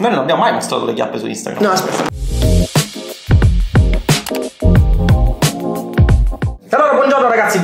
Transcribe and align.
Noi 0.00 0.10
non 0.12 0.20
abbiamo 0.20 0.40
mai 0.40 0.52
mostrato 0.54 0.86
le 0.86 0.94
chiappe 0.94 1.18
su 1.18 1.26
Instagram. 1.26 1.62
No, 1.62 1.72
aspetta. 1.72 2.29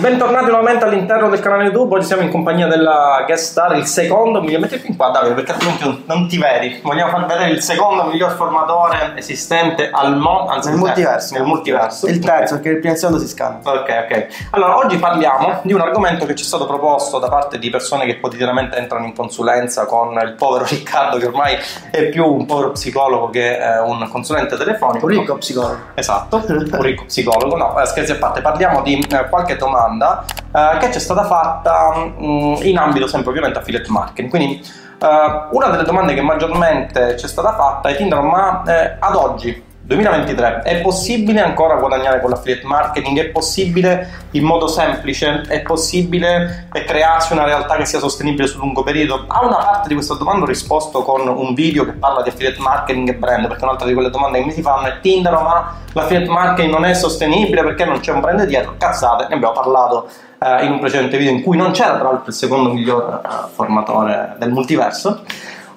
Bentornati 0.09 0.51
nuovamente 0.51 0.85
all'interno 0.85 1.29
del 1.29 1.41
canale 1.41 1.65
YouTube. 1.65 1.97
Oggi 1.97 2.07
siamo 2.07 2.23
in 2.23 2.31
compagnia 2.31 2.69
della 2.69 3.25
guest 3.27 3.51
star, 3.51 3.75
il 3.75 3.87
secondo 3.87 4.41
miglior. 4.41 4.61
Metti 4.61 4.79
fin 4.79 4.95
qua, 4.95 5.09
Davide, 5.09 5.35
perché 5.35 5.51
altrimenti 5.51 6.05
non 6.07 6.29
ti 6.29 6.39
vedi. 6.39 6.79
Vogliamo 6.81 7.11
far 7.11 7.27
vedere 7.27 7.51
il 7.51 7.61
secondo 7.61 8.05
miglior 8.05 8.31
formatore 8.37 9.15
esistente 9.17 9.91
al 9.93 10.17
mondo, 10.17 10.53
anzi, 10.53 10.69
Nel 10.69 10.79
multiverso. 10.79 11.35
Nel 11.35 11.43
multiverso. 11.43 12.07
Il 12.07 12.21
terzo, 12.21 12.55
perché 12.55 12.69
il 12.69 12.77
primo 12.77 12.93
e 12.93 12.95
il 12.95 13.01
secondo 13.01 13.21
si 13.21 13.27
scambia. 13.27 13.69
Ok, 13.69 14.07
ok. 14.09 14.27
Allora, 14.51 14.77
oggi 14.77 14.97
parliamo 14.97 15.59
di 15.63 15.73
un 15.73 15.81
argomento 15.81 16.25
che 16.25 16.37
ci 16.37 16.45
è 16.45 16.47
stato 16.47 16.67
proposto 16.67 17.19
da 17.19 17.29
parte 17.29 17.59
di 17.59 17.69
persone 17.69 18.07
che 18.07 18.21
quotidianamente 18.21 18.77
entrano 18.77 19.07
in 19.07 19.13
consulenza 19.13 19.87
con 19.87 20.13
il 20.23 20.35
povero 20.39 20.67
Riccardo, 20.71 21.19
che 21.19 21.27
ormai 21.27 21.57
è 21.91 22.05
più 22.11 22.25
un 22.25 22.47
povero 22.47 22.71
psicologo 22.71 23.29
che 23.31 23.59
eh, 23.59 23.81
un 23.81 24.09
consulente 24.09 24.57
telefonico. 24.57 25.05
Un 25.05 25.11
ricco 25.11 25.35
psicologo. 25.35 25.79
Esatto, 25.95 26.45
un 26.47 26.83
ricco 26.83 27.07
psicologo. 27.07 27.57
No, 27.57 27.81
eh, 27.81 27.87
scherzi 27.87 28.13
a 28.13 28.17
parte, 28.17 28.41
parliamo 28.41 28.83
di 28.83 29.05
eh, 29.11 29.29
qualche 29.29 29.57
domanda 29.57 29.95
eh, 30.03 30.79
che 30.79 30.91
ci 30.91 30.99
è 30.99 31.01
stata 31.01 31.25
fatta 31.25 31.93
mh, 31.95 32.59
in 32.63 32.79
ambito 32.79 33.07
sempre 33.07 33.31
ovviamente 33.31 33.59
affiliate 33.59 33.91
marketing. 33.91 34.29
Quindi 34.29 34.61
eh, 35.01 35.47
una 35.51 35.69
delle 35.69 35.85
domande 35.85 36.15
che 36.15 36.23
maggiormente 36.23 37.17
ci 37.17 37.27
è 37.27 37.29
stata 37.29 37.55
fatta 37.55 37.89
è 37.89 37.97
Tinder, 37.97 38.21
ma 38.21 38.63
eh, 38.67 38.97
ad 38.99 39.15
oggi 39.15 39.65
2023 39.87 40.63
è 40.65 40.81
possibile 40.81 41.41
ancora 41.41 41.77
guadagnare 41.77 42.21
con 42.21 42.31
l'affiliate 42.31 42.67
marketing? 42.67 43.21
È 43.21 43.29
possibile 43.29 44.25
in 44.33 44.43
modo 44.43 44.67
semplice? 44.67 45.43
È 45.47 45.63
possibile 45.63 46.67
crearsi 46.73 47.33
una 47.33 47.45
realtà 47.45 47.77
che 47.77 47.85
sia 47.85 48.01
sostenibile 48.01 48.49
sul 48.49 48.59
lungo 48.59 48.83
periodo? 48.83 49.27
A 49.29 49.45
una 49.45 49.55
parte 49.55 49.87
di 49.87 49.95
questa 49.95 50.15
domanda 50.15 50.43
ho 50.43 50.49
risposto 50.49 51.03
con 51.03 51.29
un 51.29 51.55
video 51.55 51.85
che 51.85 51.93
parla 51.93 52.23
di 52.23 52.31
affiliate 52.31 52.61
marketing 52.61 53.11
e 53.11 53.15
brand, 53.15 53.47
perché 53.47 53.63
un'altra 53.63 53.87
di 53.87 53.95
quelle 53.95 54.11
domande 54.11 54.41
che 54.41 54.47
mi 54.47 54.53
si 54.53 54.61
fanno 54.61 54.89
è 54.89 54.99
Tinder, 55.01 55.33
ma 55.35 55.77
l'affiliate 55.93 56.31
marketing 56.31 56.73
non 56.73 56.85
è 56.85 56.93
sostenibile 56.93 57.63
perché 57.63 57.85
non 57.85 58.01
c'è 58.01 58.11
un 58.11 58.21
brand 58.21 58.43
dietro? 58.43 58.75
Cazzate, 58.77 59.29
ne 59.29 59.37
abbiamo 59.37 59.55
parlato 59.55 60.09
eh, 60.41 60.65
in 60.65 60.73
un 60.73 60.81
precedente 60.81 61.17
video 61.17 61.33
in 61.33 61.43
cui 61.43 61.57
non 61.57 61.71
c'era 61.71 61.95
tra 61.95 62.11
l'altro 62.11 62.31
il 62.31 62.35
secondo 62.35 62.73
miglior 62.73 63.21
eh, 63.25 63.29
formatore 63.55 64.35
del 64.39 64.51
multiverso. 64.51 65.23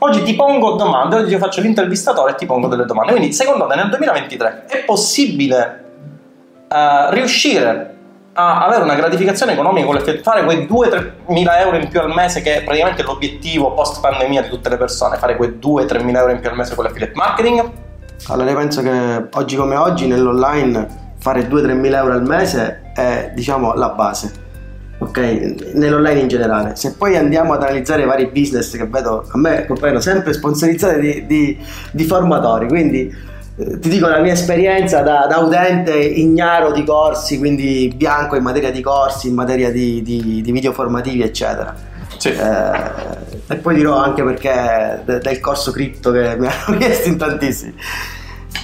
Oggi 0.01 0.23
ti 0.23 0.33
pongo 0.33 0.75
domande, 0.75 1.17
oggi 1.17 1.33
io 1.33 1.39
faccio 1.39 1.59
l'intervistatore 1.59 2.31
e 2.31 2.35
ti 2.35 2.45
pongo 2.45 2.67
delle 2.67 2.85
domande. 2.85 3.11
Quindi, 3.11 3.33
secondo 3.33 3.67
te, 3.67 3.75
nel 3.75 3.89
2023 3.89 4.65
è 4.67 4.83
possibile 4.85 5.83
uh, 6.69 7.11
riuscire 7.11 7.95
a 8.31 8.63
avere 8.63 8.83
una 8.83 8.95
gratificazione 8.95 9.51
economica 9.51 9.85
con 9.85 10.01
fare 10.23 10.45
quei 10.45 10.65
2-3 10.65 11.11
mila 11.27 11.59
euro 11.59 11.75
in 11.75 11.89
più 11.89 11.99
al 11.99 12.13
mese, 12.13 12.41
che 12.41 12.59
è 12.59 12.63
praticamente 12.63 13.03
l'obiettivo 13.03 13.73
post 13.73 13.99
pandemia 13.99 14.43
di 14.43 14.47
tutte 14.47 14.69
le 14.69 14.77
persone, 14.77 15.17
fare 15.17 15.35
quei 15.35 15.59
2-3 15.61 16.01
mila 16.01 16.19
euro 16.19 16.31
in 16.31 16.39
più 16.39 16.49
al 16.49 16.55
mese 16.55 16.75
con 16.75 16.85
l'affiliate 16.85 17.13
marketing? 17.15 17.71
Allora, 18.29 18.51
io 18.51 18.55
penso 18.55 18.81
che 18.81 19.27
oggi 19.33 19.57
come 19.57 19.75
oggi 19.75 20.07
nell'online 20.07 21.13
fare 21.17 21.41
2-3 21.41 21.73
mila 21.73 21.97
euro 21.97 22.13
al 22.13 22.23
mese 22.23 22.91
è 22.93 23.31
diciamo 23.35 23.73
la 23.73 23.89
base 23.89 24.47
ok? 24.99 25.71
Nell'online 25.73 26.19
in 26.19 26.27
generale. 26.27 26.75
Se 26.75 26.93
poi 26.93 27.15
andiamo 27.15 27.53
ad 27.53 27.63
analizzare 27.63 28.03
i 28.03 28.05
vari 28.05 28.27
business 28.27 28.75
che 28.75 28.85
vedo, 28.85 29.25
a 29.29 29.37
me 29.37 29.65
compaiono 29.65 29.99
sempre 29.99 30.33
sponsorizzati 30.33 30.99
di, 30.99 31.25
di, 31.25 31.57
di 31.91 32.03
formatori, 32.03 32.67
quindi 32.67 33.27
eh, 33.55 33.79
ti 33.79 33.89
dico 33.89 34.07
la 34.07 34.19
mia 34.19 34.33
esperienza 34.33 35.01
da, 35.01 35.25
da, 35.27 35.39
utente 35.39 35.93
ignaro 35.97 36.71
di 36.71 36.83
corsi, 36.83 37.37
quindi 37.37 37.91
bianco 37.95 38.35
in 38.35 38.43
materia 38.43 38.71
di 38.71 38.81
corsi, 38.81 39.29
in 39.29 39.35
materia 39.35 39.71
di, 39.71 40.01
di, 40.01 40.51
video 40.51 40.73
formativi, 40.73 41.21
eccetera. 41.23 41.75
Sì. 42.17 42.29
Eh, 42.29 43.27
e 43.47 43.55
poi 43.55 43.75
dirò 43.75 43.95
anche 43.95 44.23
perché 44.23 45.01
de, 45.05 45.19
del 45.19 45.39
corso 45.39 45.71
cripto 45.71 46.11
che 46.11 46.35
mi 46.37 46.47
hanno 46.47 46.77
chiesto 46.77 47.07
in 47.07 47.17
tantissimi. 47.17 47.73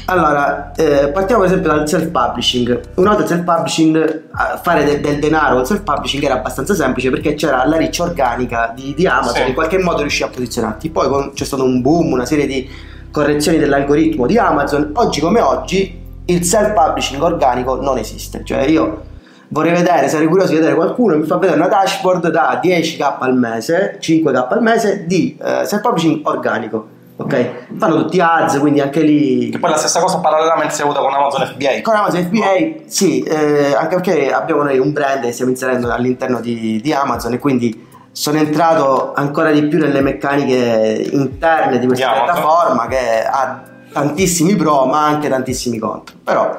Allora, 0.07 0.71
eh, 0.75 1.07
partiamo 1.07 1.41
per 1.41 1.51
esempio 1.51 1.73
dal 1.73 1.89
self-publishing. 1.89 2.89
Una 2.95 3.09
volta 3.09 3.23
il 3.23 3.29
self-publishing, 3.29 4.23
fare 4.61 4.83
de- 4.83 4.99
del 4.99 5.19
denaro 5.19 5.61
il 5.61 5.65
self-publishing 5.65 6.23
era 6.23 6.35
abbastanza 6.35 6.75
semplice 6.75 7.09
perché 7.09 7.33
c'era 7.33 7.65
la 7.65 7.77
riccia 7.77 8.03
organica 8.03 8.71
di, 8.75 8.93
di 8.95 9.07
Amazon, 9.07 9.41
sì. 9.41 9.47
in 9.47 9.53
qualche 9.55 9.79
modo 9.79 10.01
riuscì 10.01 10.21
a 10.21 10.27
posizionarti. 10.27 10.91
Poi 10.91 11.07
con, 11.07 11.31
c'è 11.33 11.43
stato 11.43 11.63
un 11.63 11.81
boom, 11.81 12.11
una 12.11 12.25
serie 12.25 12.45
di 12.45 12.69
correzioni 13.09 13.57
dell'algoritmo 13.57 14.27
di 14.27 14.37
Amazon. 14.37 14.91
Oggi 14.93 15.21
come 15.21 15.39
oggi 15.39 15.99
il 16.25 16.43
self-publishing 16.43 17.21
organico 17.23 17.81
non 17.81 17.97
esiste. 17.97 18.43
Cioè 18.43 18.61
io 18.61 19.01
vorrei 19.47 19.73
vedere, 19.73 20.07
sarei 20.07 20.27
curioso 20.27 20.51
di 20.51 20.57
vedere 20.57 20.75
qualcuno 20.75 21.17
mi 21.17 21.25
fa 21.25 21.37
vedere 21.37 21.57
una 21.57 21.67
dashboard 21.67 22.29
da 22.29 22.59
10k 22.63 23.15
al 23.19 23.35
mese, 23.35 23.97
5k 23.99 24.47
al 24.49 24.61
mese 24.61 25.05
di 25.07 25.35
eh, 25.41 25.65
self-publishing 25.65 26.21
organico 26.27 26.93
ok? 27.17 27.77
Fanno 27.77 27.95
tutti 28.03 28.19
ads, 28.19 28.59
quindi 28.59 28.81
anche 28.81 29.01
lì. 29.01 29.49
Che 29.49 29.59
poi 29.59 29.69
la 29.69 29.77
stessa 29.77 29.99
cosa 29.99 30.19
parallelamente 30.19 30.73
si 30.73 30.81
è 30.81 30.83
avuta 30.83 30.99
con 30.99 31.13
Amazon 31.13 31.45
FBA. 31.47 31.81
Con 31.81 31.95
Amazon 31.95 32.23
FBA, 32.23 32.83
sì, 32.87 33.21
eh, 33.21 33.73
anche 33.73 33.95
perché 33.95 34.31
abbiamo 34.31 34.63
noi 34.63 34.79
un 34.79 34.91
brand 34.91 35.23
che 35.23 35.31
stiamo 35.31 35.51
inserendo 35.51 35.91
all'interno 35.91 36.39
di, 36.39 36.79
di, 36.81 36.93
Amazon 36.93 37.33
e 37.33 37.39
quindi 37.39 37.87
sono 38.11 38.37
entrato 38.37 39.13
ancora 39.13 39.51
di 39.51 39.67
più 39.67 39.77
nelle 39.79 40.01
meccaniche 40.01 41.09
interne 41.11 41.79
di 41.79 41.85
questa 41.87 42.11
piattaforma 42.11 42.87
che 42.87 43.23
ha 43.23 43.61
tantissimi 43.91 44.55
pro 44.55 44.85
ma 44.85 45.05
anche 45.05 45.29
tantissimi 45.29 45.77
contro. 45.77 46.15
Però 46.23 46.57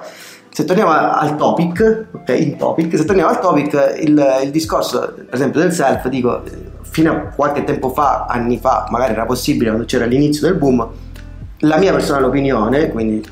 se 0.56 0.64
torniamo 0.64 0.90
al 0.90 1.36
topic, 1.36 2.06
ok, 2.12 2.56
topic, 2.56 2.96
se 2.96 3.04
torniamo 3.04 3.28
al 3.28 3.40
topic, 3.40 3.98
il, 4.00 4.40
il 4.42 4.50
discorso 4.50 5.12
per 5.14 5.34
esempio 5.34 5.60
del 5.60 5.70
self, 5.70 6.08
dico 6.08 6.44
fino 6.80 7.12
a 7.12 7.16
qualche 7.36 7.62
tempo 7.62 7.90
fa, 7.90 8.24
anni 8.26 8.56
fa, 8.56 8.86
magari 8.88 9.12
era 9.12 9.26
possibile 9.26 9.66
quando 9.68 9.84
c'era 9.84 10.06
l'inizio 10.06 10.48
del 10.48 10.56
boom, 10.56 10.88
la 11.58 11.76
mia 11.76 11.92
personale 11.92 12.24
opinione, 12.24 12.88
quindi 12.88 13.22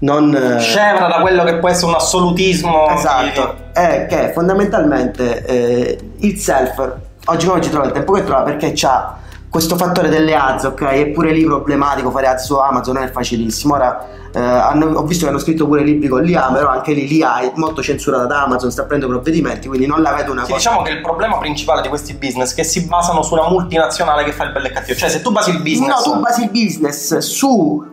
non... 0.00 0.58
Scevra 0.58 1.06
da 1.06 1.22
quello 1.22 1.42
che 1.42 1.54
può 1.56 1.70
essere 1.70 1.86
un 1.86 1.94
assolutismo. 1.94 2.90
Esatto, 2.90 3.54
di... 3.54 3.80
è 3.80 4.06
che 4.06 4.32
fondamentalmente 4.34 5.42
eh, 5.46 5.98
il 6.18 6.36
self, 6.36 6.96
oggi 7.24 7.46
come 7.46 7.62
ci 7.62 7.70
trova 7.70 7.86
il 7.86 7.92
tempo 7.92 8.12
che 8.12 8.24
trova 8.24 8.42
perché 8.42 8.72
c'ha 8.74 9.16
questo 9.50 9.76
fattore 9.76 10.08
delle 10.08 10.34
ads, 10.34 10.64
ok? 10.64 10.82
Eppure 10.82 11.32
lì 11.32 11.44
problematico 11.44 12.10
fare 12.10 12.28
ads 12.28 12.44
su 12.44 12.54
Amazon, 12.54 12.94
non 12.94 13.02
è 13.02 13.10
facilissimo. 13.10 13.74
Ora 13.74 14.06
eh, 14.32 14.38
hanno, 14.38 14.96
ho 14.96 15.02
visto 15.02 15.24
che 15.24 15.30
hanno 15.30 15.40
scritto 15.40 15.66
pure 15.66 15.82
libri 15.82 16.06
con 16.06 16.22
l'IA, 16.22 16.52
però 16.52 16.68
anche 16.68 16.92
lì 16.92 17.08
l'IA 17.08 17.40
è 17.40 17.52
molto 17.56 17.82
censurata 17.82 18.26
da 18.26 18.44
Amazon, 18.44 18.70
sta 18.70 18.84
prendendo 18.84 19.16
provvedimenti, 19.16 19.66
quindi 19.66 19.86
non 19.86 20.02
la 20.02 20.12
vedo 20.12 20.30
una 20.30 20.44
sì, 20.44 20.52
cosa. 20.52 20.68
Diciamo 20.68 20.82
che 20.82 20.92
il 20.92 21.00
problema 21.00 21.38
principale 21.38 21.82
di 21.82 21.88
questi 21.88 22.14
business 22.14 22.52
è 22.52 22.54
che 22.54 22.64
si 22.64 22.86
basano 22.86 23.22
su 23.22 23.34
una 23.34 23.48
multinazionale 23.48 24.22
che 24.22 24.32
fa 24.32 24.44
il 24.44 24.52
bello 24.52 24.68
e 24.68 24.70
cattivo. 24.70 24.96
Cioè, 24.96 25.08
se 25.08 25.20
tu 25.20 25.32
basi 25.32 25.50
il 25.50 25.62
business. 25.62 26.06
No, 26.06 26.12
tu 26.12 26.20
basi 26.20 26.44
il 26.44 26.50
business 26.50 27.18
su 27.18 27.84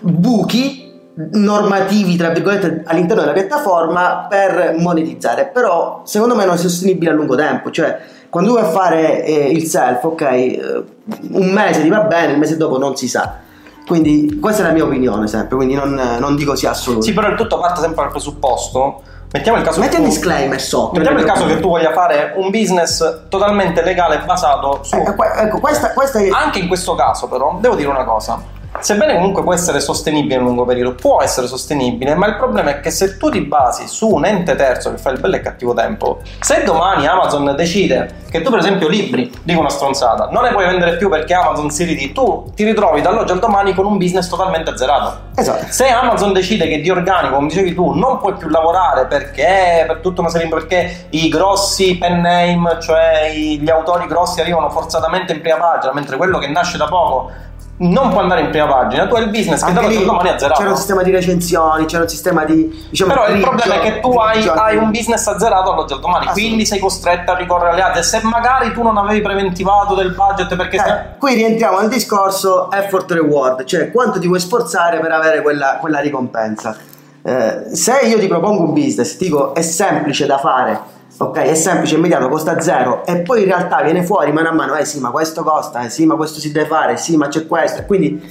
buchi 0.00 0.86
normativi 1.32 2.14
tra 2.16 2.28
virgolette 2.28 2.84
all'interno 2.86 3.22
della 3.22 3.32
piattaforma 3.32 4.26
per 4.28 4.76
monetizzare 4.78 5.46
però 5.46 6.02
secondo 6.04 6.36
me 6.36 6.44
non 6.44 6.54
è 6.54 6.58
sostenibile 6.58 7.10
a 7.10 7.14
lungo 7.14 7.34
tempo 7.34 7.72
cioè 7.72 7.98
quando 8.30 8.52
tu 8.52 8.56
a 8.56 8.64
fare 8.64 9.24
eh, 9.24 9.50
il 9.50 9.64
self 9.64 10.04
ok 10.04 10.20
eh, 10.22 10.84
un 11.32 11.50
mese 11.50 11.82
ti 11.82 11.88
va 11.88 12.00
bene 12.00 12.32
il 12.32 12.38
mese 12.38 12.56
dopo 12.56 12.78
non 12.78 12.96
si 12.96 13.08
sa 13.08 13.46
quindi 13.88 14.38
questa 14.38 14.62
è 14.62 14.66
la 14.66 14.72
mia 14.72 14.84
opinione 14.84 15.26
sempre, 15.26 15.56
quindi 15.56 15.74
non, 15.74 15.94
non 15.94 16.36
dico 16.36 16.54
sia 16.54 16.70
assoluto. 16.72 17.02
Sì, 17.02 17.14
però 17.14 17.28
il 17.28 17.36
tutto 17.36 17.58
parte 17.58 17.80
sempre 17.80 18.02
dal 18.02 18.10
presupposto. 18.10 19.00
Mettiamo 19.32 19.56
il 19.58 19.64
caso 19.64 19.80
Metti 19.80 19.96
un 19.96 20.04
disclaimer 20.04 20.60
sotto. 20.60 20.98
Mettiamo 20.98 21.18
il 21.18 21.24
caso 21.24 21.46
che 21.46 21.58
tu 21.58 21.68
voglia 21.68 21.92
fare 21.92 22.34
un 22.36 22.50
business 22.50 23.22
totalmente 23.30 23.82
legale 23.82 24.18
basato 24.26 24.80
su. 24.82 24.94
Ecco, 24.94 25.14
ecco 25.24 25.58
questa, 25.58 25.94
questa 25.94 26.18
è... 26.18 26.28
Anche 26.30 26.58
in 26.58 26.66
questo 26.66 26.94
caso, 26.94 27.28
però, 27.28 27.56
devo 27.60 27.76
dire 27.76 27.88
una 27.88 28.04
cosa 28.04 28.56
sebbene 28.80 29.14
comunque 29.14 29.42
può 29.42 29.54
essere 29.54 29.80
sostenibile 29.80 30.36
in 30.36 30.42
lungo 30.42 30.64
periodo, 30.64 30.94
può 30.94 31.22
essere 31.22 31.46
sostenibile, 31.46 32.14
ma 32.14 32.26
il 32.26 32.36
problema 32.36 32.70
è 32.70 32.80
che 32.80 32.90
se 32.90 33.16
tu 33.16 33.30
ti 33.30 33.40
basi 33.40 33.86
su 33.86 34.08
un 34.08 34.24
ente 34.24 34.54
terzo 34.54 34.90
che 34.90 34.98
fa 34.98 35.10
il 35.10 35.20
bello 35.20 35.36
e 35.36 35.40
cattivo 35.40 35.74
tempo, 35.74 36.20
se 36.40 36.62
domani 36.64 37.06
Amazon 37.06 37.54
decide 37.56 38.26
che 38.30 38.42
tu 38.42 38.50
per 38.50 38.58
esempio 38.58 38.88
libri, 38.88 39.30
dico 39.42 39.60
una 39.60 39.70
stronzata, 39.70 40.28
non 40.30 40.42
ne 40.42 40.50
puoi 40.50 40.66
vendere 40.66 40.96
più 40.96 41.08
perché 41.08 41.34
Amazon 41.34 41.70
si 41.70 41.84
ridi, 41.84 42.12
tu 42.12 42.50
ti 42.54 42.64
ritrovi 42.64 43.00
dall'oggi 43.00 43.32
al 43.32 43.38
domani 43.38 43.74
con 43.74 43.86
un 43.86 43.96
business 43.96 44.28
totalmente 44.28 44.70
azzerato. 44.70 45.26
Esatto. 45.34 45.66
Se 45.70 45.86
Amazon 45.88 46.32
decide 46.32 46.66
che 46.68 46.80
di 46.80 46.90
organico, 46.90 47.36
come 47.36 47.48
dicevi 47.48 47.74
tu, 47.74 47.92
non 47.92 48.18
puoi 48.18 48.34
più 48.34 48.48
lavorare 48.48 49.06
perché 49.06 49.84
per 49.86 50.00
tutta 50.02 50.20
una 50.20 50.30
serie 50.30 50.48
perché 50.48 51.06
i 51.10 51.28
grossi 51.28 51.96
pen 51.96 52.20
name, 52.20 52.78
cioè 52.80 53.30
gli 53.32 53.70
autori 53.70 54.06
grossi 54.06 54.40
arrivano 54.40 54.68
forzatamente 54.70 55.32
in 55.32 55.40
prima 55.40 55.56
pagina, 55.56 55.92
mentre 55.92 56.16
quello 56.16 56.38
che 56.38 56.48
nasce 56.48 56.76
da 56.76 56.86
poco 56.86 57.30
non 57.78 58.10
può 58.10 58.20
andare 58.20 58.40
in 58.40 58.50
prima 58.50 58.66
pagina, 58.66 59.06
tu 59.06 59.14
hai 59.14 59.24
il 59.24 59.30
business 59.30 59.64
che 59.64 59.72
da 59.72 59.80
domani 59.82 60.30
azzerato. 60.30 60.58
C'era 60.58 60.70
un 60.70 60.76
sistema 60.76 61.02
di 61.02 61.10
recensioni, 61.10 61.84
c'era 61.84 62.02
un 62.02 62.08
sistema 62.08 62.44
di. 62.44 62.86
Diciamo, 62.90 63.12
Però 63.12 63.28
il 63.28 63.40
problema 63.40 63.74
è 63.74 63.80
che 63.80 64.00
tu 64.00 64.10
hai, 64.12 64.48
hai, 64.48 64.76
un 64.76 64.90
business 64.90 65.26
azzerato 65.26 65.72
all'oggi 65.72 65.92
al 65.92 66.00
domani, 66.00 66.26
quindi 66.26 66.66
sei 66.66 66.80
costretto 66.80 67.32
a 67.32 67.36
ricorrere 67.36 67.72
alle 67.72 67.82
altre. 67.82 68.02
Se 68.02 68.20
magari 68.24 68.72
tu 68.72 68.82
non 68.82 68.96
avevi 68.96 69.20
preventivato 69.20 69.94
del 69.94 70.12
budget 70.12 70.56
perché. 70.56 70.76
Eh, 70.76 70.80
sei... 70.80 70.96
Qui 71.18 71.34
rientriamo 71.34 71.78
nel 71.78 71.88
discorso 71.88 72.70
effort 72.72 73.10
reward, 73.12 73.64
cioè 73.64 73.92
quanto 73.92 74.18
ti 74.18 74.26
vuoi 74.26 74.40
sforzare 74.40 74.98
per 74.98 75.12
avere 75.12 75.42
quella, 75.42 75.76
quella 75.80 76.00
ricompensa. 76.00 76.76
Eh, 77.22 77.74
se 77.74 78.00
io 78.04 78.18
ti 78.18 78.26
propongo 78.26 78.64
un 78.64 78.72
business, 78.72 79.16
dico 79.16 79.54
è 79.54 79.62
semplice 79.62 80.26
da 80.26 80.38
fare 80.38 80.96
Ok, 81.20 81.36
è 81.38 81.54
semplice, 81.54 81.96
immediato, 81.96 82.28
costa 82.28 82.60
zero 82.60 83.04
e 83.04 83.22
poi 83.22 83.40
in 83.40 83.46
realtà 83.46 83.82
viene 83.82 84.04
fuori 84.04 84.30
mano 84.30 84.50
a 84.50 84.52
mano, 84.52 84.76
eh 84.76 84.84
sì, 84.84 85.00
ma 85.00 85.10
questo 85.10 85.42
costa, 85.42 85.82
eh 85.84 85.90
sì, 85.90 86.06
ma 86.06 86.14
questo 86.14 86.38
si 86.38 86.52
deve 86.52 86.66
fare, 86.68 86.96
sì, 86.96 87.16
ma 87.16 87.26
c'è 87.26 87.44
questo. 87.46 87.82
Quindi 87.84 88.22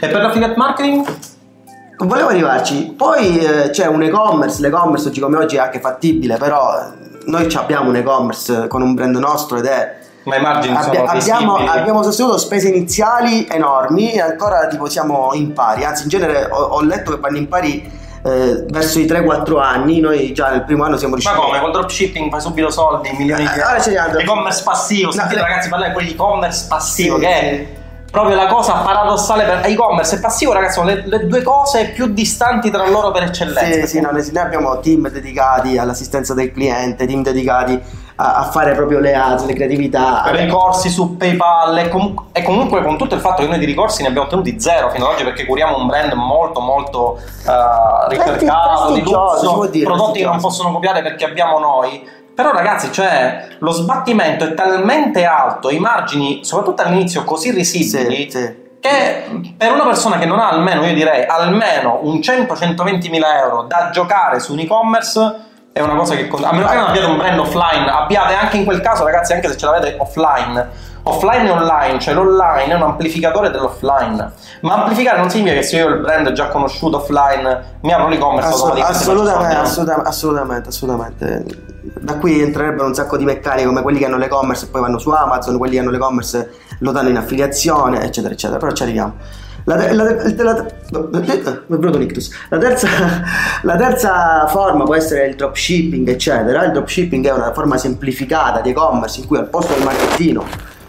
E 0.00 0.08
per 0.08 0.22
l'affiliate 0.22 0.54
marketing? 0.56 1.04
volevo 1.98 2.28
arrivarci. 2.28 2.94
Poi 2.96 3.38
eh, 3.38 3.70
c'è 3.70 3.86
un 3.86 4.02
e-commerce, 4.02 4.60
l'e-commerce 4.60 5.08
oggi 5.08 5.18
come 5.20 5.38
oggi 5.38 5.56
è 5.56 5.58
anche 5.58 5.80
fattibile, 5.80 6.36
però 6.36 6.72
noi 7.24 7.52
abbiamo 7.54 7.88
un 7.88 7.96
e-commerce 7.96 8.68
con 8.68 8.80
un 8.80 8.94
brand 8.94 9.16
nostro 9.16 9.56
ed 9.56 9.64
è 9.64 9.96
Ma 10.24 10.36
i 10.36 10.40
margini 10.40 10.76
Abbia- 10.76 11.04
sono 11.06 11.18
abbiamo, 11.18 11.56
abbiamo 11.56 12.02
sostenuto 12.04 12.38
spese 12.38 12.68
iniziali 12.68 13.48
enormi 13.50 14.12
e 14.12 14.20
ancora 14.20 14.68
tipo 14.68 14.88
siamo 14.88 15.30
in 15.32 15.52
pari, 15.52 15.84
anzi 15.84 16.04
in 16.04 16.10
genere 16.10 16.44
ho, 16.48 16.56
ho 16.56 16.82
letto 16.82 17.12
che 17.12 17.18
vanno 17.18 17.38
in 17.38 17.48
pari 17.48 18.04
eh, 18.26 18.64
verso 18.68 18.98
i 18.98 19.04
3-4 19.04 19.60
anni, 19.60 20.00
noi 20.00 20.32
già 20.32 20.50
nel 20.50 20.64
primo 20.64 20.82
anno 20.84 20.96
siamo 20.96 21.14
Ma 21.14 21.20
riusciti 21.20 21.44
come? 21.46 21.60
Col 21.60 21.70
dropshipping 21.72 22.30
fai 22.30 22.40
subito 22.40 22.70
soldi, 22.70 23.10
milioni 23.16 23.42
di 23.42 23.48
Eh, 23.48 23.62
ora 23.62 23.80
ci 23.80 23.94
arriviamo. 23.94 24.18
E-commerce 24.18 24.62
passivo, 24.64 25.06
No, 25.06 25.12
sentite 25.12 25.34
le- 25.36 25.40
ragazzi 25.42 25.68
parlare 25.68 25.90
di 25.92 25.96
quell'e-commerce 25.96 26.66
passivo 26.68 27.14
Sì, 27.16 27.20
che 27.22 27.28
è 27.28 27.66
proprio 28.10 28.34
la 28.36 28.46
cosa 28.46 28.72
paradossale 28.74 29.44
per 29.44 29.60
e-commerce 29.66 30.16
e 30.16 30.20
passivo 30.20 30.52
ragazzi 30.52 30.74
sono 30.74 30.86
le, 30.86 31.02
le 31.06 31.26
due 31.26 31.42
cose 31.42 31.90
più 31.94 32.06
distanti 32.06 32.70
tra 32.70 32.88
loro 32.88 33.10
per 33.10 33.24
eccellenza. 33.24 33.80
Sì, 33.80 33.86
sì, 33.86 34.00
no, 34.00 34.10
noi 34.10 34.28
abbiamo 34.34 34.80
team 34.80 35.08
dedicati 35.10 35.76
all'assistenza 35.78 36.32
del 36.34 36.50
cliente, 36.50 37.06
team 37.06 37.22
dedicati 37.22 37.80
a, 38.16 38.34
a 38.36 38.42
fare 38.44 38.74
proprio 38.74 38.98
le 38.98 39.14
ads, 39.14 39.44
le 39.46 39.54
creatività. 39.54 40.22
Per 40.24 40.34
ricorsi 40.34 40.88
su 40.88 41.16
PayPal 41.16 41.76
e, 41.78 41.88
comu- 41.88 42.24
e 42.32 42.42
comunque 42.42 42.82
con 42.82 42.96
tutto 42.96 43.14
il 43.14 43.20
fatto 43.20 43.42
che 43.42 43.48
noi 43.48 43.58
di 43.58 43.66
ricorsi 43.66 44.02
ne 44.02 44.08
abbiamo 44.08 44.26
ottenuti 44.26 44.58
zero 44.60 44.90
fino 44.90 45.06
ad 45.06 45.12
oggi 45.12 45.24
perché 45.24 45.44
curiamo 45.44 45.76
un 45.76 45.86
brand 45.86 46.12
molto 46.12 46.60
molto 46.60 47.18
eh, 47.18 48.08
ricercato, 48.08 48.92
di 48.92 49.02
lusso, 49.02 49.66
dire, 49.70 49.84
prodotti 49.84 50.20
che 50.20 50.24
non 50.24 50.40
possono 50.40 50.72
copiare 50.72 51.02
perché 51.02 51.24
abbiamo 51.24 51.58
noi. 51.58 52.08
Però 52.34 52.52
ragazzi, 52.52 52.92
cioè, 52.92 53.46
lo 53.60 53.70
sbattimento 53.70 54.44
è 54.44 54.52
talmente 54.52 55.24
alto, 55.24 55.70
i 55.70 55.78
margini, 55.78 56.44
soprattutto 56.44 56.82
all'inizio, 56.82 57.24
così 57.24 57.50
risibili, 57.50 58.30
Sì, 58.30 58.38
sì. 58.38 58.54
che 58.78 59.54
per 59.56 59.72
una 59.72 59.84
persona 59.84 60.18
che 60.18 60.26
non 60.26 60.38
ha 60.38 60.50
almeno, 60.50 60.84
io 60.84 60.92
direi, 60.92 61.24
almeno 61.24 61.98
un 62.02 62.16
100-120 62.16 63.08
mila 63.08 63.40
euro 63.40 63.62
da 63.62 63.88
giocare 63.90 64.38
su 64.38 64.52
un 64.52 64.58
e-commerce 64.58 65.44
è 65.76 65.82
una 65.82 65.94
cosa 65.94 66.14
che... 66.14 66.26
A 66.30 66.52
meno 66.54 66.66
che 66.66 66.74
non 66.74 66.86
abbiate 66.86 67.06
un 67.06 67.18
brand 67.18 67.38
offline, 67.38 67.86
abbiate 67.86 68.34
anche 68.34 68.56
in 68.56 68.64
quel 68.64 68.80
caso, 68.80 69.04
ragazzi, 69.04 69.34
anche 69.34 69.46
se 69.48 69.58
ce 69.58 69.66
l'avete 69.66 69.96
offline, 69.98 70.66
offline 71.02 71.46
e 71.46 71.50
online, 71.50 72.00
cioè 72.00 72.14
l'online 72.14 72.68
è 72.68 72.74
un 72.74 72.80
amplificatore 72.80 73.50
dell'offline. 73.50 74.32
Ma 74.62 74.74
amplificare 74.76 75.18
non 75.18 75.28
significa 75.28 75.56
che 75.56 75.62
se 75.62 75.76
io 75.76 75.84
ho 75.84 75.90
il 75.90 76.00
brand 76.00 76.32
già 76.32 76.48
conosciuto 76.48 76.96
offline, 76.96 77.78
mi 77.82 77.92
apro 77.92 78.08
l'e-commerce 78.08 78.50
faccio 78.50 78.72
assolutamente, 78.72 79.54
assolutamente, 79.54 80.08
assolutamente, 80.08 80.68
assolutamente. 80.70 81.44
Da 82.00 82.16
qui 82.16 82.40
entrerebbero 82.40 82.86
un 82.86 82.94
sacco 82.94 83.18
di 83.18 83.24
meccaniche 83.26 83.66
come 83.66 83.82
quelli 83.82 83.98
che 83.98 84.06
hanno 84.06 84.16
l'e-commerce 84.16 84.64
e 84.64 84.68
poi 84.68 84.80
vanno 84.80 84.98
su 84.98 85.10
Amazon, 85.10 85.58
quelli 85.58 85.74
che 85.74 85.80
hanno 85.80 85.90
l'e-commerce 85.90 86.52
lo 86.78 86.90
danno 86.90 87.10
in 87.10 87.18
affiliazione, 87.18 88.02
eccetera, 88.02 88.32
eccetera. 88.32 88.58
Però 88.58 88.72
ci 88.72 88.82
arriviamo. 88.82 89.12
La, 89.68 89.76
te- 89.76 89.92
la, 89.92 90.04
te- 90.14 90.42
la, 90.44 90.54
te- 90.54 90.74
è. 92.30 92.30
La 92.50 92.58
terza, 92.58 92.88
la 93.62 93.76
terza 93.76 94.46
forma 94.46 94.84
può 94.84 94.94
essere 94.94 95.26
il 95.26 95.34
dropshipping, 95.34 96.08
eccetera. 96.08 96.64
Il 96.64 96.70
dropshipping 96.72 97.26
è 97.26 97.32
una 97.32 97.52
forma 97.52 97.76
semplificata 97.76 98.60
di 98.60 98.70
e-commerce 98.70 99.20
in 99.20 99.26
cui 99.26 99.38
al 99.38 99.48
posto 99.48 99.74
del 99.74 99.82
magazzino 99.82 100.44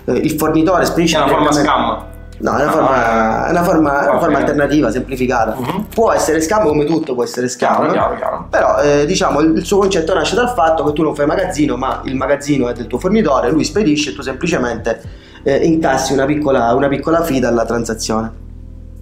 eh, 0.05 0.11
il 0.13 0.31
fornitore 0.31 0.85
spedisce 0.85 1.17
C'è 1.17 1.23
una 1.23 1.31
forma 1.33 1.51
scam. 1.51 2.05
No, 2.39 2.55
è 2.55 2.61
una 2.61 2.67
Ah, 2.67 2.71
forma, 2.71 3.47
è 3.47 3.49
una 3.49 3.63
forma, 3.63 4.05
è 4.05 4.09
una 4.09 4.19
forma 4.19 4.37
alternativa, 4.37 4.91
semplificata. 4.91 5.55
Mhm. 5.57 5.85
Può 5.91 6.11
essere 6.11 6.39
scam 6.39 6.67
come 6.67 6.85
tutto, 6.85 7.15
può 7.15 7.23
essere 7.23 7.47
scam. 7.49 7.77
Chiaro, 7.77 7.91
chiaro, 7.91 8.15
chiaro. 8.15 8.47
Però 8.47 8.79
eh, 8.79 9.05
diciamo 9.07 9.39
il 9.39 9.57
il 9.57 9.65
suo 9.65 9.79
concetto 9.79 10.13
nasce 10.13 10.35
dal 10.35 10.49
fatto 10.49 10.83
che 10.83 10.93
tu 10.93 11.01
non 11.01 11.15
fai 11.15 11.25
magazzino, 11.25 11.77
ma 11.77 12.01
il 12.03 12.13
magazzino 12.15 12.69
è 12.69 12.73
del 12.73 12.85
tuo 12.85 12.99
fornitore, 12.99 13.49
lui 13.49 13.63
spedisce 13.63 14.11
e 14.11 14.13
tu 14.13 14.21
semplicemente 14.21 15.01
eh, 15.41 15.55
incassi 15.65 16.13
una 16.13 16.25
piccola, 16.25 16.71
una 16.75 16.87
piccola 16.89 17.23
fee 17.23 17.39
dalla 17.39 17.65
transazione. 17.65 18.45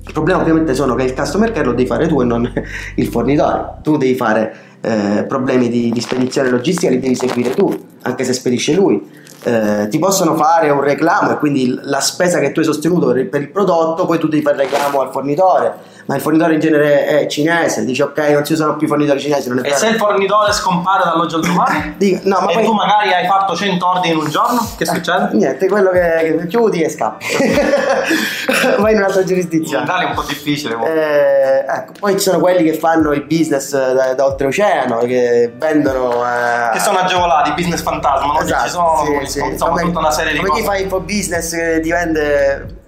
Il 0.08 0.14
problema 0.14 0.42
ovviamente 0.42 0.76
sono 0.76 0.94
che 0.96 1.04
il 1.04 1.14
customer 1.14 1.52
care 1.52 1.66
lo 1.66 1.74
devi 1.74 1.88
fare 1.88 2.08
tu 2.08 2.22
e 2.22 2.26
non 2.26 2.52
il 2.96 3.08
fornitore. 3.08 3.80
Tu 3.82 3.98
devi 3.98 4.16
fare 4.16 4.56
eh, 4.82 5.26
problemi 5.28 5.68
di, 5.70 5.92
di 5.92 6.00
spedizione 6.00 6.50
logistica, 6.50 6.92
li 6.92 7.00
devi 7.00 7.16
seguire 7.16 7.52
tu, 7.52 7.76
anche 8.04 8.24
se 8.24 8.34
spedisce 8.34 8.74
lui. 8.74 9.02
Eh, 9.48 9.88
ti 9.90 10.00
possono 10.00 10.36
fare 10.36 10.72
un 10.72 10.82
reclamo 10.82 11.30
e 11.32 11.38
quindi 11.38 11.78
la 11.84 12.00
spesa 12.00 12.40
che 12.40 12.52
tu 12.52 12.60
hai 12.62 12.66
sostenuto 12.66 13.06
per 13.08 13.18
il, 13.18 13.28
per 13.28 13.42
il 13.42 13.52
prodotto, 13.52 14.06
poi 14.08 14.18
tu 14.18 14.28
devi 14.28 14.42
fare 14.42 14.58
reclamo 14.58 15.02
al 15.02 15.12
fornitore. 15.12 15.94
Ma 16.08 16.16
il 16.16 16.22
fornitore 16.22 16.54
in 16.54 16.60
genere 16.60 17.06
è 17.08 17.26
cinese, 17.28 17.84
dice 17.84 18.04
ok, 18.04 18.18
non 18.30 18.46
ci 18.46 18.54
usano 18.54 18.76
più 18.76 18.88
fornitori 18.88 19.20
cinesi, 19.20 19.48
non 19.50 19.58
è 19.58 19.62
E 19.62 19.64
vero. 19.64 19.76
se 19.78 19.88
il 19.88 19.96
fornitore 19.96 20.52
scompare 20.54 21.04
dall'oggi 21.04 21.34
al 21.36 21.42
domani? 21.42 21.96
Dico, 21.98 22.20
no, 22.26 22.40
ma 22.42 22.50
e 22.52 22.54
poi- 22.54 22.64
tu 22.64 22.74
magari 22.74 23.12
hai 23.14 23.26
fatto 23.28 23.56
100 23.56 23.88
ordini 23.88 24.14
in 24.14 24.20
un 24.20 24.30
giorno? 24.30 24.68
Che 24.78 24.86
succede? 24.86 25.30
Niente, 25.34 25.68
quello 25.68 25.90
che, 25.90 26.36
che 26.40 26.48
chiudi 26.48 26.82
e 26.84 26.90
scappi. 26.90 27.26
Vai 28.80 28.92
in 28.94 28.98
un'altra 29.00 29.22
In 29.22 29.28
giurisdizione. 29.28 29.84
Italia 29.84 30.06
è 30.06 30.10
un 30.10 30.16
po' 30.16 30.24
difficile. 30.28 30.76
Eh, 30.86 31.66
ecco, 31.68 31.92
poi 32.00 32.14
ci 32.14 32.20
sono 32.20 32.40
quelli 32.40 32.64
che 32.64 32.78
fanno 32.78 33.12
il 33.12 33.24
business 33.24 33.72
da, 33.72 34.14
da 34.14 34.26
oltreoceano, 34.26 34.98
che 35.00 35.54
vendono. 35.58 36.24
eh, 36.24 36.70
Che 36.74 36.80
sono 36.80 37.00
agevolati, 37.00 37.52
business 37.54 37.82
fantasma, 37.82 38.34
non 38.34 38.44
esatto, 38.44 38.64
ci 38.64 38.70
sono, 38.70 39.04
sì, 39.26 39.35
sì. 39.40 39.52
insomma, 39.52 39.72
Come- 39.72 39.84
tutta 39.84 40.00
una 40.00 40.12
serie 40.12 40.32
di 40.34 40.38
come 40.38 40.50
cose. 40.50 40.62
chi 40.62 40.68
fa 40.68 40.78
infobusiness 40.78 41.52
che 41.56 41.80
ti 41.82 41.90
vende. 41.92 42.84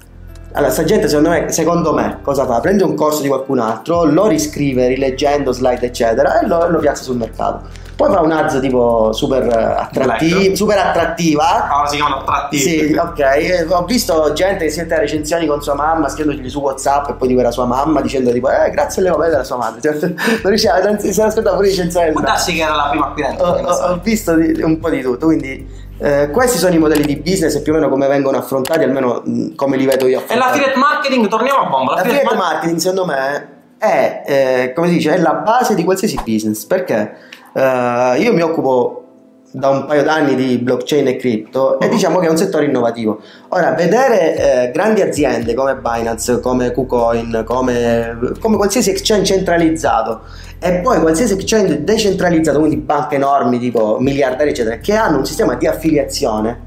Allora, 0.53 0.71
sta 0.71 0.83
gente 0.85 1.07
secondo 1.07 1.29
me, 1.29 1.51
secondo 1.51 1.93
me, 1.93 2.19
cosa 2.23 2.45
fa? 2.45 2.59
Prende 2.61 2.83
un 2.83 2.95
corso 2.95 3.21
di 3.21 3.27
qualcun 3.27 3.59
altro, 3.59 4.05
lo 4.05 4.25
riscrive 4.27 4.87
rileggendo 4.87 5.51
slide, 5.51 5.85
eccetera, 5.85 6.39
e 6.39 6.47
lo, 6.47 6.67
lo 6.69 6.79
piazza 6.79 7.03
sul 7.03 7.17
mercato. 7.17 7.85
Poi 7.95 8.11
fa 8.11 8.21
un 8.21 8.31
ads 8.31 8.59
tipo 8.59 9.11
super 9.11 9.43
attrattiva, 9.47 10.37
Black. 10.39 10.55
super 10.55 10.77
attrattiva. 10.77 11.67
Ah, 11.67 11.85
si 11.87 11.95
chiamano 11.95 12.21
attrattivi. 12.21 12.61
Sì, 12.61 12.93
ok. 12.95 13.19
Eh, 13.19 13.65
Ho 13.69 13.85
visto 13.85 14.33
gente 14.33 14.65
che 14.65 14.71
si 14.71 14.79
mette 14.79 14.93
a 14.95 14.99
recensioni 14.99 15.47
con 15.47 15.61
sua 15.63 15.73
mamma, 15.73 16.07
scrivendogli 16.07 16.47
su 16.49 16.59
WhatsApp 16.59 17.09
e 17.09 17.13
poi 17.13 17.27
di 17.27 17.33
quella 17.33 17.49
sua 17.51 17.65
mamma 17.65 17.99
dicendo 18.01 18.31
tipo, 18.31 18.49
eh, 18.49 18.69
grazie 18.69 19.01
alle 19.01 19.11
opere 19.11 19.29
della 19.31 19.43
sua 19.43 19.57
madre. 19.57 19.81
Cioè, 19.81 19.93
non 20.09 20.15
riusciva, 20.43 20.75
si 20.99 21.19
era 21.19 21.27
aspettato 21.27 21.55
pure 21.55 21.67
recensioni. 21.69 22.11
Può 22.11 22.21
darsi 22.21 22.53
che 22.53 22.61
era 22.61 22.75
la 22.75 22.87
prima 22.89 23.07
acquirente. 23.07 23.41
Ho, 23.43 23.47
ho- 23.47 23.91
ho 23.93 23.99
visto 24.01 24.33
di- 24.35 24.61
un 24.61 24.79
po' 24.79 24.89
di 24.91 25.01
tutto, 25.01 25.25
quindi 25.25 25.67
eh, 25.99 26.29
questi 26.31 26.57
sono 26.57 26.73
i 26.73 26.77
modelli 26.77 27.05
di 27.05 27.15
business 27.17 27.55
e 27.55 27.61
più 27.61 27.71
o 27.73 27.75
meno 27.75 27.89
come 27.89 28.07
vengono 28.07 28.37
affrontati, 28.37 28.83
almeno 28.83 29.21
mh, 29.25 29.55
come 29.55 29.77
li 29.77 29.85
vedo 29.85 30.07
io 30.07 30.19
E 30.19 30.21
affrontati. 30.23 30.39
l'affiliate 30.49 30.77
marketing, 30.79 31.27
torniamo 31.27 31.59
a 31.61 31.65
bomba. 31.69 31.93
L'affiliate 31.95 32.25
mar- 32.25 32.35
marketing 32.37 32.77
secondo 32.79 33.05
me 33.05 33.47
è, 33.77 34.23
eh, 34.25 34.73
come 34.73 34.87
si 34.87 34.93
dice, 34.95 35.13
è 35.13 35.17
la 35.17 35.33
base 35.33 35.75
di 35.75 35.83
qualsiasi 35.83 36.19
business 36.25 36.65
perché 36.65 37.15
eh, 37.53 38.15
io 38.19 38.33
mi 38.33 38.41
occupo 38.41 39.03
da 39.51 39.69
un 39.69 39.85
paio 39.85 40.03
d'anni 40.03 40.35
di 40.35 40.57
blockchain 40.57 41.07
e 41.07 41.15
cripto 41.15 41.79
e 41.79 41.85
Mhm. 41.85 41.91
diciamo 41.91 42.19
che 42.19 42.27
è 42.27 42.29
un 42.29 42.37
settore 42.37 42.65
innovativo. 42.65 43.19
Ora, 43.49 43.71
vedere 43.73 44.65
eh, 44.67 44.71
grandi 44.71 45.01
aziende 45.01 45.53
come 45.53 45.75
Binance, 45.75 46.39
come 46.41 46.71
KuCoin, 46.71 47.43
come, 47.45 48.17
come 48.39 48.57
qualsiasi 48.57 48.89
exchange 48.89 49.25
centralizzato 49.25 50.21
e 50.59 50.79
poi 50.79 50.99
qualsiasi 50.99 51.33
exchange 51.33 51.83
decentralizzato, 51.83 52.59
quindi 52.59 52.77
banche 52.77 53.15
enormi 53.15 53.57
tipo 53.59 53.97
miliardari 53.99 54.49
eccetera, 54.49 54.77
che 54.77 54.95
hanno 54.95 55.17
un 55.17 55.25
sistema 55.25 55.55
di 55.55 55.65
affiliazione, 55.67 56.65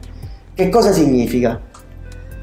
che 0.54 0.68
cosa 0.68 0.92
significa? 0.92 1.60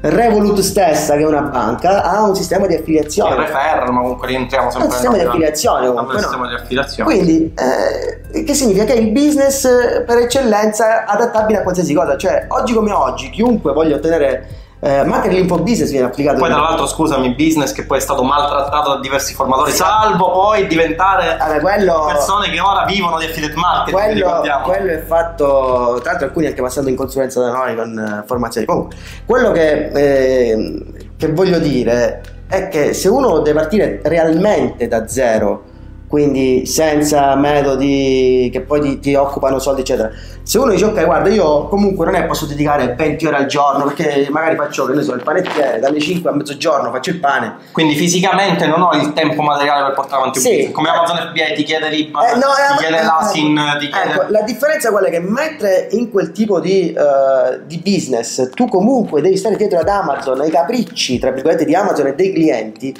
Revolut 0.00 0.60
stessa, 0.60 1.16
che 1.16 1.22
è 1.22 1.26
una 1.26 1.40
banca, 1.40 2.04
ha 2.04 2.22
un 2.22 2.36
sistema 2.36 2.68
di 2.68 2.74
affiliazione. 2.74 3.34
referral, 3.34 3.92
ma 3.92 4.00
comunque 4.00 4.28
rientriamo 4.28 4.68
È 4.68 4.70
sempre 4.70 4.88
un 4.88 4.94
sistema 4.94 5.16
di 5.16 5.24
affiliazione 5.24 5.86
comunque, 5.88 6.14
no? 6.14 6.20
sistema 6.20 6.48
di 6.48 6.54
affiliazione. 6.54 7.10
Quindi, 7.10 7.54
eh, 7.56 8.44
che 8.44 8.54
significa 8.54 8.84
che 8.84 8.92
il 8.92 9.10
business 9.10 9.64
eh, 9.64 10.02
per 10.02 10.18
eccellenza 10.18 11.04
è 11.04 11.04
adattabile 11.08 11.58
a 11.58 11.62
qualsiasi 11.62 11.94
cosa. 11.94 12.16
Cioè, 12.16 12.44
oggi 12.48 12.74
come 12.74 12.92
oggi, 12.92 13.28
chiunque 13.30 13.72
voglia 13.72 13.96
ottenere, 13.96 14.48
eh, 14.80 15.02
ma 15.04 15.16
anche 15.16 15.28
l'infobusiness 15.28 15.90
viene 15.90 16.06
applicato. 16.06 16.38
Poi 16.38 16.50
tra 16.50 16.60
l'altro 16.60 16.86
scusami, 16.86 17.34
business 17.34 17.72
che 17.72 17.84
poi 17.84 17.98
è 17.98 18.00
stato 18.00 18.22
maltrattato 18.22 18.94
da 18.94 19.00
diversi 19.00 19.34
formatori, 19.34 19.70
Sì. 19.72 19.78
salvo 19.78 20.30
poi 20.30 20.66
diventare 20.66 21.36
Vabbè, 21.36 21.60
quello, 21.60 22.04
persone 22.06 22.48
che 22.50 22.60
ora 22.60 22.84
vivono 22.84 23.18
di 23.18 23.24
affiliate 23.24 23.56
marketing, 23.56 24.00
quello, 24.00 24.42
quello 24.62 24.92
è 24.92 25.02
fatto, 25.04 25.98
tra 26.00 26.10
l'altro 26.12 26.26
alcuni 26.28 26.46
anche 26.46 26.62
passando 26.62 26.90
in 26.90 26.96
consulenza 26.96 27.40
da 27.40 27.50
noi 27.50 27.74
con 27.74 27.98
eh, 27.98 28.26
formazioni. 28.26 28.66
Comunque, 28.66 28.96
quello 29.26 29.50
che, 29.50 29.88
eh, 29.92 30.84
che 31.16 31.32
voglio 31.32 31.58
dire 31.58 32.20
è 32.48 32.68
che 32.68 32.94
se 32.94 33.08
uno 33.08 33.40
deve 33.40 33.58
partire 33.58 34.00
realmente 34.04 34.86
da 34.88 35.08
zero, 35.08 35.62
quindi 36.08 36.64
senza 36.66 37.34
metodi 37.36 38.48
che 38.50 38.60
poi 38.62 38.80
ti, 38.80 38.98
ti 38.98 39.14
occupano 39.14 39.58
soldi, 39.58 39.82
eccetera. 39.82 40.10
Se 40.42 40.56
uno 40.58 40.70
dice 40.70 40.86
ok, 40.86 41.04
guarda, 41.04 41.28
io 41.28 41.66
comunque 41.68 42.06
non 42.06 42.14
è 42.14 42.24
posso 42.24 42.46
dedicare 42.46 42.94
20 42.96 43.26
ore 43.26 43.36
al 43.36 43.46
giorno 43.46 43.84
perché 43.84 44.26
magari 44.30 44.56
faccio, 44.56 44.86
che 44.86 44.94
ne 44.94 45.02
so, 45.02 45.12
il 45.12 45.22
panettiere 45.22 45.78
dalle 45.78 46.00
5 46.00 46.30
a 46.30 46.32
mezzogiorno 46.32 46.90
faccio 46.90 47.10
il 47.10 47.18
pane. 47.20 47.56
Quindi 47.72 47.94
fisicamente 47.94 48.66
non 48.66 48.80
ho 48.80 48.92
il 48.94 49.12
tempo 49.12 49.42
materiale 49.42 49.84
per 49.84 49.94
portare 49.94 50.20
avanti 50.22 50.38
un 50.38 50.44
Sì. 50.44 50.50
business. 50.52 50.72
Come 50.72 50.88
Amazon 50.88 51.16
FBA 51.30 51.54
ti 51.54 51.62
chiede 51.64 51.88
l'IBAN, 51.90 52.24
Eh, 52.24 52.34
no, 52.36 52.40
eh, 52.40 52.72
ti 52.72 52.78
chiede 52.78 52.98
eh, 53.00 53.04
l'ASIN, 53.04 53.58
ecco, 53.58 53.78
ti 53.78 53.88
chiede... 53.88 54.10
ecco, 54.10 54.24
la 54.30 54.42
differenza 54.42 54.90
qual 54.90 55.04
è 55.04 55.10
che 55.10 55.20
mentre 55.20 55.88
in 55.90 56.10
quel 56.10 56.32
tipo 56.32 56.58
di, 56.60 56.92
eh, 56.94 57.60
di 57.66 57.82
business 57.84 58.48
tu 58.54 58.66
comunque 58.68 59.20
devi 59.20 59.36
stare 59.36 59.56
dietro 59.56 59.78
ad 59.78 59.88
Amazon, 59.88 60.40
ai 60.40 60.50
capricci 60.50 61.18
tra 61.18 61.30
virgolette 61.30 61.66
di 61.66 61.74
Amazon 61.74 62.06
e 62.06 62.14
dei 62.14 62.32
clienti, 62.32 62.94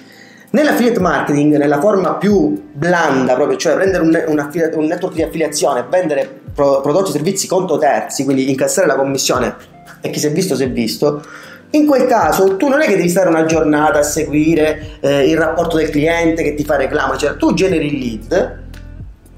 Nell'affiliate 0.51 1.01
marketing, 1.01 1.57
nella 1.57 1.79
forma 1.79 2.15
più 2.15 2.71
blanda, 2.73 3.35
proprio, 3.35 3.59
cioè 3.59 3.75
prendere 3.75 4.03
un, 4.03 4.25
un, 4.29 4.39
affili- 4.39 4.71
un 4.75 4.87
network 4.87 5.15
di 5.15 5.23
affiliazione, 5.23 5.85
vendere 5.91 6.41
pro- 6.55 6.81
prodotti 6.81 7.11
e 7.11 7.13
servizi 7.13 7.47
conto 7.47 7.77
terzi, 7.77 8.25
quindi 8.25 8.49
incassare 8.49 8.87
la 8.87 8.95
commissione 8.97 9.55
e 10.01 10.11
chi 10.11 10.19
si 10.19 10.27
è 10.27 10.33
visto 10.33 10.57
si 10.57 10.63
è 10.63 10.71
visto, 10.71 11.23
in 11.71 11.87
quel 11.87 12.07
caso 12.07 12.57
tu 12.57 12.69
non 12.69 12.81
è 12.81 12.87
che 12.87 12.97
devi 12.97 13.11
stare 13.11 13.29
una 13.29 13.45
giornata 13.45 13.99
a 13.99 14.03
seguire 14.03 14.99
eh, 15.01 15.29
il 15.29 15.37
rapporto 15.37 15.77
del 15.77 15.91
cliente 15.91 16.43
che 16.43 16.55
ti 16.55 16.65
fa 16.65 16.77
reclamo, 16.77 17.17
cioè 17.17 17.37
tu 17.37 17.53
generi 17.53 17.95
il 17.95 17.99
lead, 17.99 18.59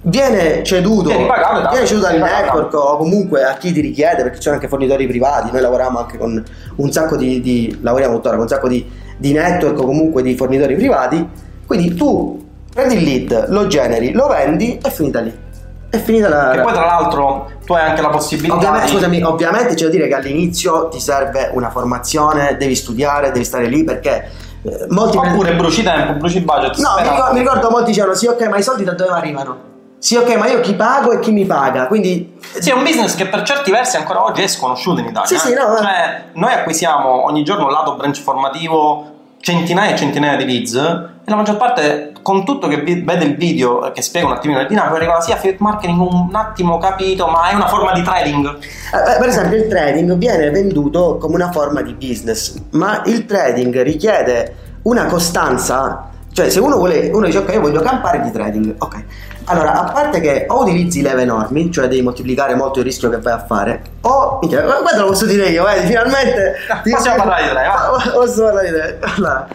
viene 0.02 0.62
ceduto, 0.62 1.10
pagato, 1.26 1.70
viene 1.70 1.86
ceduto 1.86 2.06
al 2.06 2.18
network 2.18 2.72
o 2.74 2.96
comunque 2.98 3.42
a 3.42 3.54
chi 3.54 3.72
ti 3.72 3.80
richiede, 3.80 4.22
perché 4.22 4.36
ci 4.36 4.42
sono 4.42 4.54
anche 4.54 4.68
fornitori 4.68 5.08
privati, 5.08 5.50
noi 5.50 5.60
lavoriamo 5.60 5.98
anche 5.98 6.18
con 6.18 6.42
un 6.76 6.92
sacco 6.92 7.16
di, 7.16 7.40
di- 7.40 7.78
lavoriamo 7.82 8.14
tuttora 8.14 8.34
con 8.34 8.44
un 8.44 8.48
sacco 8.48 8.68
di, 8.68 8.88
di 9.20 9.32
network 9.32 9.78
o 9.78 9.84
comunque 9.84 10.22
di 10.22 10.34
fornitori 10.34 10.74
privati, 10.74 11.28
quindi 11.66 11.94
tu 11.94 12.48
prendi 12.72 12.94
il 12.94 13.02
lead, 13.02 13.48
lo 13.50 13.66
generi, 13.66 14.12
lo 14.12 14.28
vendi 14.28 14.78
e 14.82 14.90
finita 14.90 15.20
lì. 15.20 15.48
È 15.90 15.98
finita 15.98 16.28
la... 16.28 16.52
E 16.52 16.60
poi 16.60 16.72
tra 16.72 16.86
l'altro 16.86 17.50
tu 17.66 17.74
hai 17.74 17.88
anche 17.90 18.00
la 18.00 18.08
possibilità 18.08 18.54
Ovviamente, 18.54 18.86
di... 18.86 18.92
scusami, 18.92 19.22
ovviamente 19.22 19.74
c'è 19.74 19.84
da 19.84 19.90
dire 19.90 20.08
che 20.08 20.14
all'inizio 20.14 20.88
ti 20.88 21.00
serve 21.00 21.50
una 21.52 21.68
formazione, 21.68 22.56
devi 22.56 22.74
studiare, 22.74 23.30
devi 23.30 23.44
stare 23.44 23.66
lì 23.66 23.84
perché 23.84 24.30
eh, 24.62 24.86
molti... 24.88 25.18
Oppure 25.18 25.54
bruci 25.54 25.82
tempo, 25.82 26.14
bruci 26.14 26.40
budget. 26.40 26.78
No, 26.78 26.94
mi 26.96 27.02
ricordo, 27.02 27.32
mi 27.32 27.38
ricordo 27.40 27.70
molti 27.70 27.90
dicevano 27.90 28.14
sì 28.14 28.26
ok 28.26 28.48
ma 28.48 28.56
i 28.56 28.62
soldi 28.62 28.84
da 28.84 28.92
dove 28.92 29.10
arrivano? 29.10 29.68
Sì 29.98 30.16
ok 30.16 30.36
ma 30.36 30.48
io 30.48 30.60
chi 30.60 30.74
pago 30.74 31.12
e 31.12 31.18
chi 31.18 31.32
mi 31.32 31.44
paga? 31.44 31.88
Quindi... 31.88 32.38
Sì, 32.58 32.70
è 32.70 32.72
un 32.72 32.84
business 32.84 33.16
che 33.16 33.26
per 33.26 33.42
certi 33.42 33.70
versi 33.70 33.96
ancora 33.96 34.24
oggi 34.24 34.42
è 34.42 34.46
sconosciuto 34.46 35.00
in 35.00 35.06
Italia. 35.06 35.26
Sì, 35.26 35.34
eh. 35.34 35.38
sì, 35.38 35.54
no, 35.54 35.68
no. 35.68 35.76
Cioè, 35.76 36.24
noi 36.34 36.52
acquisiamo 36.52 37.24
ogni 37.24 37.42
giorno 37.42 37.66
un 37.66 37.72
lato 37.72 37.96
branch 37.96 38.20
formativo 38.20 39.09
centinaia 39.40 39.94
e 39.94 39.96
centinaia 39.96 40.36
di 40.36 40.44
leads 40.44 40.74
e 40.74 41.30
la 41.30 41.36
maggior 41.36 41.56
parte, 41.56 42.12
con 42.22 42.44
tutto 42.44 42.68
che 42.68 42.82
vede 42.82 43.24
il 43.24 43.36
video 43.36 43.90
che 43.92 44.02
spiega 44.02 44.26
un 44.26 44.32
attimino 44.34 44.60
le 44.60 44.66
dinamiche, 44.66 44.96
arriva 44.96 45.20
sì, 45.20 45.32
affiliate 45.32 45.62
marketing 45.62 46.00
un 46.00 46.34
attimo 46.34 46.78
capito, 46.78 47.26
ma 47.26 47.48
è 47.48 47.54
una 47.54 47.68
forma 47.68 47.92
di 47.92 48.02
trading. 48.02 48.46
Eh, 48.56 49.18
per 49.18 49.28
esempio 49.28 49.56
il 49.56 49.68
trading 49.68 50.14
viene 50.14 50.50
venduto 50.50 51.16
come 51.18 51.36
una 51.36 51.50
forma 51.50 51.82
di 51.82 51.94
business, 51.94 52.54
ma 52.70 53.02
il 53.06 53.26
trading 53.26 53.82
richiede 53.82 54.56
una 54.82 55.06
costanza, 55.06 56.09
cioè 56.32 56.48
se 56.48 56.60
uno 56.60 56.76
vuole, 56.76 57.10
uno 57.12 57.26
dice 57.26 57.38
ok 57.38 57.52
io 57.52 57.60
voglio 57.60 57.80
campare 57.80 58.20
di 58.20 58.30
trading, 58.30 58.74
ok. 58.78 59.04
Allora, 59.44 59.72
a 59.72 59.90
parte 59.92 60.20
che 60.20 60.44
o 60.48 60.62
utilizzi 60.62 61.02
leve 61.02 61.22
enormi, 61.22 61.72
cioè 61.72 61.88
devi 61.88 62.02
moltiplicare 62.02 62.54
molto 62.54 62.78
il 62.78 62.84
rischio 62.84 63.08
che 63.10 63.18
vai 63.18 63.32
a 63.32 63.44
fare, 63.44 63.82
o, 64.02 64.38
minchia, 64.40 64.62
guarda 64.62 65.00
lo 65.00 65.06
posso 65.08 65.26
dire 65.26 65.48
io, 65.48 65.64
vedi, 65.64 65.86
finalmente... 65.88 66.54
Possiamo 66.88 67.16
parlare 67.16 67.42
di. 67.44 67.56
Ah, 67.56 68.10
Posso 68.14 68.42
parlare 68.44 68.66
di 68.70 68.74
te, 68.74 68.98
allora... 69.16 69.48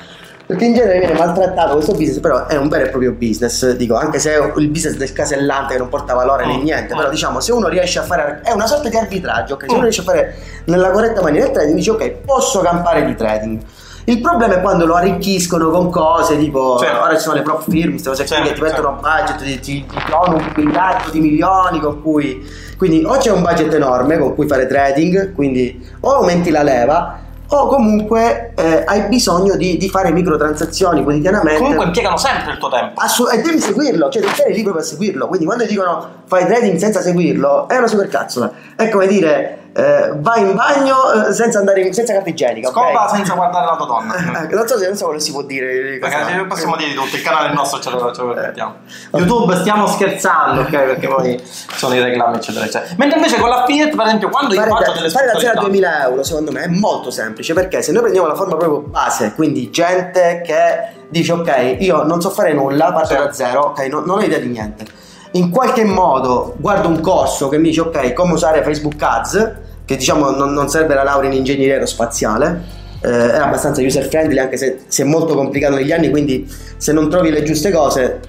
Perché 0.47 0.65
in 0.65 0.73
genere 0.75 0.99
viene 0.99 1.13
maltrattato 1.15 1.73
questo 1.73 1.93
business, 1.93 2.19
però 2.19 2.45
è 2.45 2.55
un 2.55 2.67
vero 2.67 2.85
e 2.85 2.89
proprio 2.89 3.13
business, 3.13 3.71
dico, 3.71 3.95
anche 3.95 4.19
se 4.19 4.35
è 4.35 4.51
il 4.57 4.69
business 4.69 4.95
del 4.95 5.11
casellante 5.11 5.73
che 5.73 5.79
non 5.79 5.89
porta 5.89 6.13
valore 6.13 6.45
né 6.45 6.57
Mm. 6.57 6.61
niente, 6.61 6.93
Mm. 6.93 6.97
però 6.97 7.09
diciamo 7.09 7.39
se 7.39 7.51
uno 7.51 7.67
riesce 7.67 7.97
a 7.97 8.03
fare, 8.03 8.41
è 8.43 8.51
una 8.51 8.67
sorta 8.67 8.87
di 8.89 8.95
arbitraggio, 8.95 9.55
ok? 9.55 9.61
Se 9.61 9.71
Mm. 9.71 9.73
uno 9.73 9.81
riesce 9.83 10.01
a 10.01 10.03
fare 10.03 10.35
nella 10.65 10.91
corretta 10.91 11.21
maniera 11.23 11.47
il 11.47 11.51
trading, 11.51 11.75
dice 11.75 11.89
ok, 11.91 12.11
posso 12.25 12.59
campare 12.61 13.05
di 13.05 13.15
trading. 13.15 13.59
Il 14.07 14.21
problema 14.21 14.55
è 14.55 14.61
quando 14.61 14.85
lo 14.85 14.93
arricchiscono 14.95 15.69
con 15.69 15.89
cose 15.89 16.37
tipo 16.37 16.77
Certo. 16.77 17.01
ora 17.01 17.15
ci 17.15 17.21
sono 17.21 17.35
le 17.35 17.41
prop 17.41 17.67
firm, 17.69 17.89
queste 17.91 18.09
cose 18.09 18.23
qui 18.25 18.35
Certo, 18.35 18.49
che 18.49 18.53
ti 18.55 18.61
mettono 18.61 18.89
un 18.89 18.99
budget, 19.01 19.59
ti, 19.59 19.59
ti 19.59 19.85
danno 20.09 20.37
un 20.37 20.51
miliardo 20.55 21.09
di 21.09 21.19
milioni 21.19 21.79
con 21.79 22.01
cui 22.01 22.63
quindi 22.77 23.03
o 23.03 23.17
c'è 23.17 23.31
un 23.31 23.41
budget 23.41 23.73
enorme 23.73 24.17
con 24.17 24.35
cui 24.35 24.47
fare 24.47 24.67
trading, 24.67 25.33
quindi 25.33 25.83
o 26.01 26.13
aumenti 26.15 26.51
la 26.51 26.61
leva 26.61 27.19
o 27.47 27.67
comunque 27.67 28.53
eh, 28.55 28.83
hai 28.85 29.07
bisogno 29.07 29.55
di, 29.55 29.77
di 29.77 29.89
fare 29.89 30.11
microtransazioni 30.11 31.03
quotidianamente. 31.03 31.59
Comunque 31.59 31.85
impiegano 31.85 32.17
sempre 32.17 32.53
il 32.53 32.57
tuo 32.57 32.69
tempo. 32.69 32.99
Assu- 32.99 33.31
e 33.31 33.41
devi 33.41 33.59
seguirlo, 33.59 34.09
cioè 34.09 34.21
devi 34.21 34.33
stare 34.33 34.51
proprio 34.61 34.81
a 34.81 34.85
seguirlo. 34.85 35.27
Quindi 35.27 35.45
quando 35.45 35.65
dicono 35.65 36.07
fai 36.25 36.45
trading 36.45 36.77
senza 36.77 37.01
seguirlo, 37.01 37.67
è 37.69 37.77
una 37.77 37.87
supercazzola. 37.87 38.51
È 38.75 38.89
come 38.89 39.07
dire 39.07 39.59
eh, 39.77 40.13
vai 40.19 40.39
in 40.41 40.55
bagno 40.55 41.27
eh, 41.27 41.33
senza 41.33 41.59
andare 41.59 41.81
in, 41.81 41.93
senza 41.93 42.13
carta 42.13 42.29
igienica. 42.29 42.69
Scopa 42.69 43.09
senza 43.09 43.33
guardare 43.33 43.65
la 43.65 43.75
tua 43.75 43.85
donna. 43.85 44.13
Eh, 44.45 44.53
non 44.55 44.67
so 44.67 44.77
se 44.77 44.87
non 44.87 44.95
so 44.95 45.05
quello 45.05 45.19
si 45.19 45.31
può 45.31 45.41
dire. 45.41 45.97
Perché 45.99 46.45
possiamo 46.47 46.77
dire 46.77 46.89
di 46.91 46.95
tutto, 46.95 47.15
il 47.15 47.21
canale 47.21 47.49
è 47.49 47.53
nostro, 47.53 47.79
ce 47.81 47.89
lo, 47.89 48.13
ce 48.13 48.21
lo 48.21 48.33
permettiamo. 48.33 48.75
YouTube 49.11 49.55
stiamo 49.57 49.85
scherzando, 49.87 50.61
ok? 50.61 50.69
Perché 50.69 51.07
poi 51.07 51.41
sono 51.43 51.93
i 51.95 52.01
reclami, 52.01 52.37
eccetera, 52.37 52.63
eccetera. 52.65 52.93
Mentre 52.97 53.17
invece 53.17 53.37
con 53.37 53.49
l'affiliate, 53.49 53.95
per 53.95 54.05
esempio, 54.05 54.29
quando 54.29 54.53
io 54.53 54.59
Fare, 54.61 54.71
faccio 54.71 54.91
da, 54.91 54.97
delle 54.97 55.09
fare 55.09 55.25
da 55.25 55.31
0 55.39 55.45
a 55.45 55.51
sponsorizzazioni- 55.51 55.79
2000 55.81 56.03
euro 56.09 56.23
secondo 56.23 56.51
me 56.51 56.61
è 56.63 56.67
molto 56.67 57.11
semplice 57.11 57.53
perché 57.53 57.81
se 57.81 57.91
noi 57.91 58.01
prendiamo 58.01 58.27
la 58.27 58.35
forma 58.35 58.55
proprio 58.55 58.79
base, 58.79 59.33
quindi 59.35 59.69
gente 59.71 60.41
che 60.45 61.03
dice 61.09 61.31
ok, 61.33 61.75
io 61.79 62.03
non 62.03 62.21
so 62.21 62.29
fare 62.29 62.53
nulla, 62.53 62.93
parto 62.93 63.07
Sì. 63.09 63.15
da 63.15 63.31
zero, 63.33 63.61
ok, 63.67 63.79
non, 63.87 64.03
non 64.05 64.19
ho 64.19 64.21
idea 64.21 64.39
di 64.39 64.47
niente. 64.47 64.85
In 65.31 65.49
qualche 65.49 65.83
modo 65.83 66.55
guardo 66.57 66.87
un 66.87 67.01
corso 67.01 67.49
che 67.49 67.57
mi 67.57 67.67
dice 67.69 67.81
ok, 67.81 68.13
come 68.13 68.33
usare 68.33 68.63
Facebook 68.63 69.01
Ads, 69.01 69.51
che 69.85 69.95
diciamo 69.97 70.31
non, 70.31 70.53
non 70.53 70.67
serve 70.69 70.93
la 70.95 71.03
laurea 71.03 71.29
in 71.29 71.37
ingegneria 71.37 71.73
aerospaziale, 71.75 72.61
eh, 73.01 73.31
è 73.33 73.37
abbastanza 73.37 73.81
user 73.81 74.05
friendly 74.07 74.39
anche 74.39 74.57
se, 74.57 74.79
se 74.87 75.03
è 75.03 75.05
molto 75.05 75.35
complicato 75.35 75.75
negli 75.75 75.91
anni, 75.91 76.09
quindi 76.09 76.51
se 76.77 76.91
non 76.91 77.09
trovi 77.09 77.29
le 77.29 77.43
giuste 77.43 77.71
cose 77.71 78.19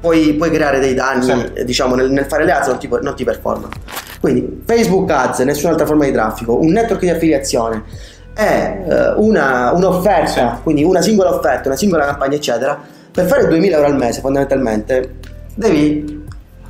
puoi, 0.00 0.34
puoi 0.34 0.50
creare 0.50 0.78
dei 0.78 0.94
danni 0.94 1.24
Sì. 1.54 1.64
diciamo 1.64 1.94
nel, 1.94 2.10
nel 2.10 2.26
fare 2.26 2.44
le 2.44 2.52
ads 2.52 2.66
non 2.68 2.78
ti, 2.78 2.88
non 3.02 3.14
ti 3.16 3.24
performano. 3.24 3.68
Quindi 4.20 4.62
Facebook 4.66 5.10
Ads, 5.10 5.38
nessun'altra 5.40 5.86
forma 5.86 6.04
di 6.04 6.12
traffico, 6.12 6.58
un 6.60 6.66
network 6.72 7.00
di 7.00 7.08
affiliazione 7.08 7.84
è 8.34 8.84
eh, 8.86 9.12
una, 9.16 9.72
un'offerta, 9.72 10.56
Sì. 10.56 10.62
quindi 10.62 10.84
una 10.84 11.00
singola 11.00 11.34
offerta, 11.34 11.68
una 11.68 11.76
singola 11.76 12.04
campagna, 12.04 12.36
eccetera. 12.36 12.78
Per 13.10 13.26
fare 13.26 13.46
2000 13.48 13.76
euro 13.76 13.88
al 13.88 13.96
mese, 13.96 14.20
fondamentalmente, 14.20 15.14
devi, 15.54 16.19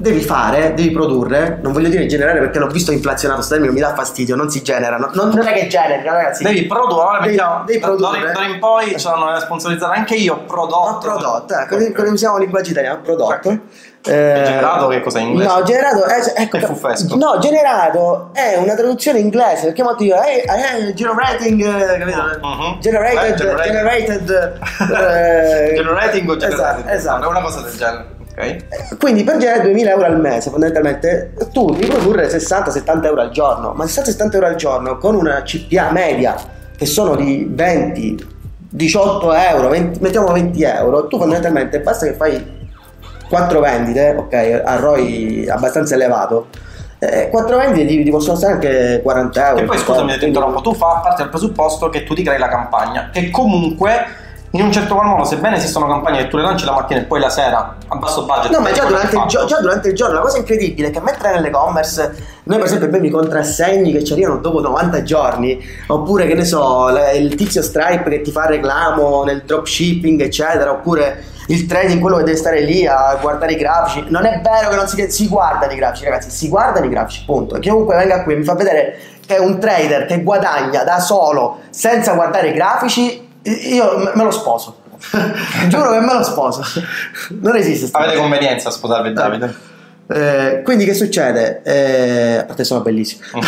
devi 0.00 0.20
fare, 0.22 0.72
devi 0.74 0.90
produrre. 0.90 1.58
Non 1.62 1.72
voglio 1.72 1.88
dire 1.88 2.06
generare 2.06 2.38
perché 2.40 2.58
l'ho 2.58 2.66
visto 2.68 2.90
inflazionato, 2.90 3.42
sto 3.42 3.54
termine 3.54 3.72
mi 3.72 3.80
dà 3.80 3.94
fastidio, 3.94 4.34
non 4.34 4.48
si 4.50 4.62
genera. 4.62 4.96
non- 4.96 5.10
non, 5.12 5.46
è 5.46 5.52
che 5.52 5.66
generi, 5.66 6.02
ragazzi. 6.02 6.42
Devi 6.42 6.66
produrre, 6.66 7.18
Devi- 7.20 7.28
mettiamo, 7.36 7.64
devi 7.64 7.78
da- 7.78 7.86
produrre. 7.86 8.32
d'ora 8.32 8.46
in 8.46 8.58
poi 8.58 8.98
ce 8.98 9.08
l'hanno 9.08 9.38
sponsorizzare 9.38 9.96
anche 9.96 10.14
io, 10.14 10.34
Ho 10.34 10.44
prodotto. 10.44 10.98
prodotto, 11.00 11.54
ecco, 11.54 11.74
okay. 11.74 11.92
usiamo 12.10 12.38
linguaggio 12.38 12.70
italiano, 12.70 13.00
prodotto. 13.02 13.48
Ok. 13.48 13.58
Eh, 14.02 14.42
generato 14.46 14.88
che 14.88 15.02
cos'è 15.02 15.20
in 15.20 15.28
inglese? 15.28 15.50
No, 15.54 15.62
generato 15.62 16.04
è, 16.06 16.32
ecco, 16.34 16.56
È 16.56 16.60
fuffesco. 16.62 17.16
No, 17.16 17.36
generato 17.38 18.30
è 18.32 18.56
una 18.56 18.74
traduzione 18.74 19.18
inglese 19.18 19.66
perché 19.66 19.82
molti 19.82 20.04
dicono 20.04 20.22
eh, 20.24 20.42
eh, 20.88 20.94
generating, 20.94 21.60
eh, 21.62 21.98
capito? 21.98 22.22
Mhm. 22.40 22.80
Generated, 22.80 23.30
Eh, 23.30 23.34
generated. 23.36 24.24
generated, 24.24 24.58
eh, 24.80 25.72
Generating 25.76 26.28
o 26.30 26.36
generated? 26.36 26.86
Esatto, 26.86 26.88
esatto. 26.88 27.24
È 27.24 27.28
una 27.28 27.40
cosa 27.42 27.60
del 27.60 27.76
genere. 27.76 28.06
Ok. 28.40 28.96
Quindi 28.98 29.22
per 29.22 29.36
generare 29.36 29.62
2000 29.62 29.90
euro 29.90 30.04
al 30.06 30.20
mese, 30.20 30.50
fondamentalmente, 30.50 31.32
tu 31.52 31.70
devi 31.70 31.86
produrre 31.86 32.28
60-70 32.28 33.04
euro 33.04 33.20
al 33.20 33.30
giorno, 33.30 33.72
ma 33.74 33.84
60-70 33.84 34.34
euro 34.34 34.46
al 34.46 34.54
giorno 34.56 34.98
con 34.98 35.14
una 35.14 35.42
CPA 35.42 35.90
media 35.90 36.34
che 36.76 36.86
sono 36.86 37.14
di 37.14 37.46
20, 37.50 38.26
18 38.70 39.32
euro, 39.34 39.68
20 39.68 40.00
mettiamo 40.00 40.32
20 40.32 40.62
euro, 40.62 41.06
tu 41.08 41.18
fondamentalmente 41.18 41.80
basta 41.80 42.06
che 42.06 42.14
fai 42.14 42.58
4 43.28 43.60
vendite, 43.60 44.14
ok, 44.16 44.62
a 44.64 44.76
ROI 44.76 45.48
abbastanza 45.48 45.94
elevato, 45.94 46.48
eh, 46.98 47.28
4 47.30 47.56
vendite 47.56 47.86
ti, 47.86 48.02
ti 48.02 48.10
possono 48.10 48.36
stare 48.36 48.54
anche 48.54 49.00
40 49.02 49.48
euro. 49.48 49.62
E 49.62 49.64
poi 49.66 49.78
scusami, 49.78 50.18
ti 50.18 50.26
interrompo, 50.26 50.60
tu 50.62 50.74
fa 50.74 51.00
parte 51.02 51.22
del 51.22 51.30
presupposto 51.30 51.90
che 51.90 52.04
tu 52.04 52.14
ti 52.14 52.22
crei 52.22 52.38
la 52.38 52.48
campagna, 52.48 53.10
che 53.12 53.30
comunque 53.30 54.28
in 54.52 54.62
un 54.62 54.72
certo 54.72 54.94
qual 54.94 55.06
modo, 55.06 55.22
sebbene 55.22 55.56
esistono 55.56 55.86
campagne 55.86 56.18
che 56.18 56.28
tu 56.28 56.36
le 56.36 56.42
lanci 56.42 56.64
la 56.64 56.72
mattina 56.72 56.98
e 57.00 57.04
poi 57.04 57.20
la 57.20 57.30
sera 57.30 57.76
a 57.86 57.96
basso 57.96 58.24
budget. 58.24 58.50
No, 58.50 58.58
ma 58.58 58.72
già 58.72 58.84
durante, 58.84 59.24
gio- 59.28 59.44
già 59.44 59.60
durante 59.60 59.88
il 59.88 59.94
giorno 59.94 60.14
la 60.14 60.20
cosa 60.22 60.38
incredibile 60.38 60.88
è 60.88 60.90
che 60.90 61.00
mentre 61.00 61.30
nell'e-commerce 61.30 62.38
noi 62.44 62.56
per 62.56 62.66
esempio 62.66 62.88
abbiamo 62.88 63.06
i 63.06 63.10
contrassegni 63.10 63.92
che 63.92 64.02
ci 64.02 64.12
arrivano 64.12 64.38
dopo 64.38 64.60
90 64.60 65.02
giorni 65.04 65.64
oppure 65.86 66.26
che 66.26 66.34
ne 66.34 66.44
so 66.44 66.88
il 67.14 67.32
tizio 67.36 67.62
Stripe 67.62 68.10
che 68.10 68.22
ti 68.22 68.32
fa 68.32 68.46
reclamo 68.46 69.22
nel 69.22 69.44
dropshipping 69.44 70.20
eccetera 70.20 70.72
oppure 70.72 71.22
il 71.46 71.66
trading 71.66 72.00
quello 72.00 72.16
che 72.16 72.24
deve 72.24 72.36
stare 72.36 72.62
lì 72.62 72.84
a 72.86 73.16
guardare 73.20 73.52
i 73.52 73.56
grafici 73.56 74.04
non 74.08 74.24
è 74.24 74.40
vero 74.42 74.70
che 74.70 74.76
non 74.76 74.88
si, 74.88 75.08
si 75.10 75.28
guardano 75.28 75.70
i 75.70 75.76
grafici 75.76 76.04
ragazzi 76.04 76.30
si 76.30 76.48
guardano 76.48 76.86
i 76.86 76.88
grafici 76.88 77.22
punto 77.24 77.54
e 77.54 77.60
chiunque 77.60 77.94
venga 77.94 78.24
qui 78.24 78.32
e 78.32 78.36
mi 78.36 78.44
fa 78.44 78.54
vedere 78.54 78.98
che 79.24 79.36
è 79.36 79.38
un 79.38 79.60
trader 79.60 80.06
che 80.06 80.22
guadagna 80.24 80.82
da 80.82 80.98
solo 80.98 81.58
senza 81.70 82.14
guardare 82.14 82.48
i 82.48 82.52
grafici 82.52 83.28
io 83.42 84.12
me- 84.14 84.24
lo 84.24 84.30
sposo 84.30 84.76
giuro 85.68 85.92
che 85.92 86.00
me 86.00 86.12
lo 86.14 86.22
sposo 86.22 86.62
non 87.40 87.56
esiste 87.56 87.88
Avete 87.92 88.10
cosa. 88.12 88.20
convenienza 88.22 88.68
a 88.68 88.72
sposarvi 88.72 89.12
Davide? 89.12 89.68
Eh, 90.12 90.62
quindi 90.64 90.84
che 90.84 90.92
succede? 90.94 91.62
Eh, 91.62 92.36
a 92.38 92.44
parte 92.44 92.64
sono 92.64 92.80
bellissimi. 92.80 93.22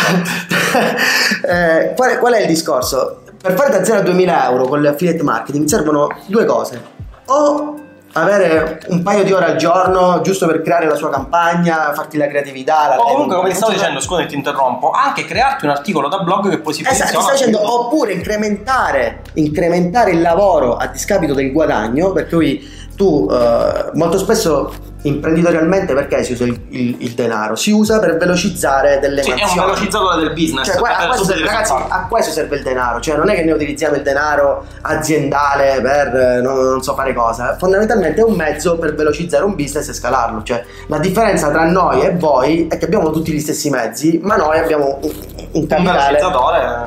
Eh, 1.45 1.93
qual, 1.95 2.11
è, 2.11 2.17
qual 2.19 2.33
è 2.33 2.39
il 2.41 2.47
discorso? 2.47 3.21
Per 3.41 3.53
fare 3.53 3.69
da 3.69 3.83
0 3.83 3.99
a 3.99 4.01
2000 4.01 4.45
euro 4.49 4.65
con 4.65 4.81
l'affiliate 4.81 5.21
marketing 5.23 5.67
servono 5.67 6.07
due 6.27 6.45
cose. 6.45 6.81
O 7.25 7.75
avere 8.13 8.81
un 8.89 9.01
paio 9.01 9.23
di 9.23 9.31
ore 9.31 9.45
al 9.45 9.55
giorno 9.55 10.21
giusto 10.21 10.45
per 10.45 10.61
creare 10.61 10.85
la 10.85 10.95
sua 10.95 11.09
campagna, 11.09 11.93
farti 11.93 12.17
la 12.17 12.27
creatività. 12.27 12.89
La 12.89 12.99
o 12.99 13.11
comunque, 13.11 13.35
come 13.35 13.49
ti 13.49 13.55
stavo 13.55 13.71
dicendo, 13.71 13.99
scusa 13.99 14.25
ti 14.25 14.35
interrompo, 14.35 14.91
anche 14.91 15.25
crearti 15.25 15.65
un 15.65 15.71
articolo 15.71 16.07
da 16.07 16.19
blog 16.19 16.49
che 16.49 16.59
poi 16.59 16.73
si 16.73 16.81
esatto, 16.81 16.99
posizionare. 16.99 17.35
Esatto, 17.35 17.49
dicendo, 17.49 17.73
oppure 17.73 18.13
incrementare, 18.13 19.21
incrementare 19.33 20.11
il 20.11 20.21
lavoro 20.21 20.75
a 20.75 20.87
discapito 20.87 21.33
del 21.33 21.51
guadagno, 21.51 22.11
per 22.11 22.27
cui 22.27 22.69
tu 22.95 23.27
eh, 23.31 23.89
molto 23.93 24.17
spesso 24.17 24.91
imprenditorialmente 25.03 25.93
perché 25.93 26.23
si 26.23 26.33
usa 26.33 26.45
il, 26.45 26.59
il, 26.69 26.95
il, 26.99 27.11
denaro? 27.11 27.55
Si 27.55 27.71
usa 27.71 27.99
per 27.99 28.17
velocizzare 28.17 28.99
delle 28.99 29.21
sì, 29.21 29.29
mansioni. 29.29 29.53
è 29.53 29.59
un 29.59 29.65
velocizzatore 29.65 30.23
del 30.23 30.33
business. 30.33 30.65
Cioè, 30.65 30.91
a, 30.91 31.07
questo 31.07 31.25
serve, 31.25 31.45
ragazzi, 31.45 31.73
a, 31.73 32.05
questo 32.09 32.31
serve, 32.31 32.55
il 32.57 32.63
denaro, 32.63 32.99
cioè 32.99 33.17
non 33.17 33.29
è 33.29 33.35
che 33.35 33.43
noi 33.43 33.53
utilizziamo 33.53 33.95
il 33.95 34.01
denaro 34.01 34.65
aziendale 34.81 35.81
per 35.81 36.15
eh, 36.15 36.41
non, 36.41 36.63
non, 36.63 36.83
so 36.83 36.93
fare 36.93 37.13
cosa, 37.13 37.55
fondamentalmente 37.57 38.21
è 38.21 38.23
un 38.23 38.35
mezzo 38.35 38.77
per 38.77 38.95
velocizzare 38.95 39.43
un 39.43 39.55
business 39.55 39.89
e 39.89 39.93
scalarlo. 39.93 40.43
Cioè, 40.43 40.63
la 40.87 40.99
differenza 40.99 41.49
tra 41.49 41.65
noi 41.65 42.01
e 42.01 42.15
voi 42.15 42.67
è 42.67 42.77
che 42.77 42.85
abbiamo 42.85 43.11
tutti 43.11 43.31
gli 43.31 43.39
stessi 43.39 43.69
mezzi, 43.69 44.19
ma 44.23 44.35
noi 44.35 44.59
abbiamo 44.59 44.99
un, 45.01 45.11
un 45.51 45.67
capitale, 45.67 46.21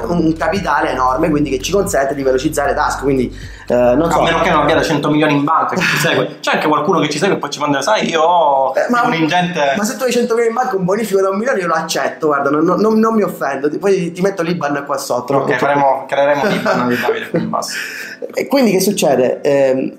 un, 0.06 0.24
un 0.24 0.36
capitale 0.36 0.90
enorme, 0.90 1.28
quindi 1.28 1.50
che 1.50 1.60
ci 1.60 1.72
consente 1.72 2.14
di 2.14 2.22
velocizzare 2.22 2.74
task. 2.74 3.02
Quindi 3.02 3.54
eh, 3.68 3.94
non 3.94 4.10
so. 4.10 4.20
A 4.20 4.22
meno 4.22 4.40
che 4.40 4.50
non 4.50 4.62
abbia 4.62 4.80
100 4.80 5.10
milioni 5.10 5.34
in 5.34 5.44
banca 5.44 5.74
che 5.74 5.80
ci 5.80 5.96
segue. 5.96 6.38
C'è 6.40 6.54
anche 6.54 6.68
qualcuno 6.68 7.00
che 7.00 7.08
ci 7.08 7.18
segue 7.18 7.36
e 7.36 7.38
poi 7.38 7.50
ci 7.50 7.58
manda, 7.58 7.82
sai, 7.82 8.08
io 8.08 8.22
ho 8.22 8.72
eh, 8.76 8.86
ma, 8.90 9.02
un 9.04 9.14
ingente. 9.14 9.74
Ma 9.76 9.84
se 9.84 9.96
tu 9.96 10.04
hai 10.04 10.12
100 10.12 10.34
milioni 10.34 10.48
in 10.48 10.54
banca, 10.54 10.76
un 10.76 10.84
bonifico 10.84 11.20
da 11.20 11.30
un 11.30 11.36
milione, 11.36 11.60
io 11.60 11.66
lo 11.66 11.74
accetto. 11.74 12.28
Guarda, 12.28 12.50
non, 12.50 12.64
non, 12.64 12.98
non 12.98 13.14
mi 13.14 13.22
offendo. 13.22 13.68
Poi 13.78 14.12
ti 14.12 14.20
metto 14.20 14.42
l'Iban 14.42 14.84
qua 14.86 14.96
sotto. 14.98 15.34
Ok, 15.34 15.56
faremo, 15.56 16.04
creeremo 16.06 16.46
l'Iban 16.46 16.88
di 16.88 16.98
Davide 16.98 17.28
qui 17.28 17.40
in 17.40 17.50
basso. 17.50 17.76
E 18.32 18.46
quindi 18.46 18.70
che 18.70 18.80
succede? 18.80 19.40
Eh, 19.40 19.96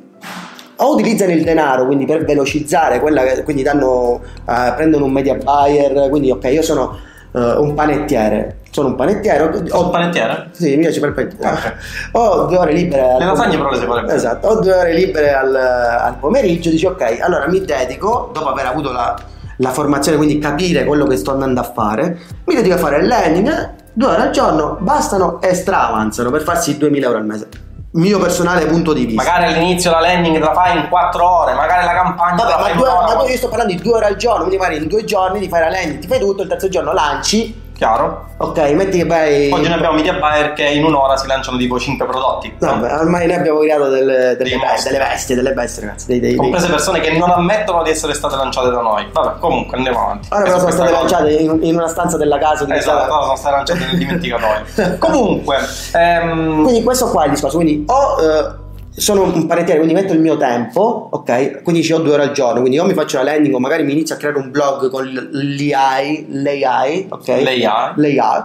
o 0.80 0.94
utilizzano 0.94 1.32
il 1.32 1.44
denaro 1.44 1.86
quindi 1.86 2.06
per 2.06 2.24
velocizzare 2.24 3.00
quella 3.00 3.24
che 3.24 3.44
quindi 3.44 3.64
danno 3.64 4.22
uh, 4.46 4.76
prendono 4.76 5.06
un 5.06 5.12
media 5.12 5.34
buyer 5.34 6.08
quindi 6.10 6.30
ok 6.30 6.44
io 6.46 6.62
sono 6.62 7.00
uh, 7.32 7.62
un 7.62 7.74
panettiere 7.74 8.58
sono 8.78 8.90
un 8.90 8.96
panettiere. 8.96 9.70
Ho 9.72 9.86
un 9.86 9.90
panettiere? 9.90 10.50
Sì, 10.52 10.76
mi 10.76 10.82
piace 10.82 11.00
per 11.00 11.14
panettiere. 11.14 11.52
Okay. 11.52 11.72
Ho 12.12 12.46
due 12.46 12.58
ore 12.58 12.74
libere. 12.74 13.18
Le 13.18 13.26
lasagne 13.26 13.58
però 13.58 13.72
le 13.72 13.78
separe 13.78 14.14
Esatto, 14.14 14.48
ho 14.48 14.60
due 14.60 14.74
ore 14.74 14.94
libere 14.94 15.34
al, 15.34 15.56
al, 15.56 16.16
pomeriggio. 16.20 16.70
Dici 16.70 16.86
ok, 16.86 17.18
allora 17.22 17.48
mi 17.48 17.66
dedico, 17.66 18.30
dopo 18.32 18.50
aver 18.50 18.68
avuto 18.68 18.92
la, 18.92 19.16
la, 19.58 19.72
formazione, 19.72 20.18
quindi 20.18 20.38
capire 20.38 20.86
quello 20.86 21.08
che 21.08 21.18
sto 21.18 21.32
andando 21.32 21.60
a 21.60 21.64
fare, 21.64 22.20
mi 22.46 22.54
dedico 22.54 22.76
a 22.76 22.78
fare 22.78 22.98
il 22.98 23.08
landing, 23.08 23.70
due 23.94 24.08
ore 24.10 24.22
al 24.22 24.30
giorno, 24.30 24.78
bastano 24.80 25.42
e 25.42 25.56
stravanzano 25.56 26.30
per 26.30 26.44
farsi 26.44 26.78
2000 26.78 27.06
euro 27.06 27.18
al 27.18 27.26
mese 27.26 27.48
mio 27.98 28.20
personale 28.20 28.66
punto 28.66 28.94
di 28.94 29.06
vista. 29.06 29.24
Magari 29.24 29.54
all'inizio 29.54 29.92
la 29.92 30.00
landing 30.00 30.38
la 30.40 30.54
fai 30.54 30.78
in 30.78 30.88
4 30.88 31.30
ore, 31.30 31.54
magari 31.54 31.86
la 31.86 31.94
campagna 31.94 32.36
Vabbè, 32.36 32.50
la 32.50 32.58
fai 32.58 32.74
ma, 32.74 32.80
due, 32.80 33.16
ma 33.16 33.30
io 33.30 33.38
sto 33.38 33.50
parlando 33.50 33.74
di 33.74 33.82
2 33.82 33.94
ore 33.94 34.06
al 34.06 34.16
giorno, 34.16 34.46
quindi 34.46 34.58
magari 34.58 34.78
in 34.78 34.88
2 34.88 35.04
giorni 35.04 35.40
ti 35.40 35.50
fai 35.50 35.62
la 35.62 35.70
landing, 35.70 36.00
ti 36.00 36.08
fai 36.08 36.20
tutto, 36.20 36.44
il 36.44 36.50
terzo 36.50 36.70
giorno 36.70 36.94
lanci 36.94 37.66
Chiaro? 37.78 38.26
Ok, 38.38 38.58
metti 38.72 38.98
che 38.98 39.06
vai. 39.06 39.52
Oggi 39.52 39.68
ne 39.68 39.76
abbiamo 39.76 39.96
media 39.96 40.14
buyer 40.14 40.54
che 40.54 40.66
in 40.66 40.84
un'ora 40.84 41.16
si 41.16 41.28
lanciano 41.28 41.58
tipo 41.58 41.80
5 41.80 42.08
prodotti. 42.08 42.52
No? 42.60 42.78
Beh, 42.78 42.92
ormai 42.92 43.28
ne 43.28 43.36
abbiamo 43.36 43.60
creato 43.60 43.88
delle, 43.88 44.36
delle, 44.36 44.58
be- 44.58 44.84
delle, 44.84 44.98
bestie, 44.98 45.36
delle 45.36 45.54
bestie, 45.54 45.84
ragazzi. 45.84 46.08
Dei, 46.08 46.20
dei, 46.20 46.36
Comprese 46.36 46.70
persone 46.70 47.00
che 47.02 47.16
non 47.16 47.30
ammettono 47.30 47.84
di 47.84 47.92
essere 47.92 48.16
state 48.16 48.36
lanciate 48.36 48.72
da 48.72 48.82
noi. 48.82 49.08
Vabbè, 49.12 49.38
comunque 49.38 49.78
andiamo 49.78 50.02
avanti. 50.02 50.28
Ora 50.32 50.42
però 50.42 50.58
sono 50.58 50.72
state 50.72 50.90
cosa... 50.90 51.02
lanciate 51.02 51.32
in, 51.34 51.60
in, 51.62 51.76
una 51.76 51.88
stanza 51.88 52.18
della 52.18 52.40
casa. 52.40 52.66
Di 52.66 52.74
esatto, 52.74 53.14
no, 53.14 53.22
sono 53.22 53.36
state 53.36 53.56
lanciate 53.56 53.86
nel 53.86 53.98
dimenticatoio. 53.98 54.66
comunque. 54.98 55.58
Ehm... 55.94 56.64
Quindi 56.64 56.82
questo 56.82 57.12
qua 57.12 57.24
è 57.24 57.26
il 57.26 57.32
discorso. 57.34 57.58
Quindi 57.58 57.86
o. 57.86 58.16
Uh, 58.16 58.66
sono 58.98 59.32
un 59.32 59.46
panettiere, 59.46 59.80
quindi 59.80 59.94
metto 59.94 60.14
il 60.14 60.20
mio 60.20 60.38
tempo, 60.38 61.10
ok? 61.12 61.62
Quindi 61.62 61.84
ci 61.84 61.94
ho 61.94 62.00
due 62.00 62.14
ore 62.14 62.24
al 62.24 62.32
giorno, 62.32 62.62
quindi 62.62 62.80
o 62.80 62.84
mi 62.84 62.94
faccio 62.94 63.18
la 63.18 63.26
landing 63.26 63.54
o 63.54 63.60
magari 63.60 63.84
mi 63.84 63.92
inizio 63.92 64.16
a 64.16 64.18
creare 64.18 64.40
un 64.40 64.50
blog 64.50 64.90
con 64.90 65.08
l'AI, 65.32 66.26
l'AI, 66.30 67.06
ok? 67.08 67.28
L'AI. 67.28 67.62
L'AI. 67.96 68.44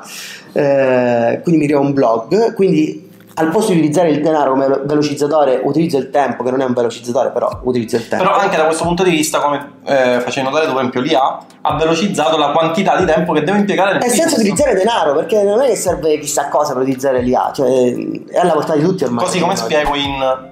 Eh, 0.52 1.40
quindi 1.42 1.62
mi 1.62 1.66
creo 1.66 1.80
un 1.80 1.94
blog, 1.94 2.52
quindi 2.52 3.12
al 3.35 3.49
posto 3.49 3.73
di 3.73 3.79
utilizzare 3.79 4.11
il 4.11 4.21
denaro 4.21 4.53
come 4.53 4.83
velocizzatore 4.85 5.61
utilizzo 5.65 5.97
il 5.97 6.11
tempo 6.11 6.43
che 6.43 6.51
non 6.51 6.61
è 6.61 6.65
un 6.65 6.73
velocizzatore 6.73 7.31
però 7.31 7.61
utilizzo 7.62 7.97
il 7.97 8.09
tempo. 8.09 8.25
Però 8.25 8.37
anche 8.37 8.57
da 8.57 8.65
questo 8.65 8.85
punto 8.85 9.03
di 9.03 9.11
vista 9.11 9.41
come 9.41 9.73
eh, 9.85 10.21
facevo 10.21 10.49
notare 10.49 10.69
ad 10.69 10.77
esempio 10.77 11.01
l'IA 11.01 11.39
ha 11.62 11.77
velocizzato 11.77 12.37
la 12.37 12.51
quantità 12.51 12.97
di 12.97 13.05
tempo 13.05 13.33
che 13.33 13.43
devo 13.43 13.57
impiegare 13.59 13.93
nel 13.93 14.03
è 14.03 14.09
senza 14.09 14.37
utilizzare 14.37 14.75
denaro 14.75 15.15
perché 15.15 15.43
non 15.43 15.61
è 15.62 15.69
che 15.69 15.77
serve 15.77 16.19
chissà 16.19 16.49
cosa 16.49 16.73
per 16.73 16.83
utilizzare 16.83 17.23
l'IA 17.23 17.53
cioè 17.55 17.95
è 18.29 18.39
alla 18.39 18.53
portata 18.53 18.79
di 18.79 18.85
tutti 18.85 19.05
ormai. 19.05 19.25
Così 19.25 19.41
come 19.41 19.57
spiego 19.57 19.95
in 19.95 20.51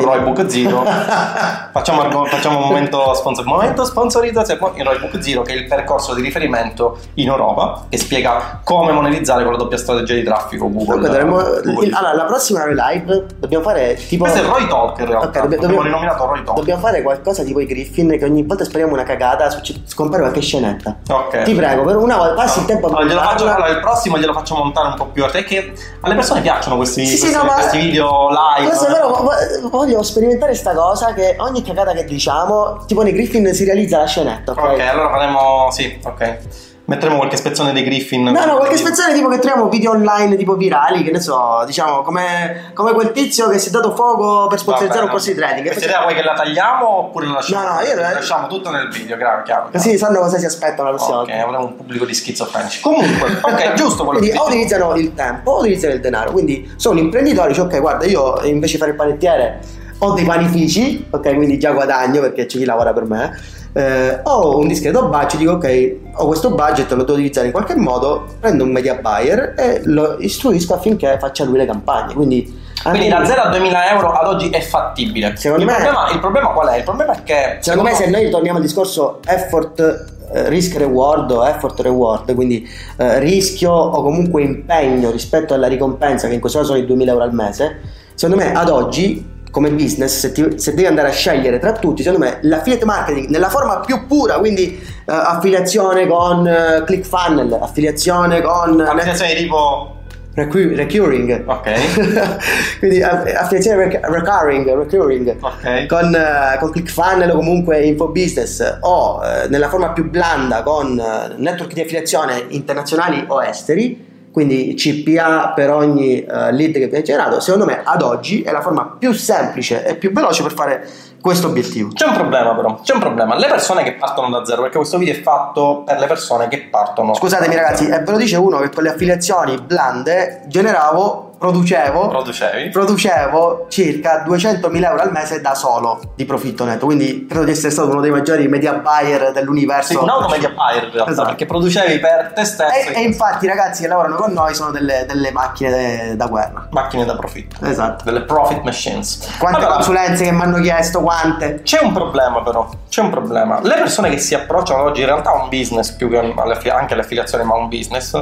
Roybook 0.00 0.46
Zero. 0.46 0.84
Facciamo, 1.76 2.24
facciamo, 2.26 2.58
un 2.58 2.68
momento, 2.68 3.12
sponsor, 3.14 3.44
momento 3.44 3.84
sponsorizzazione 3.84 4.72
in 4.76 4.84
Roybook 4.84 5.22
Zero 5.22 5.42
che 5.42 5.52
è 5.52 5.56
il 5.56 5.66
percorso 5.66 6.14
di 6.14 6.22
riferimento 6.22 6.98
in 7.14 7.28
Europa 7.28 7.84
che 7.88 7.98
spiega 7.98 8.60
come 8.64 8.92
monetizzare 8.92 9.42
con 9.42 9.52
la 9.52 9.58
doppia 9.58 9.76
strategia 9.76 10.14
di 10.14 10.22
traffico 10.22 10.70
Google, 10.70 11.00
dovremmo, 11.00 11.36
Google. 11.36 11.90
allora 11.92 12.14
la 12.14 12.24
prossima 12.24 12.64
live 12.66 13.26
dobbiamo 13.38 13.62
fare 13.62 13.94
tipo 13.94 14.24
questo 14.24 14.42
è 14.42 14.48
Roy 14.48 14.66
Talk 14.66 14.98
in 15.00 15.06
realtà 15.06 15.28
okay, 15.28 15.42
dobbiamo, 15.42 15.62
dobbiamo, 15.62 15.82
rinominato 15.82 16.24
Roy 16.24 16.42
Talk. 16.42 16.56
dobbiamo 16.56 16.80
fare 16.80 17.02
qualcosa 17.02 17.42
tipo 17.42 17.60
i 17.60 17.66
Griffin 17.66 18.18
che 18.18 18.24
ogni 18.24 18.42
volta 18.42 18.64
speriamo 18.64 18.94
una 18.94 19.02
cagata 19.04 19.50
scompare 19.84 20.22
qualche 20.22 20.40
scenetta. 20.40 20.96
Ok. 21.08 21.42
Ti 21.42 21.54
prego 21.54 21.84
per 21.84 21.96
una 21.96 22.16
volta 22.16 22.34
passi 22.34 22.60
il 22.60 22.64
tempo 22.64 22.86
a 22.88 22.98
allora, 22.98 23.22
faccio, 23.22 23.44
allora 23.44 23.68
il 23.68 23.80
prossimo 23.80 24.18
glielo 24.18 24.32
faccio 24.32 24.54
montare 24.54 24.88
un 24.88 24.94
po' 24.94 25.06
più 25.06 25.24
perché 25.46 25.72
alle 26.00 26.14
persone 26.14 26.40
piacciono 26.40 26.76
questi, 26.76 27.06
sì, 27.06 27.18
questi, 27.18 27.26
sì, 27.28 27.34
no, 27.34 27.52
questi 27.52 27.78
video 27.78 28.28
live 28.28 28.68
questo 28.68 28.86
è 28.86 28.90
vero 28.90 29.70
voglio 29.86 30.02
sperimentare 30.02 30.54
sta 30.54 30.74
cosa 30.74 31.14
che 31.14 31.36
ogni 31.38 31.62
cagata 31.62 31.92
che 31.92 32.04
diciamo, 32.04 32.84
tipo 32.86 33.02
nei 33.02 33.12
Griffin 33.12 33.54
si 33.54 33.64
realizza 33.64 33.98
la 33.98 34.06
scenetta. 34.06 34.52
Ok, 34.52 34.58
okay 34.58 34.88
allora 34.88 35.10
faremo. 35.10 35.70
Sì, 35.70 35.98
ok. 36.02 36.38
Metteremo 36.86 37.16
qualche 37.16 37.36
spezzone 37.36 37.72
dei 37.72 37.82
Griffin. 37.82 38.22
No, 38.22 38.44
no, 38.44 38.56
qualche 38.58 38.76
spezzone 38.76 39.12
tipo 39.12 39.28
che 39.28 39.40
troviamo 39.40 39.68
video 39.68 39.90
online 39.90 40.36
tipo 40.36 40.54
virali, 40.54 41.02
che 41.02 41.10
ne 41.10 41.18
so, 41.18 41.64
diciamo, 41.66 42.02
come, 42.02 42.70
come 42.74 42.92
quel 42.92 43.10
tizio 43.10 43.48
che 43.48 43.58
si 43.58 43.68
è 43.68 43.70
dato 43.72 43.92
fuoco 43.92 44.46
per 44.46 44.60
sponsorizzare 44.60 45.04
un 45.04 45.10
corso 45.10 45.30
di 45.30 45.36
trading. 45.36 45.66
Questa 45.66 45.84
idea 45.84 46.02
vuoi 46.02 46.14
che 46.14 46.22
la 46.22 46.34
tagliamo 46.34 46.88
oppure 46.88 47.26
la 47.26 47.32
lasciamo? 47.32 47.66
No, 47.66 47.74
no, 47.74 47.80
io 47.80 47.94
la 47.96 48.12
lasciamo 48.12 48.46
tutto 48.46 48.70
nel 48.70 48.88
video, 48.88 49.16
chiaro, 49.16 49.42
chiaro. 49.42 49.68
Così 49.72 49.98
sanno 49.98 50.20
cosa 50.20 50.38
si 50.38 50.46
aspettano 50.46 50.90
la 50.90 50.96
prossima 50.96 51.20
Ok, 51.22 51.30
avremo 51.30 51.64
un 51.64 51.76
pubblico 51.76 52.04
di 52.04 52.14
schizofrenici. 52.14 52.80
Comunque, 52.80 53.36
ok, 53.42 53.72
giusto 53.72 54.04
quello 54.04 54.20
Quindi 54.20 54.38
o 54.38 54.46
utilizzano 54.46 54.94
il 54.94 55.12
tempo 55.12 55.50
o 55.50 55.58
utilizzano 55.58 55.92
il 55.92 56.00
denaro. 56.00 56.30
Quindi 56.30 56.72
sono 56.76 57.00
imprenditori, 57.00 57.52
cioè, 57.52 57.64
ok, 57.64 57.80
guarda, 57.80 58.06
io 58.06 58.40
invece 58.44 58.74
di 58.74 58.78
fare 58.78 58.92
il 58.92 58.96
panettiere 58.96 59.60
ho 59.98 60.12
dei 60.12 60.24
panifici, 60.24 61.06
ok, 61.10 61.34
quindi 61.34 61.58
già 61.58 61.72
guadagno 61.72 62.20
perché 62.20 62.46
c'è 62.46 62.58
chi 62.58 62.64
lavora 62.64 62.92
per 62.92 63.04
me. 63.04 63.34
Eh, 63.76 64.20
ho 64.22 64.56
un 64.56 64.68
discreto 64.68 65.06
budget, 65.08 65.36
dico 65.36 65.52
ok, 65.52 65.96
ho 66.14 66.26
questo 66.26 66.54
budget, 66.54 66.90
lo 66.92 67.02
devo 67.02 67.12
utilizzare 67.12 67.48
in 67.48 67.52
qualche 67.52 67.76
modo, 67.76 68.24
prendo 68.40 68.64
un 68.64 68.70
media 68.70 68.94
buyer 68.94 69.52
e 69.54 69.82
lo 69.84 70.16
istruisco 70.18 70.72
affinché 70.72 71.18
faccia 71.20 71.44
lui 71.44 71.58
le 71.58 71.66
campagne. 71.66 72.14
Quindi, 72.14 72.58
quindi 72.82 73.08
da 73.08 73.22
0 73.22 73.42
a 73.42 73.48
2000 73.50 73.90
euro 73.92 74.12
ad 74.12 74.28
oggi 74.28 74.48
è 74.48 74.62
fattibile. 74.62 75.36
Secondo 75.36 75.64
il, 75.64 75.70
me, 75.70 75.76
problema, 75.76 76.10
il 76.10 76.20
problema 76.20 76.48
qual 76.52 76.68
è? 76.68 76.76
Il 76.78 76.84
problema 76.84 77.12
è 77.12 77.22
che... 77.22 77.58
Secondo 77.60 77.90
me 77.90 77.94
se 77.94 78.08
noi 78.08 78.30
torniamo 78.30 78.56
al 78.56 78.64
discorso 78.64 79.20
effort 79.26 80.14
eh, 80.32 80.48
risk 80.48 80.78
reward 80.78 81.30
o 81.32 81.46
effort 81.46 81.78
reward, 81.80 82.34
quindi 82.34 82.66
eh, 82.96 83.18
rischio 83.18 83.72
o 83.72 84.02
comunque 84.02 84.40
impegno 84.40 85.10
rispetto 85.10 85.52
alla 85.52 85.66
ricompensa 85.66 86.28
che 86.28 86.34
in 86.34 86.40
questo 86.40 86.60
caso 86.60 86.72
sono 86.72 86.82
i 86.82 86.86
2000 86.86 87.12
euro 87.12 87.24
al 87.24 87.34
mese, 87.34 87.80
secondo 88.14 88.42
me 88.42 88.54
ad 88.54 88.70
oggi 88.70 89.34
come 89.56 89.70
business, 89.70 90.18
se, 90.18 90.32
ti, 90.32 90.58
se, 90.58 90.74
devi 90.74 90.86
andare 90.86 91.08
a 91.08 91.12
scegliere 91.12 91.58
tra 91.58 91.72
tutti, 91.72 92.02
secondo 92.02 92.26
me 92.26 92.40
l'affiliate 92.42 92.84
marketing 92.84 93.28
nella 93.28 93.48
forma 93.48 93.80
più 93.80 94.06
pura, 94.06 94.34
quindi 94.34 94.78
uh, 94.78 95.10
affiliazione 95.10 96.06
con 96.06 96.40
uh, 96.40 96.84
ClickFunnels, 96.84 97.54
affiliazione 97.58 98.42
con... 98.42 98.78
Affiliazione 98.82 99.34
tipo... 99.34 99.96
recurring. 100.34 101.44
Ok. 101.46 101.70
quindi 102.80 103.02
affiliazione 103.02 103.84
rec- 103.84 104.06
recurring, 104.06 104.74
recurring. 104.74 105.36
Okay. 105.40 105.86
Con, 105.86 106.14
uh, 106.14 106.58
con 106.58 106.70
ClickFunnels 106.72 107.32
o 107.32 107.36
comunque 107.36 107.82
Infobusiness 107.82 108.76
o 108.80 109.22
nella 109.48 109.70
forma 109.70 109.92
più 109.92 110.10
blanda 110.10 110.62
con 110.62 111.02
network 111.38 111.72
di 111.72 111.80
affiliazione 111.80 112.44
internazionali 112.48 113.24
o 113.26 113.42
esteri 113.42 114.05
quindi 114.36 114.74
CPA 114.74 115.52
per 115.54 115.70
ogni 115.70 116.18
uh, 116.18 116.50
lead 116.50 116.72
che 116.72 116.88
viene 116.88 117.00
generato, 117.00 117.40
secondo 117.40 117.64
me 117.64 117.80
ad 117.82 118.02
oggi 118.02 118.42
è 118.42 118.52
la 118.52 118.60
forma 118.60 118.96
più 118.98 119.12
semplice 119.12 119.82
e 119.82 119.94
più 119.94 120.12
veloce 120.12 120.42
per 120.42 120.52
fare 120.52 120.86
questo 121.22 121.46
obiettivo. 121.46 121.88
C'è 121.94 122.06
un 122.06 122.12
problema 122.12 122.54
però, 122.54 122.78
c'è 122.82 122.92
un 122.92 123.00
problema. 123.00 123.34
Le 123.38 123.46
persone 123.46 123.82
che 123.82 123.94
partono 123.94 124.28
da 124.28 124.44
zero, 124.44 124.60
perché 124.60 124.76
questo 124.76 124.98
video 124.98 125.14
è 125.14 125.22
fatto 125.22 125.84
per 125.86 125.98
le 125.98 126.06
persone 126.06 126.48
che 126.48 126.68
partono. 126.70 127.14
Scusatemi 127.14 127.54
ragazzi, 127.54 127.88
e 127.88 127.98
ve 128.00 128.10
lo 128.10 128.18
dice 128.18 128.36
uno 128.36 128.58
che 128.58 128.68
con 128.68 128.82
le 128.82 128.90
affiliazioni 128.90 129.58
blande 129.58 130.42
generavo 130.48 131.25
producevo, 131.38 132.08
Producevi. 132.08 132.70
producevo 132.70 133.66
circa 133.68 134.24
200.000 134.24 134.84
euro 134.84 135.02
al 135.02 135.12
mese 135.12 135.40
da 135.40 135.54
solo 135.54 136.00
di 136.14 136.24
profitto 136.24 136.64
netto. 136.64 136.86
Quindi 136.86 137.26
credo 137.28 137.44
di 137.44 137.50
essere 137.50 137.70
stato 137.70 137.90
uno 137.90 138.00
dei 138.00 138.10
maggiori 138.10 138.48
media 138.48 138.72
buyer 138.74 139.32
dell'universo. 139.32 139.92
Sì, 139.92 139.96
un 139.96 140.08
auto 140.08 140.28
media 140.28 140.50
buyer 140.50 140.84
in 140.84 140.92
realtà, 140.92 141.10
Esatto. 141.10 141.28
perché 141.28 141.46
producevi 141.46 141.98
per 141.98 142.32
te 142.34 142.44
stesso 142.44 142.90
E, 142.90 142.94
e 142.94 143.00
infatti 143.02 143.44
i 143.44 143.48
ragazzi 143.48 143.82
che 143.82 143.88
lavorano 143.88 144.16
con 144.16 144.32
noi 144.32 144.54
sono 144.54 144.70
delle, 144.70 145.04
delle 145.06 145.30
macchine 145.32 146.14
da 146.16 146.26
guerra. 146.26 146.68
macchine 146.70 147.04
da 147.04 147.16
profitto. 147.16 147.64
Esatto. 147.64 148.04
Delle 148.04 148.22
profit 148.22 148.62
machines. 148.62 149.36
Quante 149.38 149.58
Allora, 149.58 149.74
consulenze 149.74 150.24
che 150.24 150.32
mi 150.32 150.42
hanno 150.42 150.60
chiesto, 150.60 151.00
quante? 151.00 151.60
C'è 151.62 151.80
un 151.82 151.92
problema 151.92 152.42
però, 152.42 152.68
c'è 152.88 153.02
un 153.02 153.10
problema. 153.10 153.60
Le 153.62 153.74
persone 153.74 154.10
che 154.10 154.18
si 154.18 154.34
approcciano 154.34 154.82
oggi 154.82 155.00
in 155.00 155.06
realtà 155.06 155.30
a 155.30 155.42
un 155.42 155.48
business, 155.48 155.90
più 155.92 156.08
che 156.08 156.16
anche 156.18 156.92
alle 156.94 157.02
affiliazioni, 157.02 157.44
ma 157.44 157.54
a 157.54 157.58
un 157.58 157.68
business, 157.68 158.12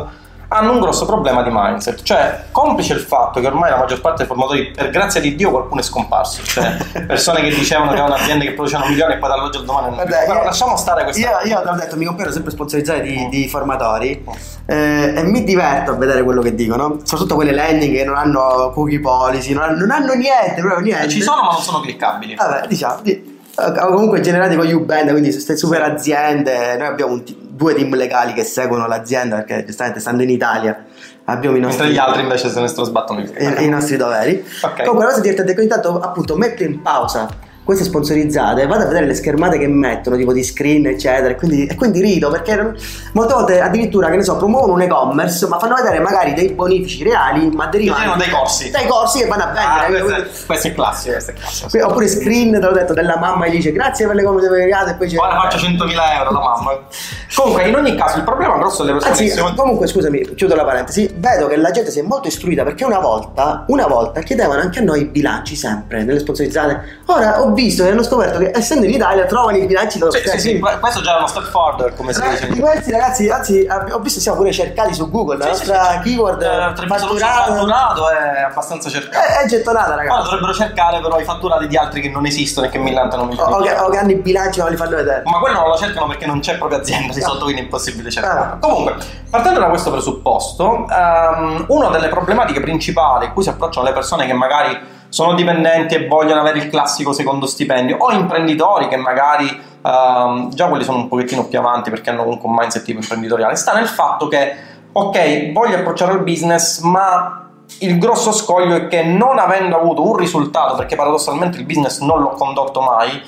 hanno 0.48 0.72
un 0.72 0.80
grosso 0.80 1.04
problema 1.06 1.42
di 1.42 1.50
mindset. 1.52 2.02
Cioè, 2.02 2.44
complice 2.50 2.94
il 2.94 3.00
fatto 3.00 3.40
che 3.40 3.46
ormai 3.46 3.70
la 3.70 3.76
maggior 3.78 4.00
parte 4.00 4.18
dei 4.18 4.26
formatori, 4.26 4.70
per 4.70 4.90
grazia 4.90 5.20
di 5.20 5.34
Dio, 5.34 5.50
qualcuno 5.50 5.80
è 5.80 5.84
scomparso. 5.84 6.42
Cioè, 6.42 6.76
persone 7.06 7.40
che 7.42 7.48
dicevano 7.48 7.90
che 7.90 7.96
erano 7.96 8.14
aziende 8.14 8.44
che 8.44 8.52
producevano 8.52 8.88
milioni 8.88 9.14
e 9.14 9.18
poi 9.18 9.28
dall'oggi 9.28 9.58
al 9.58 9.64
domani 9.64 9.86
non 9.88 9.96
Vabbè, 9.96 10.24
Però 10.26 10.38
io- 10.38 10.44
lasciamo 10.44 10.76
stare 10.76 11.02
questa 11.04 11.40
Io, 11.42 11.48
io 11.50 11.60
te 11.62 11.68
l'ho 11.70 11.76
detto, 11.76 11.96
mi 11.96 12.04
compero 12.04 12.30
sempre 12.32 12.50
sponsorizzate 12.50 13.00
di, 13.02 13.28
di 13.28 13.48
formatori 13.48 14.24
eh, 14.66 15.12
e 15.16 15.22
mi 15.24 15.44
diverto 15.44 15.90
a 15.92 15.94
vedere 15.94 16.22
quello 16.22 16.40
che 16.42 16.54
dicono, 16.54 16.98
soprattutto 17.02 17.34
quelle 17.34 17.52
landing 17.52 17.94
che 17.94 18.04
non 18.04 18.16
hanno 18.16 18.70
cookie 18.74 19.00
policy, 19.00 19.52
non 19.52 19.62
hanno, 19.64 19.78
non 19.78 19.90
hanno 19.90 20.14
niente, 20.14 20.60
proprio 20.60 20.80
niente. 20.80 21.08
Ci 21.08 21.22
sono 21.22 21.42
ma 21.42 21.52
non 21.52 21.60
sono 21.60 21.80
cliccabili. 21.80 22.34
Vabbè, 22.34 22.66
diciamo, 22.66 23.00
di- 23.02 23.32
eh, 23.56 23.72
comunque 23.86 24.20
generati 24.20 24.56
con 24.56 24.66
U-Band, 24.66 25.10
quindi 25.10 25.30
queste 25.30 25.56
super 25.56 25.80
aziende, 25.82 26.76
noi 26.76 26.86
abbiamo 26.88 27.12
un 27.12 27.22
ti- 27.24 27.43
due 27.54 27.74
team 27.74 27.94
legali 27.94 28.32
che 28.32 28.42
seguono 28.42 28.86
l'azienda 28.86 29.36
perché 29.36 29.64
giustamente 29.64 30.00
stando 30.00 30.22
in 30.22 30.30
Italia 30.30 30.84
abbiamo 31.24 31.56
i 31.56 31.60
Mentre 31.60 31.78
nostri, 31.78 31.94
gli 31.94 31.98
altri 31.98 32.22
invece 32.22 32.48
se 32.48 32.60
ne 32.60 32.66
sbattono 32.66 33.20
i, 33.20 33.64
i 33.64 33.68
nostri 33.68 33.96
doveri. 33.96 34.44
Ok. 34.62 34.78
Comunque 34.78 35.04
la 35.04 35.10
cosa 35.10 35.20
divertente 35.20 35.52
è 35.52 35.54
che 35.54 35.60
ogni 35.60 35.70
tanto 35.70 36.00
appunto 36.00 36.36
metto 36.36 36.64
in 36.64 36.82
pausa 36.82 37.28
queste 37.64 37.84
sponsorizzate, 37.84 38.66
vado 38.66 38.84
a 38.84 38.86
vedere 38.86 39.06
le 39.06 39.14
schermate 39.14 39.58
che 39.58 39.66
mettono, 39.66 40.16
tipo 40.16 40.32
di 40.32 40.42
screen, 40.44 40.86
eccetera, 40.86 41.28
e 41.30 41.36
quindi, 41.36 41.66
e 41.66 41.74
quindi 41.74 42.00
rido 42.00 42.30
perché 42.30 42.74
molte 43.12 43.32
volte 43.34 43.60
addirittura, 43.60 44.10
che 44.10 44.16
ne 44.16 44.22
so, 44.22 44.36
promuovono 44.36 44.74
un 44.74 44.82
e-commerce, 44.82 45.46
ma 45.48 45.58
fanno 45.58 45.74
vedere 45.74 45.98
magari 46.00 46.34
dei 46.34 46.50
bonifici 46.52 47.02
reali, 47.02 47.48
ma 47.50 47.66
derivano 47.66 48.16
dai 48.16 48.28
corsi. 48.30 48.70
dai 48.70 48.86
corsi 48.86 49.20
che 49.20 49.26
vanno 49.26 49.44
a 49.44 49.52
Ah, 49.54 49.86
vendere. 49.88 50.04
questo, 50.04 50.42
è, 50.42 50.46
questo 50.46 50.66
è 50.68 50.74
classico, 50.74 51.12
questo 51.12 51.30
è 51.30 51.34
classico. 51.34 51.68
Qui- 51.70 51.80
Oppure 51.80 52.08
screen, 52.08 52.52
te 52.52 52.58
l'ho 52.60 52.72
detto, 52.72 52.92
della 52.92 53.16
mamma 53.18 53.44
che 53.46 53.50
dice 53.52 53.72
grazie 53.72 54.06
per 54.06 54.14
le 54.16 54.22
comode 54.24 54.48
pagate 54.48 54.90
e 54.90 54.94
poi 54.94 55.08
c'è... 55.08 55.16
Ora 55.18 55.40
faccio 55.40 55.56
100.000 55.56 55.90
euro 56.18 56.30
la 56.32 56.40
mamma. 56.40 56.78
Comunque, 57.34 57.68
in 57.68 57.74
ogni 57.74 57.96
caso, 57.96 58.18
il 58.18 58.24
problema 58.24 58.56
grosso 58.58 58.84
delle 58.84 58.98
persone 58.98 59.12
Anzi, 59.16 59.28
si- 59.30 59.54
comunque 59.56 59.86
scusami, 59.86 60.34
chiudo 60.34 60.54
la 60.54 60.64
parentesi, 60.64 61.12
vedo 61.16 61.46
che 61.46 61.56
la 61.56 61.70
gente 61.70 61.90
si 61.90 61.98
è 61.98 62.02
molto 62.02 62.28
istruita 62.28 62.62
perché 62.62 62.84
una 62.84 62.98
volta, 63.00 63.64
una 63.68 63.86
volta 63.86 64.20
chiedevano 64.20 64.60
anche 64.60 64.78
a 64.80 64.82
noi 64.82 65.00
i 65.00 65.04
bilanci 65.06 65.56
sempre, 65.56 66.04
nelle 66.04 66.18
sponsorizzate. 66.20 67.00
Ora 67.06 67.40
ho 67.42 67.52
visto 67.54 67.84
e 67.84 67.90
hanno 67.90 68.02
scoperto 68.02 68.38
che 68.38 68.50
essendo 68.54 68.84
in 68.84 68.92
Italia 68.92 69.24
trovano 69.24 69.56
i 69.56 69.64
bilanci 69.66 69.98
loro 69.98 70.12
Sì, 70.12 70.20
sì, 70.28 70.38
sì, 70.38 70.58
questo 70.80 71.00
già 71.00 71.14
è 71.14 71.18
uno 71.18 71.26
step 71.26 71.44
forward, 71.48 71.94
come 71.96 72.12
si 72.12 72.20
dice. 72.28 72.48
di 72.48 72.60
questi 72.60 72.90
ragazzi, 72.90 73.28
anzi, 73.30 73.66
ho 73.68 73.98
visto 74.00 74.16
che 74.18 74.20
siamo 74.22 74.36
pure 74.38 74.52
cercati 74.52 74.92
su 74.92 75.08
Google, 75.10 75.38
la 75.38 75.46
nostra 75.46 76.00
keyword 76.02 76.42
Eh, 76.42 76.86
fatturato 76.86 77.54
fatturato 77.54 78.10
è 78.10 78.42
abbastanza 78.42 78.90
cercato. 78.90 79.24
è, 79.26 79.42
è 79.42 79.46
gettonata 79.46 79.94
ragazzi. 79.94 80.22
dovrebbero 80.24 80.52
cercare 80.52 81.00
però 81.00 81.18
i 81.18 81.24
fatturati 81.24 81.66
di 81.66 81.76
altri 81.76 82.00
che 82.00 82.08
non 82.10 82.26
esistono 82.26 82.66
e 82.66 82.70
che 82.70 82.78
millantano 82.78 83.22
O, 83.24 83.26
o 83.42 83.60
che, 83.62 83.72
o 83.78 83.88
che 83.88 83.96
hanno 83.98 84.10
i 84.10 84.16
bilanci 84.16 84.58
ma 84.58 84.64
non 84.64 84.74
li 84.74 84.78
fanno 84.78 84.96
vedere. 84.96 85.22
Ma 85.24 85.38
quello 85.38 85.60
non 85.60 85.68
lo 85.68 85.76
cercano 85.76 86.06
perché 86.06 86.26
non 86.26 86.40
c'è 86.40 86.56
proprio 86.58 86.78
azienda 86.78 87.12
di 87.12 87.20
No. 87.20 87.26
sotto, 87.28 87.44
quindi 87.44 87.60
è 87.62 87.64
impossibile 87.64 88.10
cercare. 88.10 88.40
Ah. 88.40 88.56
Comunque, 88.60 88.96
partendo 89.30 89.60
da 89.60 89.66
questo 89.66 89.90
presupposto, 89.90 90.86
ehm, 90.88 91.64
una 91.68 91.88
delle 91.88 92.08
problematiche 92.08 92.60
principali 92.60 93.26
a 93.26 93.30
cui 93.32 93.42
si 93.42 93.48
approcciano 93.48 93.86
le 93.86 93.92
persone 93.92 94.26
che 94.26 94.32
magari 94.32 94.78
sono 95.14 95.34
dipendenti 95.34 95.94
e 95.94 96.08
vogliono 96.08 96.40
avere 96.40 96.58
il 96.58 96.68
classico 96.68 97.12
secondo 97.12 97.46
stipendio, 97.46 97.98
o 97.98 98.10
imprenditori 98.10 98.88
che 98.88 98.96
magari 98.96 99.46
ehm, 99.80 100.52
già 100.52 100.66
quelli 100.66 100.82
sono 100.82 100.98
un 100.98 101.06
pochettino 101.06 101.46
più 101.46 101.56
avanti 101.56 101.88
perché 101.88 102.10
hanno 102.10 102.24
comunque 102.24 102.48
un 102.48 102.56
mindset 102.56 102.82
tipo 102.82 102.98
imprenditoriale, 102.98 103.54
sta 103.54 103.74
nel 103.74 103.86
fatto 103.86 104.26
che, 104.26 104.56
ok, 104.90 105.52
voglio 105.52 105.76
approcciare 105.76 106.14
il 106.14 106.24
business, 106.24 106.80
ma 106.80 107.48
il 107.78 107.96
grosso 107.96 108.32
scoglio 108.32 108.74
è 108.74 108.88
che 108.88 109.04
non 109.04 109.38
avendo 109.38 109.78
avuto 109.78 110.04
un 110.04 110.16
risultato, 110.16 110.74
perché 110.74 110.96
paradossalmente 110.96 111.58
il 111.58 111.64
business 111.64 112.00
non 112.00 112.20
l'ho 112.20 112.30
condotto 112.30 112.80
mai, 112.80 113.22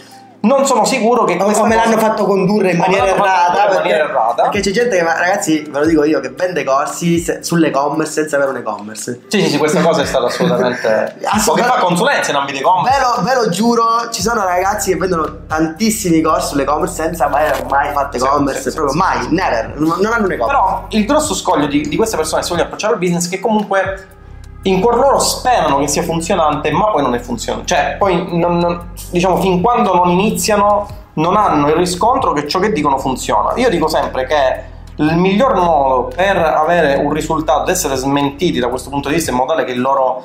non 0.47 0.67
sono 0.67 0.85
sicuro 0.85 1.25
che 1.25 1.37
O, 1.41 1.45
o 1.51 1.67
me 1.67 1.75
l'hanno 1.75 1.99
fatto 1.99 2.25
condurre 2.25 2.71
in 2.73 2.79
maniera 2.79 3.07
errata. 3.07 3.47
in 3.49 3.55
Perché, 3.55 3.75
maniera 3.75 4.05
errata. 4.05 4.43
perché 4.43 4.61
c'è 4.61 4.71
gente 4.71 4.97
che, 4.97 5.03
ragazzi, 5.03 5.67
ve 5.69 5.79
lo 5.81 5.87
dico 5.87 6.05
io, 6.05 6.21
che 6.21 6.31
vende 6.31 6.65
corsi 6.65 7.19
se- 7.19 7.43
sull'e-commerce 7.43 8.13
senza 8.13 8.37
avere 8.37 8.51
un 8.53 8.57
e-commerce. 8.59 9.21
Sì, 9.29 9.43
sì, 9.43 9.51
sì, 9.51 9.59
questa 9.59 9.81
cosa 9.83 10.03
è 10.03 10.05
stata 10.07 10.27
assolutamente. 10.27 11.17
o 11.47 11.53
che 11.55 11.63
fa 11.63 11.79
consulenza 11.79 12.31
in 12.31 12.37
ambito 12.37 12.59
e-commerce. 12.59 12.99
Ve 12.99 13.05
lo, 13.05 13.23
ve 13.23 13.35
lo 13.35 13.49
giuro, 13.51 13.85
ci 14.11 14.23
sono 14.23 14.45
ragazzi 14.45 14.91
che 14.93 14.97
vendono 14.97 15.39
tantissimi 15.47 16.21
corsi 16.21 16.49
sull'e-commerce 16.51 16.95
senza 16.95 17.29
mai 17.29 17.47
aver 17.49 17.65
mai 17.67 17.93
fatto 17.93 18.17
e-commerce, 18.17 18.63
sì, 18.63 18.71
sì, 18.71 18.77
proprio 18.77 18.93
sì. 18.93 18.99
mai, 18.99 19.27
never, 19.31 19.73
non, 19.77 19.99
non 20.01 20.13
hanno 20.13 20.27
un 20.27 20.33
e-commerce. 20.33 20.45
Però 20.47 20.87
il 20.91 21.05
grosso 21.07 21.35
scoglio 21.35 21.67
di, 21.67 21.83
di 21.89 21.97
queste 21.97 22.17
persone 22.17 22.41
che 22.41 22.47
si 22.47 22.53
vogliono 22.53 22.69
approcciare 22.69 22.95
al 22.95 22.99
business 23.01 23.27
è 23.27 23.31
che 23.31 23.41
comunque 23.41 24.07
in 24.69 24.81
cuor 24.81 24.97
loro 24.97 25.19
sperano 25.19 25.79
che 25.79 25.89
sia 25.89 26.03
funzionante, 26.03 26.71
ma 26.71 26.87
poi 26.91 27.03
non 27.03 27.15
è 27.15 27.19
funzionante. 27.19 27.75
Cioè, 27.75 27.97
poi 27.99 28.37
non- 28.39 28.59
non- 28.59 28.91
diciamo 29.11 29.37
fin 29.37 29.61
quando 29.61 29.95
non 29.95 30.09
iniziano 30.09 30.87
non 31.15 31.37
hanno 31.37 31.69
il 31.69 31.75
riscontro 31.75 32.33
che 32.33 32.47
ciò 32.47 32.59
che 32.59 32.73
dicono 32.73 32.99
funziona. 32.99 33.55
Io 33.57 33.71
dico 33.71 33.89
sempre 33.89 34.27
che 34.27 34.75
il 34.97 35.17
miglior 35.17 35.55
modo 35.57 36.11
per 36.15 36.37
avere 36.37 36.97
un 36.97 37.13
risultato, 37.13 37.71
essere 37.71 37.97
smentiti 37.97 38.59
da 38.59 38.69
questo 38.69 38.91
punto 38.91 39.09
di 39.09 39.15
vista 39.15 39.31
in 39.31 39.37
modo 39.37 39.53
tale 39.53 39.65
che 39.65 39.73
il 39.73 39.81
loro 39.81 40.23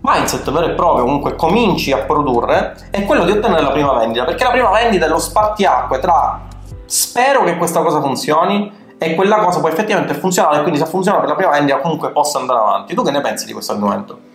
mindset 0.00 0.50
vero 0.50 0.66
e 0.66 0.70
proprio 0.70 1.04
comunque 1.04 1.34
cominci 1.34 1.92
a 1.92 1.98
produrre 1.98 2.88
è 2.90 3.04
quello 3.04 3.24
di 3.24 3.32
ottenere 3.32 3.62
la 3.62 3.70
prima 3.70 3.92
vendita 3.94 4.24
perché 4.24 4.44
la 4.44 4.50
prima 4.50 4.70
vendita 4.70 5.06
è 5.06 5.08
lo 5.08 5.18
spartiacque 5.18 5.98
tra 5.98 6.40
spero 6.86 7.42
che 7.42 7.56
questa 7.56 7.82
cosa 7.82 8.00
funzioni 8.00 8.72
e 8.98 9.14
quella 9.14 9.38
cosa 9.38 9.60
poi 9.60 9.70
effettivamente 9.70 10.12
è 10.12 10.16
funzionale 10.18 10.58
e 10.58 10.62
quindi 10.62 10.78
se 10.78 10.86
funziona 10.86 11.20
per 11.20 11.28
la 11.28 11.34
prima 11.36 11.52
vendita 11.52 11.78
comunque 11.78 12.10
possa 12.10 12.38
andare 12.38 12.58
avanti 12.58 12.94
tu 12.94 13.02
che 13.04 13.12
ne 13.12 13.20
pensi 13.20 13.46
di 13.46 13.52
questo 13.52 13.72
argomento? 13.72 14.27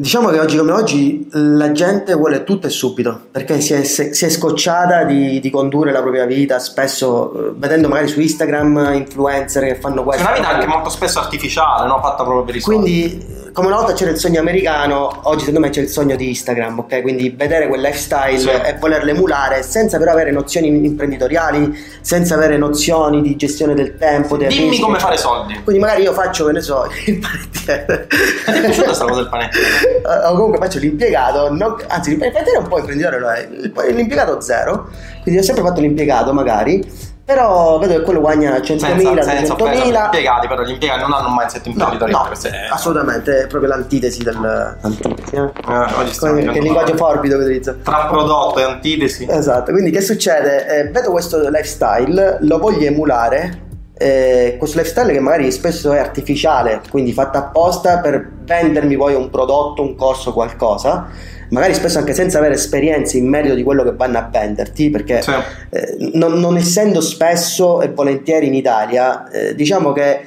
Diciamo 0.00 0.28
che 0.28 0.38
oggi 0.38 0.56
come 0.56 0.70
oggi 0.70 1.26
la 1.32 1.72
gente 1.72 2.14
vuole 2.14 2.44
tutto 2.44 2.68
e 2.68 2.70
subito 2.70 3.20
perché 3.32 3.60
si 3.60 3.72
è, 3.74 3.82
si 3.82 4.24
è 4.24 4.28
scocciata 4.28 5.02
di, 5.02 5.40
di 5.40 5.50
condurre 5.50 5.90
la 5.90 6.00
propria 6.00 6.24
vita, 6.24 6.60
spesso 6.60 7.32
eh, 7.48 7.52
vedendo 7.56 7.88
magari 7.88 8.06
su 8.06 8.20
Instagram 8.20 8.92
influencer 8.94 9.64
che 9.64 9.74
fanno 9.74 10.02
È 10.02 10.04
questo. 10.04 10.22
una 10.24 10.34
vita 10.36 10.48
anche 10.50 10.66
molto 10.68 10.88
spesso 10.88 11.18
artificiale 11.18 11.88
no? 11.88 11.98
fatta 12.00 12.22
proprio 12.22 12.44
per 12.44 12.54
i 12.54 12.60
soldi. 12.60 12.78
Quindi, 12.78 13.36
come 13.52 13.66
una 13.66 13.76
volta 13.78 13.92
c'era 13.94 14.12
il 14.12 14.18
sogno 14.18 14.38
americano, 14.38 15.18
oggi 15.24 15.40
secondo 15.40 15.58
me 15.58 15.70
c'è 15.70 15.80
il 15.80 15.88
sogno 15.88 16.14
di 16.14 16.28
Instagram, 16.28 16.78
ok? 16.78 17.02
Quindi 17.02 17.30
vedere 17.30 17.66
quel 17.66 17.80
lifestyle 17.80 18.38
Sì. 18.38 18.48
e 18.50 18.76
volerlo 18.78 19.10
emulare 19.10 19.64
senza 19.64 19.98
però 19.98 20.12
avere 20.12 20.30
nozioni 20.30 20.68
imprenditoriali, 20.68 21.76
senza 22.02 22.36
avere 22.36 22.56
nozioni 22.56 23.20
di 23.20 23.34
gestione 23.34 23.74
del 23.74 23.96
tempo. 23.96 24.36
dei 24.36 24.46
dimmi 24.46 24.68
rischi. 24.68 24.82
come 24.82 25.00
fare 25.00 25.16
soldi 25.16 25.60
Quindi 25.64 25.82
magari 25.82 26.02
io 26.02 26.12
faccio, 26.12 26.46
che 26.46 26.52
ne 26.52 26.60
so, 26.60 26.84
il 27.06 27.18
panettiere. 27.18 28.06
ti 28.06 28.50
è 28.52 28.60
piaciuta 28.60 28.84
questa 28.86 29.04
cosa 29.06 29.20
del 29.22 29.28
panettiere? 29.28 29.66
o 30.26 30.34
comunque 30.34 30.58
faccio 30.58 30.78
l'impiegato, 30.78 31.52
non- 31.52 31.76
anzi 31.88 32.10
il 32.12 32.18
panettiere 32.18 32.52
è 32.52 32.58
un 32.58 32.68
po' 32.68 32.78
imprenditore, 32.78 33.18
lo 33.18 33.30
è. 33.30 33.48
L'impiegato 33.92 34.40
zero, 34.40 34.88
quindi 35.22 35.40
ho 35.40 35.44
sempre 35.44 35.62
fatto 35.64 35.80
l'impiegato 35.80 36.32
magari, 36.32 37.16
però 37.24 37.78
vedo 37.78 37.94
che 37.96 38.00
quello 38.02 38.20
guagna 38.20 38.52
100.000, 38.56 38.76
senza, 38.78 39.22
senza 39.22 39.52
offesa 39.52 39.54
per 39.54 39.74
gli 39.76 39.90
200.000. 39.90 40.04
impiegati 40.04 40.48
però 40.48 40.62
gli 40.62 40.70
impiegati 40.70 41.00
non 41.00 41.12
hanno 41.12 41.28
un 41.28 41.34
mindset 41.36 41.64
No, 41.66 41.70
imprenditoriale 41.72 42.18
no, 42.22 42.26
questo 42.26 42.48
è- 42.48 42.68
assolutamente, 42.70 43.42
è 43.42 43.46
proprio 43.46 43.68
l'antitesi 43.70 44.22
del... 44.22 44.40
L'antitesi, 44.80 45.34
eh? 45.34 45.40
Eh, 45.42 46.16
Come- 46.18 46.44
che 46.52 46.60
linguaggio 46.60 46.96
forbido 46.96 47.36
che 47.36 47.44
utilizzo. 47.44 47.76
tra 47.82 48.06
prodotto 48.06 48.58
e 48.60 48.62
antitesi 48.62 49.26
Esatto, 49.28 49.72
quindi 49.72 49.90
che 49.90 50.00
succede? 50.00 50.66
Eh, 50.68 50.84
vedo 50.90 51.10
questo 51.10 51.38
lifestyle, 51.50 52.38
lo 52.40 52.58
voglio 52.58 52.86
emulare, 52.86 53.66
eh, 53.98 54.56
questo 54.58 54.78
lifestyle 54.78 55.12
che 55.12 55.20
magari 55.20 55.50
spesso 55.50 55.92
è 55.92 55.98
artificiale, 55.98 56.80
quindi 56.90 57.12
fatto 57.12 57.38
apposta 57.38 57.98
per 57.98 58.30
vendermi 58.44 58.96
poi 58.96 59.14
un 59.14 59.28
prodotto, 59.28 59.82
un 59.82 59.96
corso, 59.96 60.32
qualcosa, 60.32 61.08
magari 61.50 61.74
spesso 61.74 61.98
anche 61.98 62.14
senza 62.14 62.38
avere 62.38 62.54
esperienze 62.54 63.18
in 63.18 63.28
merito 63.28 63.54
di 63.54 63.62
quello 63.62 63.82
che 63.82 63.92
vanno 63.94 64.18
a 64.18 64.28
venderti, 64.30 64.90
perché 64.90 65.20
Sì. 65.22 65.32
eh, 65.70 65.96
non, 66.14 66.34
non 66.38 66.56
essendo 66.56 67.00
spesso 67.00 67.82
e 67.82 67.88
volentieri 67.88 68.46
in 68.46 68.54
Italia, 68.54 69.28
eh, 69.30 69.54
diciamo 69.54 69.92
che 69.92 70.20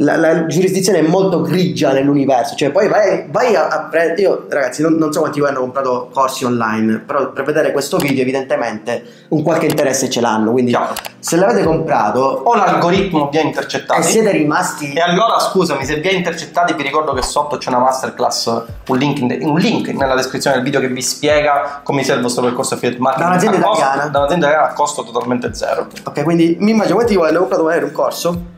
la, 0.00 0.16
la 0.16 0.46
giurisdizione 0.46 0.98
è 0.98 1.02
molto 1.02 1.40
grigia 1.40 1.92
nell'universo, 1.92 2.54
cioè 2.54 2.70
poi 2.70 2.86
vai, 2.88 3.26
vai 3.30 3.56
a, 3.56 3.66
a 3.66 3.80
prendere. 3.90 4.20
Io, 4.22 4.46
ragazzi, 4.48 4.80
non, 4.80 4.94
non 4.94 5.12
so 5.12 5.20
quanti 5.20 5.40
voi 5.40 5.48
hanno 5.48 5.60
comprato 5.60 6.08
corsi 6.12 6.44
online, 6.44 6.98
però 6.98 7.32
per 7.32 7.44
vedere 7.44 7.72
questo 7.72 7.96
video, 7.96 8.22
evidentemente 8.22 9.02
un 9.28 9.42
qualche 9.42 9.66
interesse 9.66 10.08
ce 10.08 10.20
l'hanno. 10.20 10.52
Quindi, 10.52 10.70
Chiaro. 10.70 10.94
se 11.18 11.36
l'avete 11.36 11.64
comprato 11.64 12.20
o 12.20 12.54
l'algoritmo 12.54 13.28
vi 13.28 13.38
ha 13.38 13.40
e 13.40 13.44
intercettati 13.46 14.02
siete 14.04 14.30
rimasti. 14.30 14.92
E 14.92 15.00
allora 15.00 15.40
scusami, 15.40 15.84
se 15.84 15.96
vi 15.96 16.08
ha 16.08 16.12
intercettati 16.12 16.74
vi 16.74 16.82
ricordo 16.84 17.12
che 17.12 17.22
sotto 17.22 17.56
c'è 17.58 17.68
una 17.70 17.80
masterclass, 17.80 18.62
un 18.88 18.96
link, 18.96 19.18
in- 19.18 19.38
un 19.42 19.58
link 19.58 19.88
nella 19.88 20.14
descrizione 20.14 20.56
del 20.56 20.64
video 20.64 20.78
che 20.80 20.88
vi 20.88 21.02
spiega 21.02 21.80
come 21.82 22.04
sia 22.04 22.14
il 22.14 22.22
vostro 22.22 22.44
percorso 22.44 22.74
affiliate 22.74 23.00
marketing. 23.00 23.28
Da 23.28 23.34
un'azienda 23.34 23.58
a 23.58 23.68
costo- 23.68 23.82
italiana. 23.84 24.08
Da 24.10 24.18
un'azienda 24.20 24.46
italiana 24.46 24.70
a 24.70 24.74
costo 24.74 25.02
totalmente 25.02 25.54
zero. 25.54 25.88
Ok, 26.04 26.22
quindi 26.22 26.56
mi 26.60 26.70
immagino 26.70 26.94
quanti 26.94 27.14
di 27.14 27.18
voi 27.18 27.30
hanno 27.30 27.40
comprato 27.40 27.64
magari 27.64 27.84
un 27.84 27.92
corso 27.92 28.56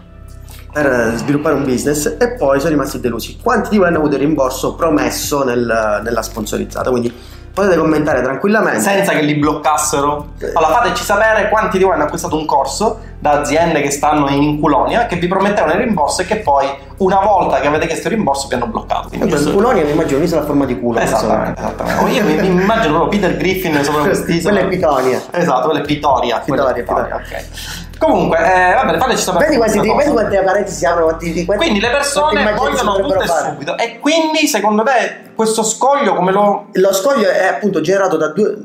per 0.73 1.13
sviluppare 1.17 1.55
un 1.55 1.65
business 1.65 2.17
e 2.19 2.31
poi 2.33 2.59
sono 2.59 2.71
rimasti 2.73 3.01
delusi. 3.01 3.39
Quanti 3.43 3.71
di 3.71 3.79
voi 3.79 3.89
hanno 3.89 3.99
avuto 3.99 4.15
il 4.15 4.21
rimborso 4.21 4.75
promesso 4.75 5.45
nel- 5.45 6.01
nella 6.03 6.23
sponsorizzata? 6.23 6.91
Quindi 6.91 7.13
potete 7.53 7.77
commentare 7.77 8.23
tranquillamente. 8.23 8.81
senza 8.81 9.13
che 9.13 9.23
li 9.23 9.35
bloccassero. 9.35 10.29
Allora 10.55 10.73
fateci 10.75 11.03
sapere 11.03 11.49
quanti 11.49 11.79
di 11.79 11.85
voi 11.85 11.95
hanno 11.95 12.05
acquistato 12.05 12.37
un 12.37 12.47
corso 12.47 13.01
da 13.19 13.41
aziende 13.41 13.83
che 13.83 13.91
stanno 13.91 14.29
in 14.31 14.43
Inculonia 14.43 15.05
che 15.07 15.17
vi 15.17 15.27
promettevano 15.27 15.73
il 15.73 15.79
rimborso 15.81 16.23
e 16.23 16.27
che 16.27 16.37
poi 16.37 16.67
una 16.99 17.19
volta 17.21 17.59
che 17.61 17.67
avete 17.67 17.87
chiesto 17.87 18.09
il 18.09 18.15
rimborso 18.15 18.47
vi 18.49 18.55
hanno 18.55 18.67
bloccato. 18.67 19.09
Quindi 19.09 19.29
Vabbè, 19.29 19.43
giusto- 19.43 19.57
Polonia 19.57 19.85
mi 19.85 19.91
immagino 19.91 20.19
un'isola 20.19 20.43
a 20.43 20.45
forma 20.45 20.65
di 20.65 20.79
culo. 20.79 21.01
Esattamente, 21.01 21.61
esattamente. 21.61 22.11
Io 22.13 22.25
mi, 22.25 22.35
mi 22.37 22.47
immagino 22.63 22.95
proprio 22.99 23.21
Peter 23.21 23.37
Griffin 23.37 23.83
sopra 23.85 24.03
quest'isola. 24.05 24.55
Quella 24.55 24.67
è 24.67 24.71
Pitonia. 24.71 25.21
Esatto, 25.33 25.65
quella 25.67 25.81
è 25.81 25.85
Pitoria. 25.85 26.39
quella 26.47 26.71
è 26.71 26.73
Pitoria, 26.81 27.15
ok. 27.17 27.45
Comunque, 28.01 28.39
eh, 28.39 28.73
vabbè, 28.73 28.97
fateci 28.97 29.23
sapere. 29.23 29.45
Vedi 29.45 29.57
quanti, 29.59 29.79
vedi 29.79 30.11
quante 30.11 30.43
parenti 30.43 30.71
si 30.71 30.87
aprono, 30.87 31.05
quanti, 31.05 31.45
quanti, 31.45 31.63
Quindi 31.63 31.81
le 31.81 31.91
persone 31.91 32.53
vogliono 32.55 32.97
tutto 32.97 33.21
e 33.21 33.27
subito. 33.27 33.77
E 33.77 33.99
quindi, 33.99 34.47
secondo 34.47 34.83
te, 34.83 35.33
questo 35.35 35.63
scoglio 35.63 36.15
come 36.15 36.33
lo. 36.33 36.69
Lo 36.73 36.95
scoglio 36.95 37.29
è 37.29 37.47
appunto 37.47 37.83
generato 37.83 38.17
da 38.17 38.29
due. 38.29 38.57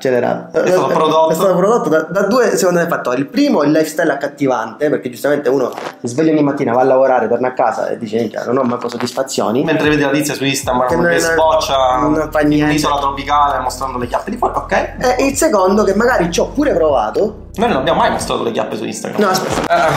Generato. 0.00 0.62
È 0.62 0.66
stato 0.66 0.86
prodotto. 0.86 1.30
È 1.30 1.34
stato 1.34 1.54
prodotto 1.54 1.88
da, 1.88 2.00
da 2.02 2.22
due 2.22 2.56
secondo 2.56 2.80
me 2.80 2.86
fattori. 2.88 3.20
Il 3.20 3.26
primo 3.28 3.62
è 3.62 3.66
il 3.66 3.72
lifestyle 3.72 4.10
accattivante, 4.12 4.88
perché 4.88 5.10
giustamente 5.10 5.48
uno 5.48 5.70
si 6.00 6.06
sveglia 6.08 6.32
ogni 6.32 6.42
mattina, 6.42 6.72
va 6.72 6.80
a 6.80 6.84
lavorare, 6.84 7.28
torna 7.28 7.48
a 7.48 7.52
casa 7.52 7.88
e 7.88 7.98
dice 7.98 8.16
"Minchia, 8.16 8.44
non 8.44 8.56
ho 8.56 8.62
manco 8.62 8.88
soddisfazioni. 8.88 9.62
Mentre 9.62 9.88
vedi 9.90 10.02
la 10.02 10.10
tizia 10.10 10.34
su 10.34 10.44
Instagram 10.44 10.88
che, 10.88 10.96
non- 10.96 11.18
sboccia 11.18 11.96
non 11.98 12.28
fa 12.30 12.40
in 12.40 12.62
un'isola 12.64 12.96
tropicale 12.96 13.58
mostrando 13.60 13.98
le 13.98 14.06
chiappe 14.06 14.30
di 14.30 14.36
fuori, 14.36 14.54
ok? 14.56 14.72
E 14.98 15.26
il 15.26 15.36
secondo, 15.36 15.84
che 15.84 15.94
magari 15.94 16.30
ci 16.32 16.40
ho 16.40 16.46
pure 16.46 16.72
provato. 16.74 17.48
Noi 17.54 17.68
non 17.68 17.78
abbiamo 17.78 17.98
mai 18.00 18.10
mostrato 18.10 18.42
le 18.42 18.52
chiappe 18.52 18.76
su 18.76 18.84
Instagram. 18.84 19.20
No, 19.20 19.28
aspetta. 19.28 19.86
Eh, 19.86 19.90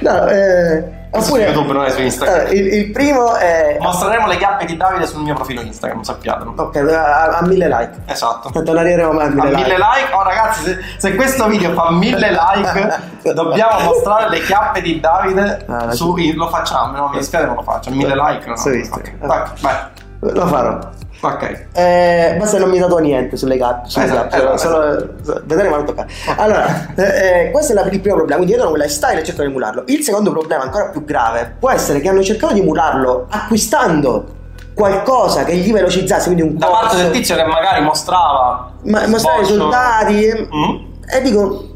no, 0.00 0.26
eh, 0.26 0.97
Su 1.10 1.18
oppure 1.18 1.44
YouTube, 1.44 1.72
non 1.72 1.84
è 1.86 1.90
su 1.90 2.02
Instagram. 2.02 2.46
eh, 2.46 2.50
il, 2.54 2.72
il 2.74 2.90
primo 2.90 3.34
è. 3.34 3.78
Mostreremo 3.80 4.26
le 4.26 4.36
chiappe 4.36 4.66
di 4.66 4.76
Davide 4.76 5.06
sul 5.06 5.22
mio 5.22 5.34
profilo 5.34 5.62
Instagram, 5.62 6.02
sappiatelo. 6.02 6.52
Ok, 6.56 6.76
a, 6.76 7.38
a 7.38 7.42
mille 7.46 7.66
like. 7.66 7.90
Esatto. 8.06 8.50
Tanto 8.50 8.72
non 8.72 8.80
arriveremo 8.82 9.12
mai 9.12 9.24
a 9.24 9.28
A 9.28 9.30
mille 9.30 9.48
mille 9.50 9.76
like. 9.76 9.78
like, 9.78 10.12
oh 10.14 10.22
ragazzi, 10.22 10.62
se, 10.64 10.78
se 10.98 11.14
questo 11.14 11.46
video 11.46 11.72
fa 11.72 11.90
mille 11.90 12.30
like, 12.30 13.00
dobbiamo 13.32 13.80
mostrare 13.84 14.28
le 14.28 14.40
chiappe 14.42 14.82
di 14.82 15.00
Davide. 15.00 15.64
Ah, 15.66 15.90
su, 15.92 16.14
lo 16.34 16.48
facciamo, 16.48 16.92
no? 16.96 17.08
Mi 17.08 17.18
dispiace, 17.18 17.46
non 17.46 17.54
lo 17.56 17.62
faccio. 17.62 17.90
Mille 17.90 18.14
like, 18.14 18.46
no? 18.46 18.56
Su 18.56 18.68
Instagram. 18.70 19.14
Ok, 19.22 19.26
vai, 19.26 19.42
vai. 19.60 19.76
Lo 20.20 20.46
farò. 20.46 20.78
Ok. 21.20 21.66
Eh, 21.72 22.36
basta 22.38 22.58
non 22.58 22.70
mi 22.70 22.78
dato 22.78 22.98
niente 22.98 23.36
sulle 23.36 23.56
gatte. 23.56 23.88
Sulle 23.88 24.04
Esatto, 24.04 24.36
gatte, 24.36 24.54
esatto, 24.54 24.58
solo- 24.58 25.42
vedremo 25.46 25.70
quanto 25.70 25.92
toccare. 25.92 26.08
Allora, 26.36 26.88
eh, 26.94 27.46
eh, 27.46 27.50
questo 27.50 27.72
è 27.72 27.74
la- 27.74 27.88
il 27.90 28.00
primo 28.00 28.16
problema. 28.16 28.40
Quindi 28.42 28.56
io 28.56 28.64
non 28.64 28.72
lifestyle 28.78 29.20
e 29.20 29.24
cercano 29.24 29.48
di 29.48 29.54
emularlo. 29.54 29.82
Il 29.86 30.02
secondo 30.02 30.30
problema, 30.30 30.62
ancora 30.62 30.86
più 30.90 31.04
grave, 31.04 31.54
può 31.58 31.70
essere 31.70 32.00
che 32.00 32.08
hanno 32.08 32.22
cercato 32.22 32.52
di 32.54 32.60
emularlo 32.60 33.26
acquistando 33.30 34.36
qualcosa 34.74 35.42
che 35.42 35.56
gli 35.56 35.72
velocizzasse, 35.72 36.26
quindi 36.32 36.42
un 36.42 36.56
Da 36.56 36.66
corso, 36.66 36.82
parte 36.82 36.96
del 37.02 37.10
tizio 37.10 37.34
che 37.34 37.44
magari 37.44 37.82
mostrava. 37.82 38.70
ma, 38.84 39.06
mostrare 39.08 39.38
i 39.38 39.40
risultati. 39.40 40.24
E, 40.24 40.48
Mm? 40.54 40.76
e 41.16 41.20
dico, 41.22 41.68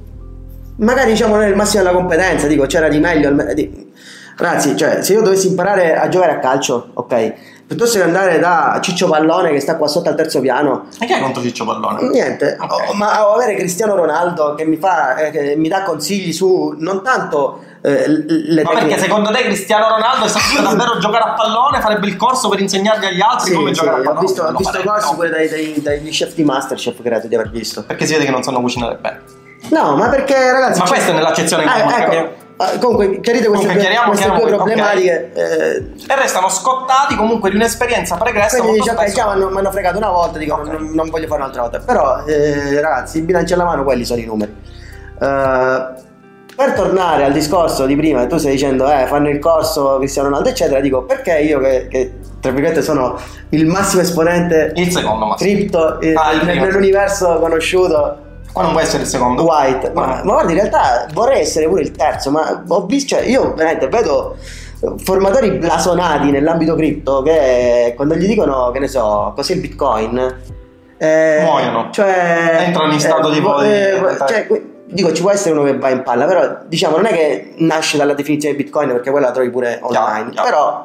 magari 0.76 1.10
diciamo 1.10 1.34
non 1.34 1.44
è 1.44 1.48
il 1.48 1.56
massimo 1.56 1.82
della 1.82 1.94
competenza, 1.96 2.46
dico 2.46 2.66
c'era 2.66 2.88
di 2.88 3.00
meglio. 3.00 3.30
di- 3.54 3.90
Ragazzi, 4.36 4.76
cioè, 4.76 5.02
se 5.02 5.12
io 5.12 5.22
dovessi 5.22 5.48
imparare 5.48 5.94
a 5.96 6.08
giocare 6.08 6.32
a 6.32 6.38
calcio, 6.38 6.90
ok, 6.94 7.34
piuttosto 7.74 7.98
che 7.98 8.04
andare 8.04 8.38
da 8.38 8.78
Ciccio 8.82 9.08
Pallone 9.08 9.50
che 9.50 9.60
sta 9.60 9.76
qua 9.76 9.88
sotto 9.88 10.08
al 10.10 10.14
terzo 10.14 10.40
piano, 10.40 10.86
E 11.00 11.06
chi 11.06 11.12
è 11.14 11.20
contro 11.20 11.40
Ciccio 11.42 11.64
Pallone? 11.64 12.08
niente, 12.08 12.56
Ok. 12.60 12.90
o- 12.90 12.94
ma 12.94 13.26
o 13.28 13.34
avere 13.34 13.54
Cristiano 13.56 13.94
Ronaldo 13.94 14.54
che 14.54 14.64
mi 14.64 14.76
fa, 14.76 15.16
eh, 15.16 15.30
che 15.30 15.54
mi 15.56 15.68
dà 15.68 15.82
consigli 15.82 16.32
su 16.32 16.74
non 16.78 17.02
tanto 17.02 17.62
eh, 17.84 18.04
le 18.06 18.62
Ma 18.62 18.70
perché 18.70 18.84
tecniche. 18.86 18.98
secondo 19.00 19.30
te 19.32 19.42
Cristiano 19.42 19.88
Ronaldo 19.88 20.28
saprebbe 20.28 20.62
davvero 20.62 20.98
giocare 21.00 21.24
a 21.24 21.32
pallone? 21.34 21.80
Farebbe 21.80 22.06
il 22.06 22.16
corso 22.16 22.48
per 22.48 22.60
insegnargli 22.60 23.06
agli 23.06 23.20
altri 23.20 23.50
Sì, 23.50 23.56
come 23.56 23.74
sì, 23.74 23.80
giocare 23.80 23.96
a 23.96 24.00
ho 24.00 24.02
pallone? 24.04 24.20
visto, 24.26 24.40
ho 24.40 24.44
Non 24.44 24.52
lo 24.52 24.58
visto 24.58 24.82
corsi 24.82 25.14
pure 25.16 25.30
dai, 25.30 25.48
dai- 25.48 25.82
dagli 25.82 26.10
chef 26.10 26.34
di 26.34 26.44
Masterchef, 26.44 27.02
credo 27.02 27.26
di 27.26 27.34
aver 27.34 27.50
visto. 27.50 27.82
Perché 27.84 28.06
si 28.06 28.12
vede 28.12 28.24
che 28.26 28.30
non 28.30 28.42
sanno 28.44 28.60
cucinare 28.60 28.96
bene. 29.00 29.20
No, 29.70 29.96
ma 29.96 30.08
perché 30.08 30.52
ragazzi... 30.52 30.78
Ma 30.78 30.84
c'è- 30.84 30.90
questa 30.92 31.10
è 31.10 31.14
nell'accezione 31.14 31.64
economica 31.64 32.12
ecco, 32.12 32.34
eh, 32.70 32.78
comunque 32.78 33.20
chiarite 33.20 33.46
queste, 33.48 33.66
Comunque, 33.66 33.88
due, 33.90 34.04
queste 34.06 34.28
due 34.30 34.46
problematiche. 34.56 35.32
eh, 35.34 35.76
E 36.08 36.16
restano 36.20 36.48
scottati 36.48 37.16
comunque 37.16 37.50
di 37.50 37.56
un'esperienza 37.56 38.16
pregressa. 38.16 38.58
quindi 38.60 38.78
dice, 38.80 38.90
ok, 38.92 39.12
già 39.12 39.34
mi 39.34 39.42
hanno- 39.54 39.70
fregato 39.70 39.96
una 39.98 40.10
volta, 40.10 40.38
dico, 40.38 40.54
Ok. 40.54 40.66
non, 40.66 40.90
non 40.94 41.08
voglio 41.10 41.26
fare 41.26 41.40
un'altra 41.40 41.62
volta. 41.62 41.78
Però, 41.80 42.24
eh, 42.26 42.80
ragazzi, 42.80 43.18
il 43.18 43.24
bilancio 43.24 43.54
alla 43.54 43.64
mano, 43.64 43.84
quelli 43.84 44.04
sono 44.04 44.20
i 44.20 44.24
numeri. 44.24 44.54
Eh, 45.20 46.10
per 46.54 46.72
tornare 46.74 47.24
al 47.24 47.32
discorso 47.32 47.86
di 47.86 47.96
prima, 47.96 48.26
tu 48.26 48.36
stai 48.36 48.52
dicendo, 48.52 48.90
eh, 48.90 49.06
fanno 49.06 49.28
il 49.30 49.38
corso 49.38 49.96
Cristiano 49.98 50.28
Ronaldo, 50.28 50.50
eccetera, 50.50 50.80
dico, 50.80 51.02
perché 51.04 51.38
io 51.38 51.58
che, 51.60 51.88
che, 51.88 52.14
tra 52.40 52.50
virgolette 52.50 52.82
sono 52.82 53.18
il 53.50 53.64
massimo 53.66 54.02
esponente 54.02 54.72
Il 54.76 54.90
secondo, 54.90 55.24
ma 55.26 55.34
cripto 55.36 55.98
eh, 56.00 56.12
Ah, 56.14 56.32
nell'universo 56.42 57.38
conosciuto 57.38 58.18
qua 58.52 58.62
non 58.62 58.72
può 58.72 58.80
essere 58.80 59.02
il 59.02 59.08
secondo. 59.08 59.44
White, 59.44 59.90
ma, 59.94 60.06
ma 60.06 60.20
guarda, 60.22 60.50
in 60.52 60.58
realtà 60.58 61.06
vorrei 61.12 61.40
essere 61.40 61.66
pure 61.68 61.82
il 61.82 61.90
terzo, 61.92 62.30
ma 62.30 62.62
ho 62.66 62.86
visto, 62.86 63.16
cioè, 63.16 63.26
io 63.26 63.54
veramente 63.54 63.88
vedo 63.88 64.36
formatori 64.98 65.52
blasonati 65.52 66.30
nell'ambito 66.30 66.74
cripto 66.74 67.22
che 67.22 67.92
quando 67.94 68.16
gli 68.16 68.26
dicono, 68.26 68.70
che 68.72 68.80
ne 68.80 68.88
so, 68.88 69.32
cos'è 69.34 69.54
il 69.54 69.60
bitcoin, 69.60 70.36
eh, 70.98 71.40
Muoiono. 71.42 71.88
Cioè, 71.90 72.64
Entrano 72.66 72.92
in 72.92 73.00
stato 73.00 73.30
eh, 73.30 73.32
tipo 73.32 73.52
vo- 73.52 73.62
di- 73.62 73.68
eh, 73.68 74.00
cioè, 74.26 74.46
dico, 74.86 75.12
ci 75.12 75.22
può 75.22 75.30
essere 75.30 75.54
uno 75.54 75.64
che 75.64 75.76
va 75.76 75.88
in 75.90 76.02
palla, 76.02 76.26
però 76.26 76.58
diciamo, 76.66 76.96
non 76.96 77.06
è 77.06 77.12
che 77.12 77.54
nasce 77.58 77.96
dalla 77.96 78.14
definizione 78.14 78.56
di 78.56 78.62
bitcoin, 78.62 78.88
perché 78.90 79.10
quella 79.10 79.26
la 79.26 79.32
trovi 79.32 79.50
pure 79.50 79.78
online, 79.82 80.30
chiaro. 80.30 80.48
però 80.48 80.82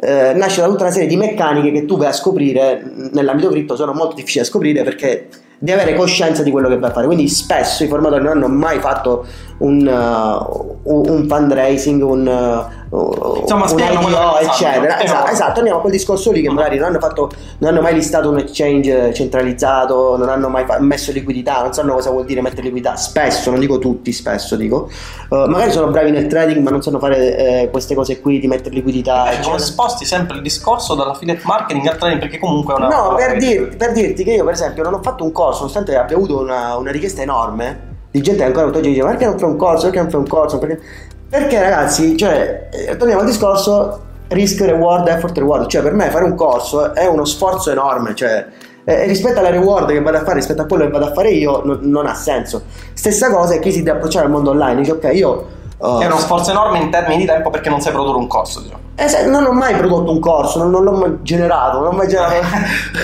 eh, 0.00 0.34
nasce 0.34 0.60
da 0.60 0.68
tutta 0.68 0.82
una 0.82 0.92
serie 0.92 1.08
di 1.08 1.16
meccaniche 1.16 1.72
che 1.72 1.84
tu 1.84 1.96
vai 1.96 2.08
a 2.08 2.12
scoprire 2.12 2.82
nell'ambito 3.12 3.48
cripto 3.48 3.76
sono 3.76 3.92
molto 3.92 4.14
difficili 4.14 4.44
da 4.44 4.50
scoprire 4.50 4.82
perché 4.82 5.28
devi 5.58 5.80
avere 5.80 5.96
coscienza 5.96 6.42
di 6.42 6.50
quello 6.50 6.68
che 6.68 6.78
vai 6.78 6.90
a 6.90 6.92
fare. 6.92 7.06
Quindi 7.06 7.28
spesso 7.28 7.84
i 7.84 7.88
formatori 7.88 8.22
non 8.22 8.32
hanno 8.36 8.48
mai 8.48 8.78
fatto 8.78 9.26
un, 9.58 9.86
uh, 9.86 11.10
un 11.12 11.26
fundraising 11.28 12.02
un, 12.02 12.26
uh, 12.26 12.85
Insomma, 12.96 13.64
un 13.70 13.78
sanno, 13.78 14.38
eccetera 14.38 15.02
esatto, 15.02 15.30
esatto 15.30 15.58
andiamo 15.58 15.78
a 15.78 15.80
quel 15.82 15.92
discorso 15.92 16.32
lì 16.32 16.40
che 16.40 16.48
magari 16.50 16.78
non 16.78 16.88
hanno 16.88 16.98
fatto 16.98 17.30
non 17.58 17.72
hanno 17.72 17.82
mai 17.82 17.94
listato 17.94 18.30
un 18.30 18.38
exchange 18.38 19.12
centralizzato 19.12 20.16
non 20.16 20.28
hanno 20.28 20.48
mai 20.48 20.64
fa- 20.64 20.80
messo 20.80 21.12
liquidità 21.12 21.60
non 21.62 21.72
sanno 21.72 21.92
cosa 21.92 22.10
vuol 22.10 22.24
dire 22.24 22.40
mettere 22.40 22.62
liquidità 22.62 22.96
spesso 22.96 23.50
non 23.50 23.60
dico 23.60 23.78
tutti 23.78 24.12
spesso 24.12 24.56
dico 24.56 24.88
Uh, 25.28 25.46
magari 25.46 25.72
sono 25.72 25.88
bravi 25.88 26.12
nel 26.12 26.28
trading 26.28 26.62
ma 26.62 26.70
non 26.70 26.82
sanno 26.82 27.00
fare 27.00 27.36
eh, 27.64 27.70
queste 27.70 27.96
cose 27.96 28.20
qui 28.20 28.38
di 28.38 28.46
mettere 28.46 28.72
liquidità 28.76 29.22
Invece, 29.24 29.38
eccetera. 29.38 29.58
sposti 29.58 30.04
sempre 30.04 30.36
il 30.36 30.42
discorso 30.42 30.94
dall'affiliate 30.94 31.40
marketing 31.44 31.84
al 31.88 31.96
trading 31.96 32.20
perché 32.20 32.38
comunque 32.38 32.74
è 32.74 32.76
una 32.76 32.86
No, 32.86 33.14
per, 33.16 33.36
dir- 33.36 33.76
per 33.76 33.90
dirti 33.90 34.22
che 34.22 34.34
io, 34.34 34.44
per 34.44 34.52
esempio, 34.52 34.84
non 34.84 34.94
ho 34.94 35.00
fatto 35.02 35.24
un 35.24 35.32
corso, 35.32 35.58
nonostante 35.60 35.96
abbia 35.96 36.14
avuto 36.14 36.38
una, 36.38 36.76
una 36.76 36.92
richiesta 36.92 37.22
enorme 37.22 37.94
di 38.12 38.20
gente 38.22 38.44
ancora 38.44 38.66
oggi 38.66 38.80
dice: 38.80 39.02
Ma 39.02 39.10
perché 39.10 39.24
non 39.24 39.36
fai 39.38 39.48
un 39.50 39.56
corso? 39.56 39.82
Perché 39.86 40.00
non 40.00 40.10
fai 40.10 40.20
un 40.20 40.26
corso? 40.26 40.58
Perché, 40.58 40.80
perché 41.28 41.60
ragazzi, 41.60 42.16
cioè, 42.16 42.68
eh, 42.70 42.96
torniamo 42.96 43.22
al 43.22 43.26
discorso 43.26 44.00
risk 44.28 44.60
reward, 44.60 45.08
effort 45.08 45.36
reward. 45.36 45.68
Cioè, 45.68 45.82
per 45.82 45.92
me 45.92 46.10
fare 46.10 46.24
un 46.24 46.34
corso 46.34 46.94
è 46.94 47.06
uno 47.06 47.24
sforzo 47.24 47.70
enorme. 47.70 48.14
Cioè, 48.14 48.46
eh, 48.84 49.06
rispetto 49.06 49.40
alla 49.40 49.50
reward 49.50 49.90
che 49.90 50.00
vado 50.00 50.18
a 50.18 50.22
fare, 50.22 50.34
rispetto 50.34 50.62
a 50.62 50.66
quello 50.66 50.84
che 50.84 50.90
vado 50.90 51.06
a 51.06 51.12
fare 51.12 51.30
io, 51.30 51.62
non, 51.64 51.80
non 51.82 52.06
ha 52.06 52.14
senso. 52.14 52.62
Stessa 52.92 53.30
cosa 53.30 53.54
è 53.54 53.58
chi 53.58 53.72
si 53.72 53.82
deve 53.82 53.98
approcciare 53.98 54.26
al 54.26 54.30
mondo 54.30 54.50
online. 54.50 54.80
Dice, 54.80 54.92
ok, 54.92 55.10
io. 55.12 55.46
uh, 55.78 55.98
È 55.98 56.06
uno 56.06 56.18
sforzo 56.18 56.50
enorme 56.50 56.78
in 56.78 56.90
termini 56.90 57.18
di 57.18 57.26
tempo 57.26 57.50
perché 57.50 57.68
non 57.68 57.80
sai 57.80 57.92
produrre 57.92 58.18
un 58.18 58.26
corso, 58.28 58.60
diciamo. 58.60 58.85
Eh, 58.96 59.26
non 59.26 59.44
ho 59.44 59.52
mai 59.52 59.74
prodotto 59.74 60.10
un 60.10 60.20
corso, 60.20 60.58
non, 60.58 60.70
non 60.70 60.82
l'ho 60.84 60.92
mai 60.92 61.18
generato, 61.22 61.78
non 61.80 61.88
ho 61.88 61.96
mai 61.96 62.08
generato, 62.08 62.46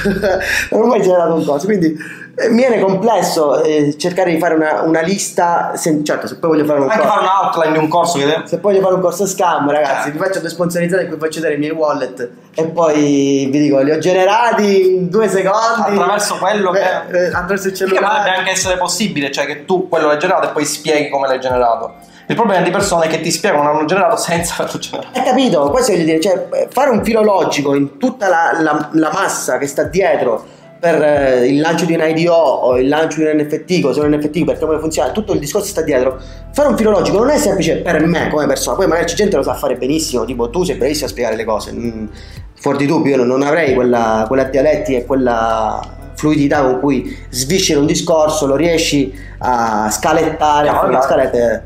non 0.70 0.82
ho 0.82 0.86
mai 0.86 1.02
generato 1.02 1.34
un 1.34 1.44
corso, 1.44 1.66
quindi 1.66 1.94
eh, 2.34 2.48
mi 2.48 2.56
viene 2.66 2.80
complesso 2.80 3.62
eh, 3.62 3.94
cercare 3.98 4.30
di 4.32 4.38
fare 4.38 4.54
una, 4.54 4.80
una 4.82 5.00
lista, 5.02 5.72
se- 5.74 6.02
certo 6.02 6.26
se 6.26 6.36
poi 6.38 6.50
voglio 6.50 6.64
fare 6.64 6.80
un 6.80 6.86
Anche 6.90 6.96
corso, 6.98 7.12
fare 7.12 7.24
un 7.26 7.30
outline 7.44 7.72
di 7.72 7.78
un 7.78 7.88
corso 7.88 8.18
che 8.18 8.42
se 8.46 8.58
poi 8.58 8.72
voglio 8.72 8.82
fare 8.84 8.94
un 8.94 9.00
corso 9.02 9.26
scam 9.26 9.70
ragazzi, 9.70 10.04
Certo. 10.04 10.10
vi 10.12 10.18
faccio 10.18 10.40
due 10.40 10.48
sponsorizzate 10.48 11.02
in 11.02 11.08
cui 11.10 11.18
faccio 11.18 11.40
vedere 11.40 11.54
i 11.56 11.58
miei 11.58 11.72
wallet 11.72 12.30
e 12.54 12.64
poi 12.66 13.48
vi 13.50 13.60
dico 13.60 13.78
li 13.80 13.90
ho 13.90 13.98
generati 13.98 14.94
in 14.96 15.08
due 15.10 15.28
secondi 15.28 15.50
Attraverso 15.98 16.36
quello 16.38 16.70
che- 16.70 16.80
Eh, 16.80 17.18
eh, 17.24 17.26
attraverso 17.26 17.68
il 17.68 17.74
Che 17.74 17.84
potrebbe 17.84 18.00
cellulare 18.06 18.30
anche 18.30 18.50
essere 18.50 18.76
possibile, 18.78 19.30
cioè 19.30 19.44
che 19.44 19.64
tu 19.66 19.88
quello 19.90 20.06
l'hai 20.06 20.18
generato 20.18 20.48
e 20.48 20.50
poi 20.52 20.64
spieghi 20.64 21.10
come 21.10 21.28
l'hai 21.28 21.38
generato. 21.40 21.94
Il 22.26 22.34
problema 22.36 22.62
di 22.62 22.70
persone 22.70 23.06
è 23.06 23.08
che 23.08 23.20
ti 23.20 23.30
spiegano 23.30 23.62
come 23.62 23.74
l'hanno 23.74 23.86
generato 23.86 24.16
senza 24.16 24.54
averlo 24.62 24.78
generato. 24.78 25.18
Hai 25.18 25.24
capito? 25.24 25.70
Questo 25.70 25.92
voglio 25.92 26.04
dire, 26.04 26.20
cioè, 26.20 26.46
eh, 26.52 26.68
fare 26.70 26.90
un 26.90 27.04
filo 27.04 27.22
logico 27.22 27.74
in 27.74 27.98
tutta 27.98 28.28
la, 28.28 28.56
la- 28.60 28.88
la 28.92 29.10
massa 29.12 29.58
che 29.58 29.66
sta 29.66 29.82
dietro 29.84 30.60
per 30.78 31.00
eh, 31.00 31.46
il 31.46 31.60
lancio 31.60 31.84
di 31.84 31.94
un 31.94 32.00
IDO 32.04 32.32
o 32.34 32.76
il 32.78 32.88
lancio 32.88 33.18
di 33.18 33.26
un 33.26 33.36
NFT, 33.36 33.80
cos'è 33.82 34.00
un 34.02 34.14
NFT, 34.14 34.44
per 34.44 34.58
come 34.58 34.78
funziona, 34.78 35.10
tutto 35.10 35.32
il 35.32 35.38
discorso 35.38 35.66
sta 35.68 35.82
dietro. 35.82 36.18
Fare 36.52 36.68
un 36.68 36.76
filo 36.76 36.90
logico 36.90 37.18
non 37.18 37.30
è 37.30 37.38
semplice 37.38 37.76
per 37.76 38.04
me 38.04 38.28
come 38.30 38.46
persona, 38.46 38.76
poi 38.76 38.86
magari 38.88 39.06
c'è 39.06 39.14
gente 39.14 39.32
che 39.32 39.36
lo 39.36 39.42
sa 39.44 39.54
fare 39.54 39.76
benissimo, 39.76 40.24
tipo 40.24 40.50
tu 40.50 40.64
sei 40.64 40.76
bravissimo 40.76 41.06
a 41.06 41.08
spiegare 41.10 41.36
le 41.36 41.44
cose. 41.44 41.72
Mm, 41.72 42.06
fuori 42.54 42.78
di 42.78 42.86
dubbio, 42.86 43.16
io 43.16 43.22
non- 43.24 43.42
avrei 43.42 43.74
quella, 43.74 44.24
quella 44.26 44.44
dialettica 44.44 44.98
e 44.98 45.04
quella 45.06 45.80
fluidità 46.14 46.62
con 46.62 46.78
cui 46.80 47.16
svisceri 47.30 47.78
un 47.78 47.86
discorso, 47.86 48.46
lo 48.46 48.56
riesci 48.56 49.12
a 49.38 49.88
scalettare, 49.90 50.68
a 50.68 50.72
Chiaro, 50.72 50.78
fare 50.78 50.88
una 50.88 50.98
chiaro. 51.06 51.62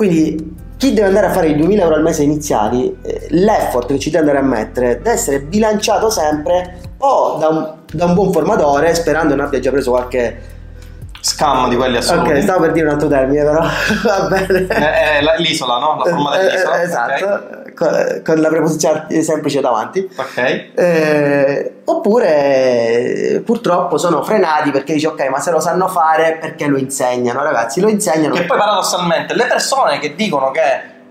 Quindi 0.00 0.56
chi 0.78 0.94
deve 0.94 1.08
andare 1.08 1.26
a 1.26 1.30
fare 1.30 1.48
i 1.48 1.56
2000 1.56 1.82
euro 1.82 1.94
al 1.94 2.00
mese 2.00 2.22
iniziali, 2.22 2.96
eh, 3.02 3.26
l'effort 3.32 3.86
che 3.88 3.98
ci 3.98 4.08
deve 4.08 4.30
andare 4.30 4.38
a 4.38 4.48
mettere 4.48 4.96
deve 4.96 5.10
essere 5.10 5.40
bilanciato 5.40 6.08
sempre 6.08 6.78
o 6.96 7.36
da 7.38 7.48
un, 7.48 7.74
da 7.92 8.06
un 8.06 8.14
buon 8.14 8.32
formatore, 8.32 8.94
sperando 8.94 9.34
non 9.34 9.44
abbia 9.44 9.60
già 9.60 9.70
preso 9.70 9.90
qualche 9.90 10.40
scam 11.20 11.68
di 11.68 11.76
quelli 11.76 11.98
assoluti. 11.98 12.30
Ok, 12.30 12.40
stavo 12.40 12.60
per 12.60 12.72
dire 12.72 12.86
un 12.86 12.92
altro 12.92 13.08
termine, 13.08 13.42
però 13.42 13.60
va 14.02 14.28
bene. 14.28 14.66
Eh, 14.68 15.18
eh, 15.18 15.36
l'isola, 15.36 15.78
no? 15.78 16.02
La 16.02 16.10
forma 16.10 16.36
dell'isola. 16.38 16.80
esatto, 16.80 17.24
ok. 17.26 17.59
Con, 18.22 18.40
la 18.40 18.48
preposizione 18.48 19.22
semplice 19.22 19.60
davanti. 19.60 20.08
Ok. 20.14 20.70
Eh, 20.74 21.72
oppure 21.84 23.42
purtroppo 23.44 23.96
sono 23.96 24.22
frenati 24.22 24.70
perché 24.70 24.92
dici 24.92 25.06
ok 25.06 25.28
ma 25.28 25.40
se 25.40 25.50
lo 25.50 25.60
sanno 25.60 25.88
fare 25.88 26.38
perché 26.40 26.66
lo 26.66 26.78
insegnano 26.78 27.42
ragazzi 27.42 27.80
lo 27.80 27.88
insegnano 27.88 28.34
Che 28.34 28.44
poi 28.44 28.58
paradossalmente 28.58 29.34
le 29.34 29.46
persone 29.46 29.98
che 29.98 30.14
dicono 30.14 30.52
che 30.52 30.60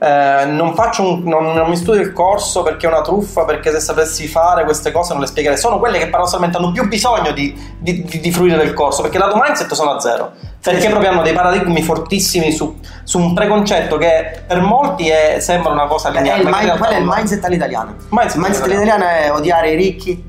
eh, 0.01 0.45
non, 0.45 0.73
faccio 0.75 1.03
un- 1.03 1.23
non, 1.23 1.53
non 1.53 1.67
mi 1.69 1.75
studio 1.75 2.01
il 2.01 2.13
corso 2.13 2.63
perché 2.63 2.85
è 2.87 2.89
una 2.89 3.01
truffa, 3.01 3.43
perché 3.45 3.71
se 3.71 3.79
sapessi 3.79 4.27
fare 4.27 4.63
queste 4.63 4.91
cose 4.91 5.11
non 5.11 5.21
le 5.21 5.27
spiegherei, 5.27 5.57
sono 5.57 5.77
quelle 5.79 5.97
che 5.99 6.07
paradossalmente 6.07 6.57
hanno 6.57 6.71
più 6.71 6.87
bisogno 6.87 7.31
di, 7.31 7.53
di, 7.77 8.03
di- 8.03 8.19
di 8.19 8.31
fruire 8.31 8.57
del 8.57 8.73
corso, 8.73 9.01
perché 9.01 9.17
lato 9.17 9.35
mindset 9.41 9.73
sono 9.73 9.91
a 9.91 9.99
zero, 9.99 10.31
perché 10.61 10.81
sì. 10.81 10.87
proprio 10.87 11.11
hanno 11.11 11.21
dei 11.21 11.33
paradigmi 11.33 11.81
fortissimi 11.83 12.51
su, 12.51 12.79
su 13.03 13.19
un 13.19 13.33
preconcetto 13.33 13.97
che 13.97 14.41
per 14.47 14.61
molti 14.61 15.09
è- 15.09 15.39
sembra 15.39 15.71
una 15.73 15.87
cosa 15.87 16.09
il 16.09 16.15
lineare. 16.15 16.43
quello 16.77 16.93
è 16.93 16.97
il 16.99 17.05
mindset 17.05 17.43
all'italiano 17.43 17.95
Mindset 18.09 18.35
il 18.35 18.41
mindset 18.41 18.63
all'italiano. 18.63 19.03
all'italiano 19.03 19.33
è 19.35 19.37
odiare 19.37 19.71
i 19.71 19.75
ricchi 19.75 20.23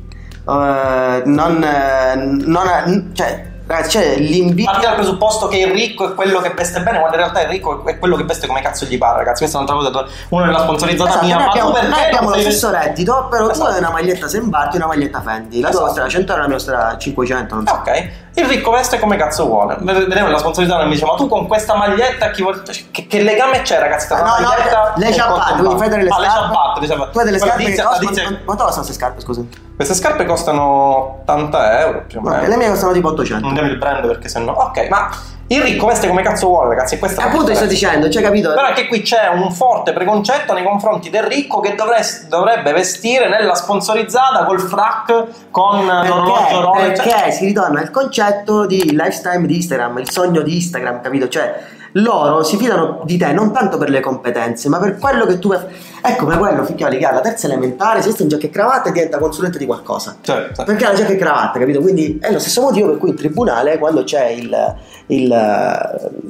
eh, 0.49 1.23
non, 1.27 1.63
eh, 1.63 2.15
non- 2.17 3.11
cioè 3.15 3.49
ragazzi 3.71 3.99
c'è 3.99 4.17
l'invidia 4.17 4.71
Parte 4.71 4.87
dal 4.87 4.95
presupposto 4.97 5.49
che 5.49 5.59
il 5.59 5.71
ricco 5.73 6.11
è 6.11 6.15
quello 6.15 6.41
che 6.41 6.51
veste 6.51 6.81
bene, 6.81 6.99
quando 6.99 7.17
in 7.17 7.23
realtà 7.23 7.43
il 7.43 7.49
ricco 7.49 7.85
è 7.87 7.99
quello 7.99 8.17
che 8.17 8.25
veste 8.25 8.47
come 8.47 8.61
cazzo 8.61 8.85
gli 8.85 8.99
pare, 8.99 9.19
ragazzi. 9.19 9.39
Questa 9.39 9.59
è 9.59 9.63
un'altra 9.63 9.91
cosa. 9.91 10.13
Uno 10.31 10.45
nella 10.45 10.59
sponsorizzata 10.61 11.11
Esatto, 11.11 11.25
mia, 11.27 11.35
noi 11.37 11.45
ma 11.45 11.51
abbiamo, 11.51 11.69
tu 11.69 11.75
perché 11.75 11.89
noi 11.89 12.05
abbiamo 12.05 12.29
lo 12.29 12.35
sei- 12.35 12.43
stesso 12.45 12.71
reddito, 12.71 13.27
però 13.31 13.45
tu 13.47 13.51
Esatto. 13.53 13.71
hai 13.71 13.79
una 13.79 13.91
maglietta 13.91 14.29
Sembarti 14.29 14.75
e 14.75 14.79
una 14.79 14.87
maglietta 14.89 15.21
Fendi. 15.21 15.61
La 15.61 15.69
tua 15.69 15.69
Esatto. 15.71 15.85
costerà 15.87 16.09
100 16.09 16.31
euro, 16.33 16.43
la 16.43 16.49
mia 16.49 16.57
costerà 16.59 16.97
500, 16.99 17.55
non 17.55 17.67
so. 17.67 17.75
Ok, 17.75 18.09
il 18.35 18.45
ricco 18.47 18.71
veste 18.71 18.99
come 18.99 19.17
cazzo 19.17 19.47
vuole. 19.47 19.77
Vedevo 19.81 20.29
la 20.29 20.39
sponsorizzata 20.39 20.85
mi 20.85 20.91
dice: 20.93 21.05
Ma 21.05 21.15
tu 21.15 21.29
con 21.29 21.47
questa 21.47 21.75
maglietta 21.77 22.31
chi 22.31 22.43
vuol- 22.43 22.63
che, 22.91 23.07
che 23.07 23.23
legame 23.23 23.63
c'è, 23.63 23.79
ragazzi? 23.79 24.07
Tra 24.09 24.19
Ah, 24.19 24.39
no, 24.41 24.43
no, 24.43 24.49
maglietta 24.49 24.93
le 24.97 25.13
ciabatte, 25.13 25.53
quindi 25.63 25.77
fai 25.79 25.89
delle 25.89 26.09
Ah, 26.09 26.19
le 26.19 26.25
scarpe. 26.27 26.31
ciabatte, 26.53 26.81
le 26.81 26.87
ciabatte. 26.87 27.11
Tu 27.13 27.19
hai 27.19 27.25
delle 27.25 27.39
Quella 27.39 27.53
scarpe 27.55 27.71
la 27.77 27.99
tizia- 27.99 28.31
Ma 28.31 28.37
quanto 28.45 28.63
costano 28.65 28.85
queste 28.87 28.93
scarpe, 28.93 29.21
scusa? 29.21 29.43
Queste 29.81 29.97
scarpe 29.97 30.27
costano 30.27 31.21
80 31.23 31.81
euro 31.81 32.05
più 32.07 32.19
o 32.19 32.23
No, 32.23 32.37
meno. 32.37 32.49
le 32.49 32.57
mie 32.59 32.69
costano 32.69 32.93
tipo 32.93 33.09
800. 33.09 33.43
Non 33.43 33.55
diamo 33.55 33.71
il 33.71 33.79
brand 33.79 34.07
perché 34.07 34.29
sennò. 34.29 34.53
Ok, 34.53 34.89
ma 34.91 35.09
il 35.47 35.63
ricco 35.63 35.87
veste 35.87 36.07
come 36.07 36.21
cazzo 36.21 36.49
vuole, 36.49 36.69
ragazzi. 36.69 36.99
Questa 36.99 37.23
è 37.23 37.25
Appunto, 37.29 37.55
sto 37.55 37.65
dicendo, 37.65 38.11
cioè, 38.11 38.21
capito? 38.23 38.53
Però 38.53 38.67
anche 38.67 38.87
qui 38.89 39.01
c'è 39.01 39.29
un 39.29 39.51
forte 39.51 39.95
preconcetto 39.95 40.53
nei 40.53 40.65
confronti 40.65 41.09
del 41.09 41.23
ricco 41.23 41.61
che 41.61 41.75
dovresti- 41.77 42.29
dovrebbe 42.29 42.73
vestire 42.75 43.31
nella 43.31 43.55
sponsorizzata 43.55 44.45
col 44.45 44.61
frac 44.61 45.25
con 45.51 45.87
l'orologio 45.87 46.61
Rolex. 46.61 47.03
Perché 47.03 47.31
si 47.33 47.47
ritorna 47.47 47.81
al 47.81 47.91
concetto 47.91 48.67
di 48.67 48.91
lifestyle 48.91 49.47
di 49.47 49.57
Instagram, 49.57 49.97
il 49.97 50.11
sogno 50.11 50.43
di 50.43 50.57
Instagram, 50.57 51.01
capito? 51.01 51.27
Cioè, 51.27 51.59
loro 51.93 52.43
si 52.43 52.57
fidano 52.57 53.01
di 53.05 53.17
te 53.17 53.33
non 53.33 53.53
tanto 53.53 53.79
per 53.79 53.91
le 53.91 54.01
competenze, 54.01 54.69
ma 54.69 54.79
per 54.79 54.99
quello 54.99 55.27
che 55.27 55.39
tu 55.39 55.49
vuoi. 55.49 55.61
È 56.01 56.17
come 56.17 56.39
quello, 56.39 56.65
figlioli, 56.65 56.97
che 56.97 57.05
alla 57.05 57.21
terza 57.21 57.47
elementare 57.47 58.01
si 58.01 58.09
veste 58.09 58.23
in 58.23 58.31
giacca 58.31 58.47
e 58.47 58.51
cravatta 58.51 58.89
e 58.89 58.93
diventa 58.93 59.19
consulente 59.19 59.59
di 59.59 59.67
qualcosa. 59.67 60.17
Cioè, 60.21 60.49
sì. 60.53 60.65
Perché 60.65 60.85
ha 60.87 60.91
la 60.91 60.95
giacca 60.95 61.13
e 61.13 61.17
cravatta, 61.17 61.59
capito? 61.59 61.81
Quindi 61.81 62.19
è 62.23 62.33
lo 62.33 62.39
stesso 62.39 62.63
motivo 62.63 62.89
per 62.89 62.99
cui 62.99 63.11
in 63.11 63.17
tribunale, 63.17 63.79
quando 63.79 64.03
c'è 64.05 64.29
il, 64.29 64.75
il 65.07 65.29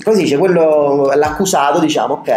come 0.02 0.16
si 0.16 0.22
dice, 0.22 0.38
quello, 0.38 1.12
l'accusato, 1.14 1.78
diciamo, 1.78 2.14
ok? 2.14 2.28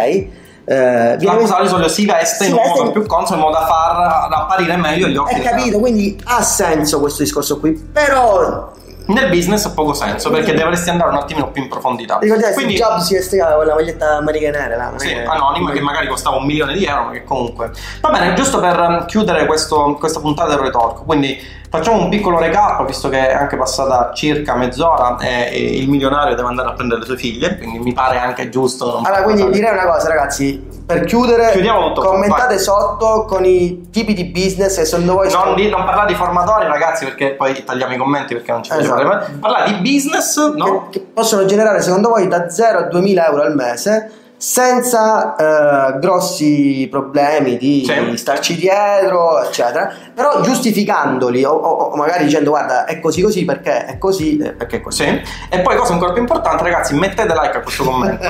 eh, 0.64 1.16
L'accusato 1.20 1.62
di 1.62 1.68
solito 1.68 1.88
si 1.88 2.06
veste 2.06 2.44
si 2.44 2.50
in 2.50 2.56
modo 2.56 2.90
più 2.90 3.04
consono 3.06 3.38
in 3.38 3.44
modo 3.44 3.58
da 3.58 3.66
far 3.66 4.28
apparire 4.30 4.76
meglio 4.76 5.08
gli 5.08 5.16
occhi. 5.16 5.34
Hai 5.34 5.42
capito? 5.42 5.78
Quindi 5.78 6.18
ha 6.24 6.42
senso 6.42 7.00
questo 7.00 7.22
discorso 7.22 7.58
qui, 7.58 7.72
però 7.72 8.72
Nel 9.06 9.28
business 9.28 9.66
ha 9.66 9.70
poco 9.72 9.92
senso 9.92 10.30
perché 10.30 10.54
dovresti 10.54 10.88
andare 10.88 11.10
un 11.10 11.16
attimino 11.16 11.50
più 11.50 11.62
in 11.62 11.68
profondità. 11.68 12.18
Ricordate 12.20 12.54
Quindi, 12.54 12.74
Jobs 12.74 13.04
si 13.04 13.14
vestiva 13.14 13.52
con 13.52 13.66
la 13.66 13.74
maglietta 13.74 14.16
a 14.16 14.22
maniche 14.22 14.50
nere 14.50 14.76
là, 14.76 14.84
non 14.86 14.94
è 14.96 14.98
Sì, 14.98 15.12
anonima 15.12 15.72
che 15.72 15.80
magari 15.80 16.06
costava 16.06 16.36
un 16.36 16.46
milione 16.46 16.72
di 16.72 16.84
euro, 16.84 17.04
ma 17.04 17.10
che 17.10 17.24
comunque. 17.24 17.70
Va 18.00 18.10
bene, 18.10 18.32
giusto 18.34 18.60
per 18.60 18.78
um, 18.78 19.04
chiudere 19.04 19.44
questo- 19.44 19.96
questa 19.98 20.20
puntata 20.20 20.50
del 20.50 20.58
Retalk, 20.58 21.04
quindi 21.04 21.38
facciamo 21.68 22.02
un 22.02 22.08
piccolo 22.08 22.38
recap, 22.38 22.84
visto 22.86 23.08
che 23.10 23.28
è 23.28 23.34
anche 23.34 23.56
passata 23.56 24.12
circa 24.14 24.54
mezz'ora 24.54 25.18
e, 25.18 25.48
e 25.52 25.76
il 25.76 25.88
milionario 25.90 26.34
deve 26.34 26.48
andare 26.48 26.68
a 26.70 26.72
prendere 26.72 27.00
le 27.00 27.06
sue 27.06 27.16
figlie, 27.16 27.56
quindi 27.58 27.78
mi 27.80 27.92
pare 27.92 28.16
anche 28.18 28.48
giusto. 28.48 29.02
Allora, 29.04 29.22
quindi 29.22 29.50
direi 29.50 29.72
una 29.72 29.86
cosa, 29.86 30.08
ragazzi. 30.08 30.82
Per 30.86 31.04
chiudere, 31.04 31.50
Chiudiamo 31.52 31.92
tutto 31.92 32.08
commentate 32.08 32.54
vai. 32.56 32.58
sotto 32.62 33.24
con 33.26 33.44
i 33.46 33.88
tipi 33.90 34.12
di 34.12 34.26
business 34.26 34.76
e 34.76 34.84
secondo 34.84 35.14
voi 35.14 35.30
Non, 35.32 35.54
di- 35.54 35.70
non 35.70 35.82
parlare 35.84 36.08
di 36.08 36.14
formatori, 36.14 36.66
ragazzi, 36.66 37.04
perché 37.06 37.30
poi 37.30 37.64
tagliamo 37.64 37.94
i 37.94 37.96
commenti 37.96 38.34
perché 38.34 38.52
non 38.52 38.62
ci 38.62 38.68
piace 38.70 38.84
Esatto. 38.84 39.00
parlare. 39.02 39.32
Parlare 39.40 39.72
di 39.72 39.78
business, 39.92 40.36
no? 40.54 40.88
che, 40.90 40.98
che 40.98 41.06
possono 41.14 41.46
generare 41.46 41.80
secondo 41.80 42.10
voi 42.10 42.28
da 42.28 42.50
0 42.50 42.78
a 42.78 42.82
2000 42.82 43.26
euro 43.26 43.42
al 43.42 43.54
mese 43.54 44.10
senza 44.36 45.34
eh, 45.36 45.98
grossi 45.98 46.86
problemi 46.90 47.56
di 47.56 47.84
Sì. 47.86 48.16
starci 48.16 48.56
dietro, 48.56 49.42
eccetera, 49.42 49.90
però 50.14 50.40
giustificandoli 50.42 51.44
o, 51.44 51.52
o- 51.52 51.96
magari 51.96 52.24
dicendo 52.24 52.50
guarda 52.50 52.84
è 52.84 53.00
così 53.00 53.22
così 53.22 53.44
perché 53.44 53.86
è 53.86 53.98
così 53.98 54.36
eh, 54.38 54.52
perché 54.52 54.76
è 54.76 54.80
così. 54.80 55.04
Sì. 55.04 55.22
E 55.48 55.60
poi, 55.60 55.76
cosa 55.76 55.92
ancora 55.94 56.12
più 56.12 56.20
importante, 56.22 56.62
ragazzi, 56.62 56.94
mettete 56.94 57.32
like 57.32 57.56
a 57.56 57.60
questo 57.60 57.84
commento. 57.88 58.22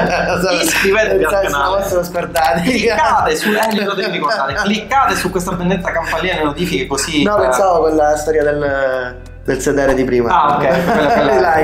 Iscrivetevi 0.62 1.24
al 1.24 1.30
canale. 1.30 2.62
cliccate 2.62 3.36
su 3.36 3.48
eh, 3.50 4.08
ricordare, 4.10 4.54
cliccate 4.54 5.14
su 5.16 5.30
questa 5.30 5.52
benedetta 5.52 5.90
campanellina 5.90 6.34
delle 6.34 6.44
notifiche 6.46 6.86
così 6.86 7.22
No, 7.22 7.38
eh, 7.38 7.42
pensavo 7.42 7.80
quella 7.80 8.16
storia 8.16 8.42
del, 8.44 9.16
del 9.44 9.60
sedere 9.60 9.94
di 9.94 10.04
prima. 10.04 10.30
Ah, 10.30 10.56
ok. 10.56 10.84
quella- 10.84 11.12
quella- 11.12 11.63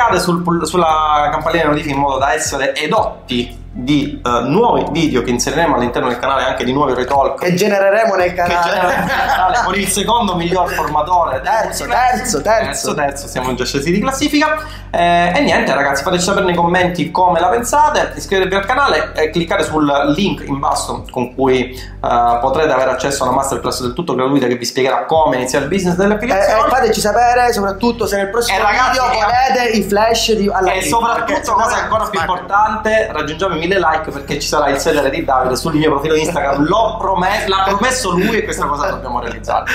cliccate 0.00 0.18
sul 0.18 0.66
sulla 0.66 1.28
campanellina 1.30 1.64
delle 1.64 1.74
notifiche 1.74 1.94
in 1.94 2.00
modo 2.00 2.18
da 2.18 2.32
essere 2.32 2.74
edotti 2.74 3.59
di 3.82 4.20
eh, 4.24 4.40
nuovi 4.48 4.86
video 4.90 5.22
che 5.22 5.30
inseriremo 5.30 5.76
all'interno 5.76 6.08
del 6.08 6.18
canale, 6.18 6.44
anche 6.44 6.64
di 6.64 6.72
nuovi 6.72 6.94
retalk. 6.94 7.40
Che 7.40 7.54
genereremo 7.54 8.14
nel 8.14 8.34
canale. 8.34 8.86
nel 8.86 9.06
canale 9.06 9.60
con 9.64 9.74
il 9.74 9.88
secondo 9.88 10.34
miglior 10.36 10.70
formatore 10.70 11.40
Terzo, 11.40 11.86
terzo, 11.86 12.40
terzo. 12.40 12.42
terzo, 12.42 12.94
terzo, 12.94 13.26
siamo 13.26 13.54
già 13.54 13.64
scesi 13.64 13.90
di 13.90 14.00
classifica. 14.00 14.58
Eh, 14.90 15.32
e 15.34 15.40
niente, 15.40 15.72
ragazzi, 15.72 16.02
fateci 16.02 16.24
sapere 16.24 16.46
nei 16.46 16.54
commenti 16.54 17.10
come 17.10 17.40
la 17.40 17.48
pensate. 17.48 18.12
Iscrivetevi 18.16 18.54
al 18.54 18.66
canale 18.66 19.12
e 19.14 19.30
cliccate 19.30 19.64
sul 19.64 19.86
link 20.16 20.44
in 20.46 20.58
basso 20.58 21.04
con 21.10 21.34
cui 21.34 21.72
eh, 21.72 22.38
potrete 22.40 22.72
avere 22.72 22.90
accesso 22.90 23.22
a 23.22 23.28
una 23.28 23.36
masterclass 23.36 23.82
del 23.82 23.92
tutto 23.92 24.14
gratuita 24.14 24.46
che 24.46 24.56
vi 24.56 24.64
spiegherà 24.64 25.04
come 25.04 25.36
iniziare 25.36 25.64
il 25.64 25.70
business 25.70 25.94
delle 25.96 26.18
Eh, 26.20 26.26
eh, 26.26 26.68
fateci 26.68 27.00
sapere, 27.00 27.52
soprattutto 27.52 28.06
se 28.06 28.16
nel 28.16 28.30
prossimo 28.30 28.58
E 28.58 28.62
ragazzi, 28.62 28.90
video 28.90 29.04
volete 29.08 29.76
i 29.76 29.82
flash 29.82 30.32
di 30.32 30.50
alla 30.52 30.72
E 30.72 30.82
soprattutto, 30.82 31.52
cosa 31.52 31.76
ancora 31.76 32.08
più 32.08 32.20
importante, 32.20 33.08
raggiungiamo 33.12 33.54
i 33.54 33.58
mille 33.70 33.78
like 33.78 34.10
perché 34.10 34.40
ci 34.40 34.48
sarà 34.48 34.68
il 34.68 34.78
sedere 34.78 35.10
di 35.10 35.24
Davide 35.24 35.54
sul 35.54 35.74
mio 35.74 35.90
profilo 35.90 36.14
Instagram. 36.16 36.66
L'ho 36.66 36.96
promesso, 36.98 37.48
l'ha 37.48 37.64
promesso 37.68 38.10
lui 38.10 38.38
e 38.38 38.44
questa 38.44 38.66
cosa 38.66 38.90
dobbiamo 38.90 39.20
realizzare. 39.20 39.70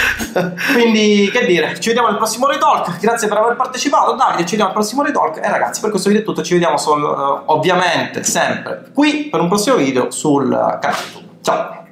Quindi, 0.73 1.29
che 1.31 1.45
dire, 1.45 1.79
ci 1.79 1.88
vediamo 1.88 2.10
al 2.10 2.17
prossimo 2.17 2.47
Retalk. 2.47 2.99
Grazie 2.99 3.27
per 3.27 3.38
aver 3.38 3.55
partecipato, 3.55 4.13
Davide. 4.13 4.39
Ci 4.39 4.51
vediamo 4.51 4.69
al 4.69 4.73
prossimo 4.73 5.01
Retalk. 5.03 5.38
E 5.38 5.49
ragazzi, 5.49 5.79
per 5.79 5.89
questo 5.89 6.10
video 6.10 6.23
è 6.23 6.25
tutto. 6.25 6.43
Ci 6.43 6.53
vediamo 6.53 6.77
sol- 6.77 7.03
eh, 7.03 7.43
ovviamente 7.45 8.23
sempre 8.23 8.84
qui 8.93 9.29
per 9.29 9.39
un 9.39 9.47
prossimo 9.47 9.77
video 9.77 10.12
sul 10.12 10.49
canale 10.49 11.01
YouTube. 11.13 11.38
Ciao. 11.41 11.84